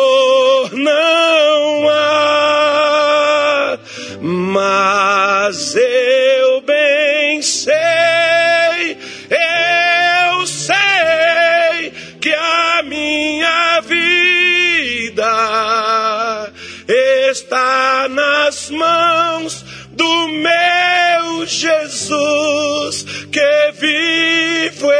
está 17.29 18.07
nas 18.09 18.69
mãos 18.71 19.63
do 19.89 20.27
meu 20.29 21.45
Jesus 21.45 23.03
que 23.31 23.71
vivo 23.73 24.91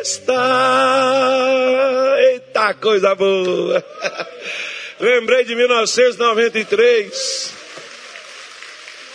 está. 0.00 0.44
Eita 2.18 2.74
coisa 2.74 3.14
boa! 3.14 3.84
Lembrei 4.98 5.44
de 5.44 5.54
1993, 5.54 7.52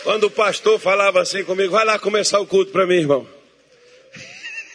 quando 0.04 0.26
o 0.26 0.32
pastor 0.32 0.80
falava 0.80 1.22
assim 1.22 1.44
comigo: 1.44 1.72
vai 1.72 1.86
lá 1.86 1.98
começar 1.98 2.40
o 2.40 2.46
culto 2.46 2.72
para 2.72 2.86
mim, 2.86 2.98
irmão. 2.98 3.28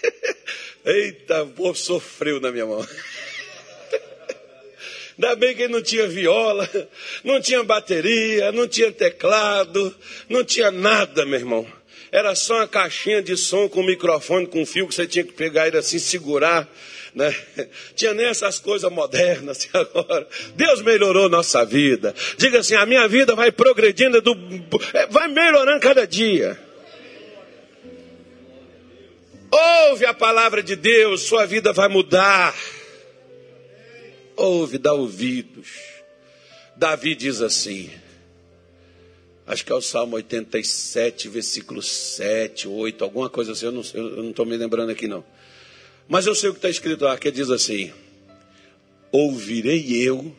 Eita, 0.84 1.45
o 1.45 1.49
povo 1.49 1.78
sofreu 1.78 2.40
na 2.40 2.51
minha 2.51 2.66
mão. 2.66 2.84
Ainda 5.17 5.37
bem 5.37 5.55
que 5.55 5.69
não 5.69 5.81
tinha 5.81 6.09
viola, 6.09 6.69
não 7.23 7.41
tinha 7.41 7.62
bateria, 7.62 8.51
não 8.51 8.67
tinha 8.67 8.91
teclado, 8.91 9.95
não 10.29 10.45
tinha 10.45 10.71
nada, 10.71 11.25
meu 11.25 11.39
irmão. 11.39 11.67
Era 12.11 12.35
só 12.35 12.57
uma 12.57 12.69
caixinha 12.69 13.23
de 13.23 13.37
som 13.37 13.69
com 13.69 13.83
microfone, 13.83 14.47
com 14.47 14.65
fio 14.65 14.87
que 14.87 14.95
você 14.95 15.07
tinha 15.07 15.25
que 15.25 15.33
pegar 15.33 15.67
ele 15.67 15.79
assim, 15.79 15.99
segurar. 15.99 16.69
Né? 17.15 17.35
Tinha 17.95 18.12
nem 18.12 18.27
essas 18.27 18.59
coisas 18.59 18.91
modernas 18.91 19.59
assim, 19.59 19.69
agora. 19.73 20.27
Deus 20.55 20.83
melhorou 20.83 21.29
nossa 21.29 21.65
vida. 21.65 22.15
Diga 22.37 22.59
assim: 22.61 22.75
a 22.75 22.87
minha 22.87 23.07
vida 23.09 23.35
vai 23.35 23.53
progredindo, 23.53 24.21
do, 24.21 24.37
vai 25.11 25.29
melhorando 25.29 25.81
cada 25.81 26.07
dia. 26.07 26.59
Ouve 29.51 30.05
a 30.05 30.12
palavra 30.12 30.62
de 30.62 30.75
Deus, 30.75 31.23
sua 31.23 31.47
vida 31.47 31.73
vai 31.73 31.89
mudar. 31.89 32.53
Ouve, 34.37 34.78
dá 34.78 34.93
ouvidos. 34.93 35.68
Davi 36.76 37.14
diz 37.14 37.41
assim, 37.41 37.91
acho 39.47 39.64
que 39.64 39.70
é 39.70 39.74
o 39.74 39.80
Salmo 39.80 40.16
87, 40.16 41.28
versículo 41.28 41.80
7, 41.82 42.66
8, 42.66 43.05
alguma 43.05 43.30
coisa 43.30 43.53
assim, 43.53 43.66
eu 43.66 43.72
não 43.72 44.30
estou 44.30 44.45
me 44.45 44.57
lembrando 44.57 44.91
aqui 44.91 45.07
não. 45.07 45.24
Mas 46.09 46.26
eu 46.26 46.35
sei 46.35 46.51
o 46.51 46.53
que 46.53 46.59
está 46.59 46.68
escrito 46.68 47.05
lá, 47.05 47.16
que 47.16 47.30
diz 47.30 47.51
assim: 47.51 47.93
Ouvirei 49.11 50.07
eu 50.07 50.35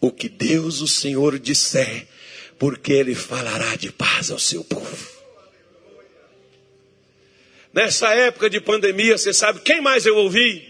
o 0.00 0.10
que 0.10 0.28
Deus, 0.28 0.80
o 0.80 0.88
Senhor, 0.88 1.38
disser, 1.38 2.06
porque 2.58 2.92
Ele 2.92 3.14
falará 3.14 3.76
de 3.76 3.92
paz 3.92 4.30
ao 4.30 4.38
seu 4.38 4.64
povo. 4.64 5.18
Nessa 7.72 8.12
época 8.14 8.50
de 8.50 8.60
pandemia, 8.60 9.16
você 9.16 9.32
sabe 9.32 9.60
quem 9.60 9.80
mais 9.80 10.04
eu 10.04 10.16
ouvi? 10.16 10.67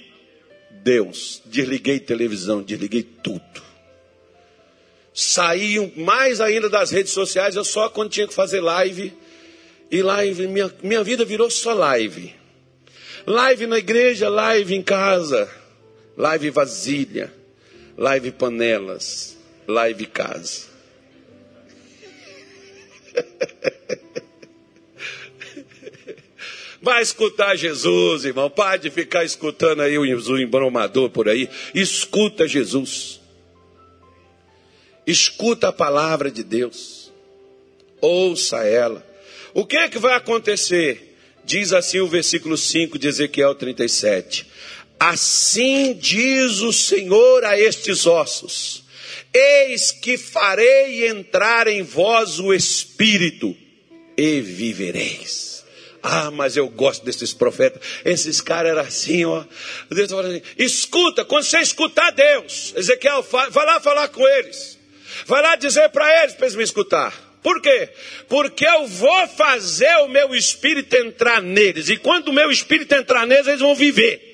Deus. 0.82 1.42
Desliguei 1.46 2.00
televisão, 2.00 2.62
desliguei 2.62 3.02
tudo. 3.02 3.62
Saí 5.12 5.92
mais 5.96 6.40
ainda 6.40 6.68
das 6.68 6.90
redes 6.90 7.12
sociais, 7.12 7.56
eu 7.56 7.64
só 7.64 7.88
quando 7.88 8.10
tinha 8.10 8.26
que 8.26 8.34
fazer 8.34 8.60
live. 8.60 9.12
E 9.90 10.02
live, 10.02 10.46
minha, 10.46 10.72
minha 10.82 11.02
vida 11.02 11.24
virou 11.24 11.50
só 11.50 11.72
live. 11.72 12.34
Live 13.26 13.66
na 13.66 13.78
igreja, 13.78 14.28
live 14.28 14.74
em 14.74 14.82
casa, 14.82 15.50
live 16.16 16.50
vasilha, 16.50 17.32
live 17.96 18.30
panelas, 18.32 19.36
live 19.66 20.06
casa. 20.06 20.66
Vai 26.88 27.02
escutar 27.02 27.54
Jesus, 27.54 28.24
irmão. 28.24 28.48
Pare 28.48 28.80
de 28.80 28.90
ficar 28.90 29.22
escutando 29.22 29.82
aí 29.82 29.98
o 29.98 30.06
embromador 30.06 31.10
por 31.10 31.28
aí. 31.28 31.46
Escuta 31.74 32.48
Jesus. 32.48 33.20
Escuta 35.06 35.68
a 35.68 35.72
palavra 35.72 36.30
de 36.30 36.42
Deus. 36.42 37.12
Ouça 38.00 38.64
ela. 38.64 39.06
O 39.52 39.66
que 39.66 39.76
é 39.76 39.90
que 39.90 39.98
vai 39.98 40.14
acontecer? 40.14 41.14
Diz 41.44 41.74
assim 41.74 42.00
o 42.00 42.08
versículo 42.08 42.56
5 42.56 42.98
de 42.98 43.08
Ezequiel 43.08 43.54
37. 43.54 44.46
Assim 44.98 45.92
diz 45.92 46.60
o 46.60 46.72
Senhor 46.72 47.44
a 47.44 47.60
estes 47.60 48.06
ossos: 48.06 48.82
Eis 49.34 49.92
que 49.92 50.16
farei 50.16 51.06
entrar 51.06 51.68
em 51.68 51.82
vós 51.82 52.40
o 52.40 52.54
espírito 52.54 53.54
e 54.16 54.40
vivereis. 54.40 55.57
Ah, 56.02 56.30
mas 56.30 56.56
eu 56.56 56.68
gosto 56.68 57.04
desses 57.04 57.32
profetas. 57.32 57.82
Esses 58.04 58.40
caras 58.40 58.72
eram 58.72 58.82
assim, 58.82 59.24
ó. 59.24 59.44
Deus 59.90 60.08
tá 60.08 60.20
assim, 60.20 60.42
escuta, 60.56 61.24
quando 61.24 61.44
você 61.44 61.58
escutar 61.58 62.10
Deus, 62.12 62.72
Ezequiel, 62.76 63.22
vai 63.22 63.66
lá 63.66 63.80
falar 63.80 64.08
com 64.08 64.26
eles. 64.26 64.78
Vai 65.26 65.42
lá 65.42 65.56
dizer 65.56 65.88
para 65.90 66.22
eles 66.22 66.34
para 66.34 66.46
eles 66.46 66.56
me 66.56 66.62
escutar. 66.62 67.28
Por 67.42 67.60
quê? 67.60 67.88
Porque 68.28 68.66
eu 68.66 68.86
vou 68.86 69.26
fazer 69.28 69.94
o 69.98 70.08
meu 70.08 70.34
espírito 70.34 70.94
entrar 70.96 71.40
neles. 71.40 71.88
E 71.88 71.96
quando 71.96 72.28
o 72.28 72.32
meu 72.32 72.50
espírito 72.50 72.94
entrar 72.94 73.26
neles, 73.26 73.46
eles 73.46 73.60
vão 73.60 73.74
viver. 73.74 74.24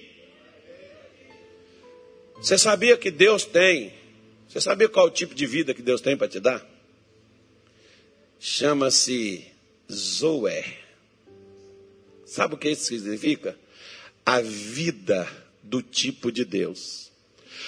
Você 2.36 2.58
sabia 2.58 2.96
que 2.96 3.10
Deus 3.10 3.44
tem? 3.44 3.92
Você 4.48 4.60
sabia 4.60 4.88
qual 4.88 5.06
é 5.06 5.10
o 5.10 5.12
tipo 5.12 5.34
de 5.34 5.46
vida 5.46 5.74
que 5.74 5.82
Deus 5.82 6.00
tem 6.00 6.16
para 6.16 6.28
te 6.28 6.40
dar? 6.40 6.64
Chama-se 8.38 9.44
Zoé. 9.90 10.83
Sabe 12.34 12.54
o 12.54 12.58
que 12.58 12.68
isso 12.68 12.86
significa? 12.86 13.56
A 14.26 14.40
vida 14.40 15.28
do 15.62 15.80
tipo 15.80 16.32
de 16.32 16.44
Deus. 16.44 17.12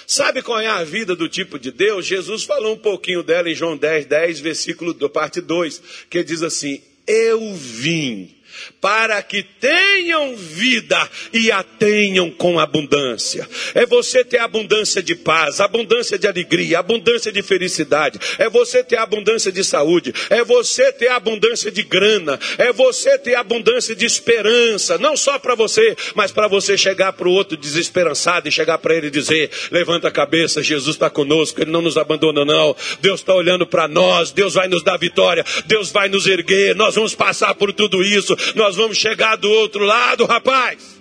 Sabe 0.09 0.43
qual 0.43 0.59
é 0.59 0.67
a 0.67 0.83
vida 0.83 1.15
do 1.15 1.29
tipo 1.29 1.57
de 1.57 1.71
Deus? 1.71 2.05
Jesus 2.05 2.43
falou 2.43 2.75
um 2.75 2.79
pouquinho 2.79 3.23
dela 3.23 3.49
em 3.49 3.55
João 3.55 3.77
10, 3.77 4.07
10, 4.07 4.41
versículo 4.41 4.93
do 4.93 5.09
parte 5.09 5.41
2, 5.41 5.81
que 6.11 6.25
diz 6.25 6.43
assim: 6.43 6.83
Eu 7.07 7.55
vim 7.55 8.36
para 8.81 9.23
que 9.23 9.43
tenham 9.43 10.37
vida 10.37 11.09
e 11.33 11.51
a 11.51 11.63
tenham 11.63 12.31
com 12.31 12.59
abundância. 12.59 13.49
É 13.75 13.87
você 13.87 14.25
ter 14.25 14.39
abundância 14.39 15.03
de 15.03 15.15
paz, 15.15 15.61
abundância 15.61 16.19
de 16.19 16.27
alegria, 16.27 16.79
abundância 16.79 17.33
de 17.33 17.43
felicidade. 17.43 18.19
É 18.39 18.49
você 18.49 18.83
ter 18.83 18.99
abundância 18.99 19.51
de 19.51 19.63
saúde. 19.65 20.13
É 20.31 20.45
você 20.45 20.93
ter 20.93 21.09
abundância 21.09 21.71
de 21.71 21.83
grana. 21.83 22.39
É 22.59 22.73
você 22.73 23.19
ter 23.19 23.35
abundância 23.35 23.95
de 23.95 24.05
esperança. 24.05 24.99
Não 24.99 25.17
só 25.17 25.39
para 25.39 25.55
você, 25.55 25.97
mas 26.15 26.33
para 26.33 26.49
você 26.49 26.77
chegar 26.77 27.13
para 27.13 27.29
o 27.29 27.33
outro 27.33 27.57
desesperançado 27.57 28.49
e 28.49 28.53
chegar 28.53 28.79
para 28.79 28.95
ele 28.95 29.09
e 29.09 29.11
dizer: 29.11 29.51
Levanta 29.71 30.09
a 30.09 30.13
cabeça, 30.13 30.63
Jesus 30.63 30.97
está 30.97 31.11
conosco, 31.11 31.61
Ele 31.61 31.71
não 31.71 31.83
nos 31.83 31.97
abandona, 31.97 32.45
não. 32.45 32.75
Deus 33.01 33.21
está 33.21 33.35
olhando 33.35 33.67
para 33.67 33.89
nós, 33.89 34.31
Deus 34.33 34.55
vai 34.55 34.69
nos 34.69 34.83
dar 34.83 34.97
vitória, 34.97 35.45
Deus 35.67 35.91
vai 35.91 36.09
nos 36.09 36.27
erguer, 36.27 36.75
nós 36.75 36.95
vamos 36.95 37.15
passar 37.15 37.55
por 37.55 37.73
tudo 37.73 38.03
isso 38.03 38.37
nós 38.55 38.77
vamos 38.77 38.97
chegar 38.97 39.37
do 39.37 39.51
outro 39.51 39.85
lado, 39.85 40.25
rapaz. 40.25 40.97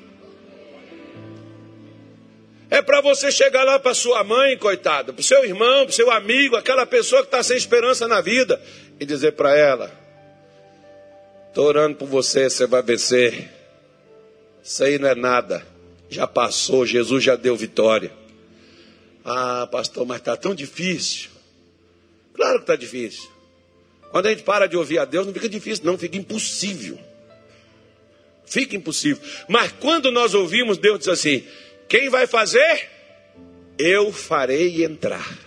É 2.69 2.81
para 2.81 2.99
você 3.01 3.31
chegar 3.31 3.63
lá 3.63 3.79
para 3.79 3.93
sua 3.93 4.23
mãe, 4.23 4.57
coitada, 4.57 5.13
para 5.13 5.23
seu 5.23 5.45
irmão, 5.45 5.85
para 5.85 5.93
seu 5.93 6.11
amigo, 6.11 6.55
aquela 6.55 6.85
pessoa 6.85 7.21
que 7.21 7.27
está 7.27 7.43
sem 7.43 7.55
esperança 7.55 8.07
na 8.07 8.21
vida, 8.21 8.61
e 8.99 9.05
dizer 9.05 9.33
para 9.33 9.55
ela: 9.57 9.91
estou 11.49 11.65
orando 11.67 11.95
por 11.95 12.07
você, 12.07 12.49
você 12.49 12.65
vai 12.65 12.81
vencer. 12.81 13.49
Isso 14.63 14.83
aí 14.83 14.97
não 14.97 15.07
é 15.07 15.15
nada, 15.15 15.65
já 16.09 16.25
passou, 16.25 16.85
Jesus 16.85 17.23
já 17.23 17.35
deu 17.35 17.55
vitória. 17.55 18.11
Ah, 19.23 19.67
pastor, 19.71 20.05
mas 20.05 20.17
está 20.17 20.35
tão 20.35 20.53
difícil. 20.53 21.29
Claro 22.33 22.57
que 22.57 22.63
está 22.63 22.75
difícil. 22.75 23.29
Quando 24.11 24.27
a 24.27 24.29
gente 24.29 24.43
para 24.43 24.67
de 24.67 24.77
ouvir 24.77 24.99
a 24.99 25.05
Deus, 25.05 25.25
não 25.25 25.33
fica 25.33 25.49
difícil, 25.49 25.85
não, 25.85 25.97
fica 25.97 26.17
impossível. 26.17 26.99
Fica 28.45 28.75
impossível. 28.75 29.21
Mas 29.47 29.71
quando 29.73 30.11
nós 30.11 30.33
ouvimos, 30.33 30.77
Deus 30.77 30.99
diz 30.99 31.07
assim: 31.07 31.43
quem 31.87 32.09
vai 32.09 32.27
fazer? 32.27 32.89
Eu 33.77 34.11
farei 34.11 34.83
entrar. 34.83 35.45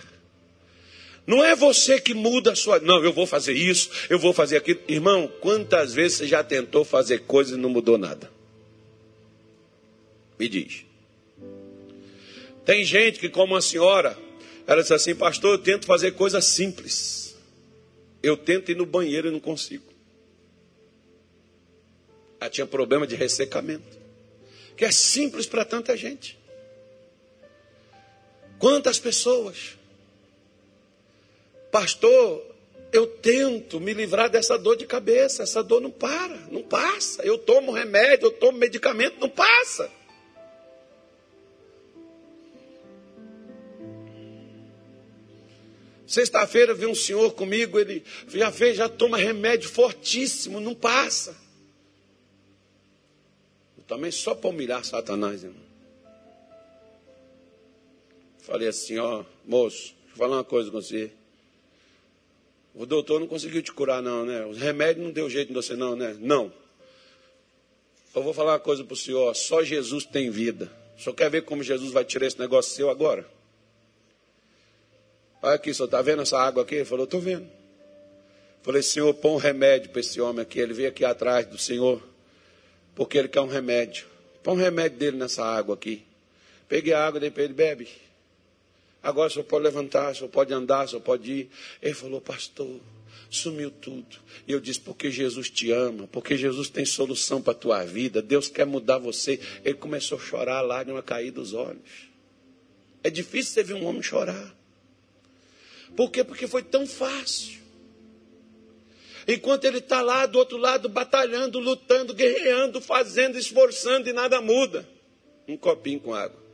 Não 1.25 1.43
é 1.43 1.55
você 1.55 2.01
que 2.01 2.13
muda 2.13 2.53
a 2.53 2.55
sua. 2.55 2.79
Não, 2.79 3.03
eu 3.03 3.13
vou 3.13 3.27
fazer 3.27 3.53
isso, 3.53 3.89
eu 4.09 4.17
vou 4.17 4.33
fazer 4.33 4.57
aquilo. 4.57 4.79
Irmão, 4.87 5.31
quantas 5.39 5.93
vezes 5.93 6.17
você 6.17 6.27
já 6.27 6.43
tentou 6.43 6.83
fazer 6.83 7.19
coisas 7.19 7.55
e 7.55 7.61
não 7.61 7.69
mudou 7.69 7.97
nada? 7.97 8.31
Me 10.39 10.47
diz. 10.47 10.85
Tem 12.65 12.83
gente 12.83 13.19
que, 13.19 13.29
como 13.29 13.55
a 13.55 13.61
senhora, 13.61 14.17
ela 14.65 14.81
diz 14.81 14.91
assim: 14.91 15.13
Pastor, 15.13 15.53
eu 15.53 15.57
tento 15.57 15.85
fazer 15.85 16.11
coisas 16.11 16.45
simples. 16.45 17.37
Eu 18.21 18.35
tento 18.35 18.71
ir 18.71 18.75
no 18.75 18.85
banheiro 18.85 19.27
e 19.27 19.31
não 19.31 19.39
consigo. 19.39 19.88
Ela 22.39 22.49
tinha 22.49 22.65
problema 22.65 23.05
de 23.05 23.15
ressecamento, 23.15 23.97
que 24.77 24.85
é 24.85 24.91
simples 24.91 25.45
para 25.45 25.65
tanta 25.65 25.95
gente. 25.97 26.39
Quantas 28.57 28.99
pessoas, 28.99 29.77
pastor, 31.71 32.45
eu 32.91 33.05
tento 33.07 33.79
me 33.79 33.93
livrar 33.93 34.29
dessa 34.29 34.57
dor 34.57 34.75
de 34.75 34.85
cabeça, 34.85 35.43
essa 35.43 35.63
dor 35.63 35.81
não 35.81 35.91
para, 35.91 36.35
não 36.51 36.63
passa. 36.63 37.21
Eu 37.23 37.37
tomo 37.37 37.71
remédio, 37.71 38.27
eu 38.27 38.31
tomo 38.31 38.57
medicamento, 38.57 39.19
não 39.19 39.29
passa. 39.29 39.89
Sexta-feira 46.07 46.73
veio 46.73 46.89
um 46.89 46.95
senhor 46.95 47.33
comigo, 47.33 47.79
ele 47.79 48.03
já 48.29 48.51
fez, 48.51 48.75
já 48.75 48.89
toma 48.89 49.15
remédio 49.15 49.69
fortíssimo, 49.69 50.59
não 50.59 50.73
passa. 50.73 51.37
Também 53.89 54.11
só 54.11 54.35
para 54.35 54.51
humilhar 54.51 54.85
Satanás, 54.85 55.43
irmão. 55.43 55.67
Falei 58.37 58.67
assim, 58.67 58.99
ó, 58.99 59.25
moço, 59.43 59.95
deixa 60.01 60.13
eu 60.13 60.17
falar 60.17 60.37
uma 60.37 60.43
coisa 60.43 60.69
com 60.69 60.79
você. 60.79 61.11
O 62.75 62.85
doutor 62.85 63.19
não 63.19 63.27
conseguiu 63.27 63.63
te 63.63 63.73
curar, 63.73 64.01
não, 64.01 64.23
né? 64.23 64.45
O 64.45 64.53
remédio 64.53 65.03
não 65.03 65.11
deu 65.11 65.27
jeito 65.27 65.51
em 65.51 65.55
você, 65.55 65.75
não, 65.75 65.95
né? 65.95 66.15
Não. 66.19 66.53
Eu 68.15 68.21
vou 68.21 68.31
falar 68.31 68.53
uma 68.53 68.59
coisa 68.59 68.83
para 68.83 68.93
o 68.93 68.97
senhor, 68.97 69.35
só 69.35 69.63
Jesus 69.63 70.05
tem 70.05 70.29
vida. 70.29 70.71
O 70.95 71.01
senhor 71.01 71.15
quer 71.15 71.31
ver 71.31 71.41
como 71.41 71.63
Jesus 71.63 71.91
vai 71.91 72.05
tirar 72.05 72.27
esse 72.27 72.39
negócio 72.39 72.75
seu 72.75 72.91
agora? 72.91 73.25
Olha 75.41 75.55
aqui, 75.55 75.73
senhor 75.73 75.85
está 75.85 76.01
vendo 76.01 76.21
essa 76.21 76.37
água 76.37 76.61
aqui? 76.61 76.75
Ele 76.75 76.85
falou, 76.85 77.05
estou 77.05 77.19
vendo. 77.19 77.49
Falei, 78.61 78.83
senhor, 78.83 79.13
põe 79.15 79.31
um 79.31 79.37
remédio 79.37 79.89
para 79.89 80.01
esse 80.01 80.21
homem 80.21 80.41
aqui. 80.43 80.59
Ele 80.59 80.73
veio 80.73 80.89
aqui 80.89 81.03
atrás 81.03 81.47
do 81.47 81.57
senhor, 81.57 82.03
porque 82.99 83.17
ele 83.17 83.29
quer 83.29 83.39
um 83.39 83.47
remédio. 83.47 84.07
Põe 84.43 84.55
um 84.55 84.57
remédio 84.57 84.97
dele 84.97 85.15
nessa 85.15 85.41
água 85.41 85.73
aqui. 85.73 86.03
Peguei 86.67 86.91
a 86.91 87.07
água, 87.07 87.17
dei 87.17 87.31
para 87.31 87.43
ele, 87.43 87.53
bebe. 87.53 87.87
Agora 89.01 89.29
o 89.29 89.31
senhor 89.31 89.45
pode 89.45 89.63
levantar, 89.63 90.11
o 90.11 90.15
senhor 90.15 90.27
pode 90.27 90.53
andar, 90.53 90.83
o 90.83 90.87
senhor 90.89 91.01
pode 91.01 91.31
ir. 91.31 91.49
Ele 91.81 91.93
falou, 91.93 92.19
pastor, 92.19 92.77
sumiu 93.29 93.71
tudo. 93.71 94.17
E 94.45 94.51
eu 94.51 94.59
disse, 94.59 94.81
porque 94.81 95.09
Jesus 95.09 95.49
te 95.49 95.71
ama, 95.71 96.09
porque 96.11 96.35
Jesus 96.35 96.67
tem 96.67 96.83
solução 96.83 97.41
para 97.41 97.53
a 97.53 97.55
tua 97.55 97.85
vida, 97.85 98.21
Deus 98.21 98.49
quer 98.49 98.65
mudar 98.65 98.97
você. 98.97 99.39
Ele 99.63 99.75
começou 99.75 100.17
a 100.17 100.21
chorar, 100.21 100.57
a 100.57 100.61
lágrima 100.61 101.01
cair 101.01 101.31
dos 101.31 101.53
olhos. 101.53 101.79
É 103.01 103.09
difícil 103.09 103.53
você 103.53 103.63
ver 103.63 103.75
um 103.75 103.85
homem 103.85 104.03
chorar. 104.03 104.53
Por 105.95 106.11
quê? 106.11 106.21
Porque 106.21 106.47
foi 106.47 106.63
tão 106.63 106.85
fácil. 106.85 107.58
Enquanto 109.31 109.65
ele 109.65 109.77
está 109.77 110.01
lá 110.01 110.25
do 110.25 110.39
outro 110.39 110.57
lado, 110.57 110.89
batalhando, 110.89 111.59
lutando, 111.59 112.15
guerreando, 112.15 112.81
fazendo, 112.81 113.37
esforçando 113.37 114.09
e 114.09 114.13
nada 114.13 114.41
muda. 114.41 114.89
Um 115.47 115.55
copinho 115.55 115.99
com 115.99 116.15
água. 116.15 116.48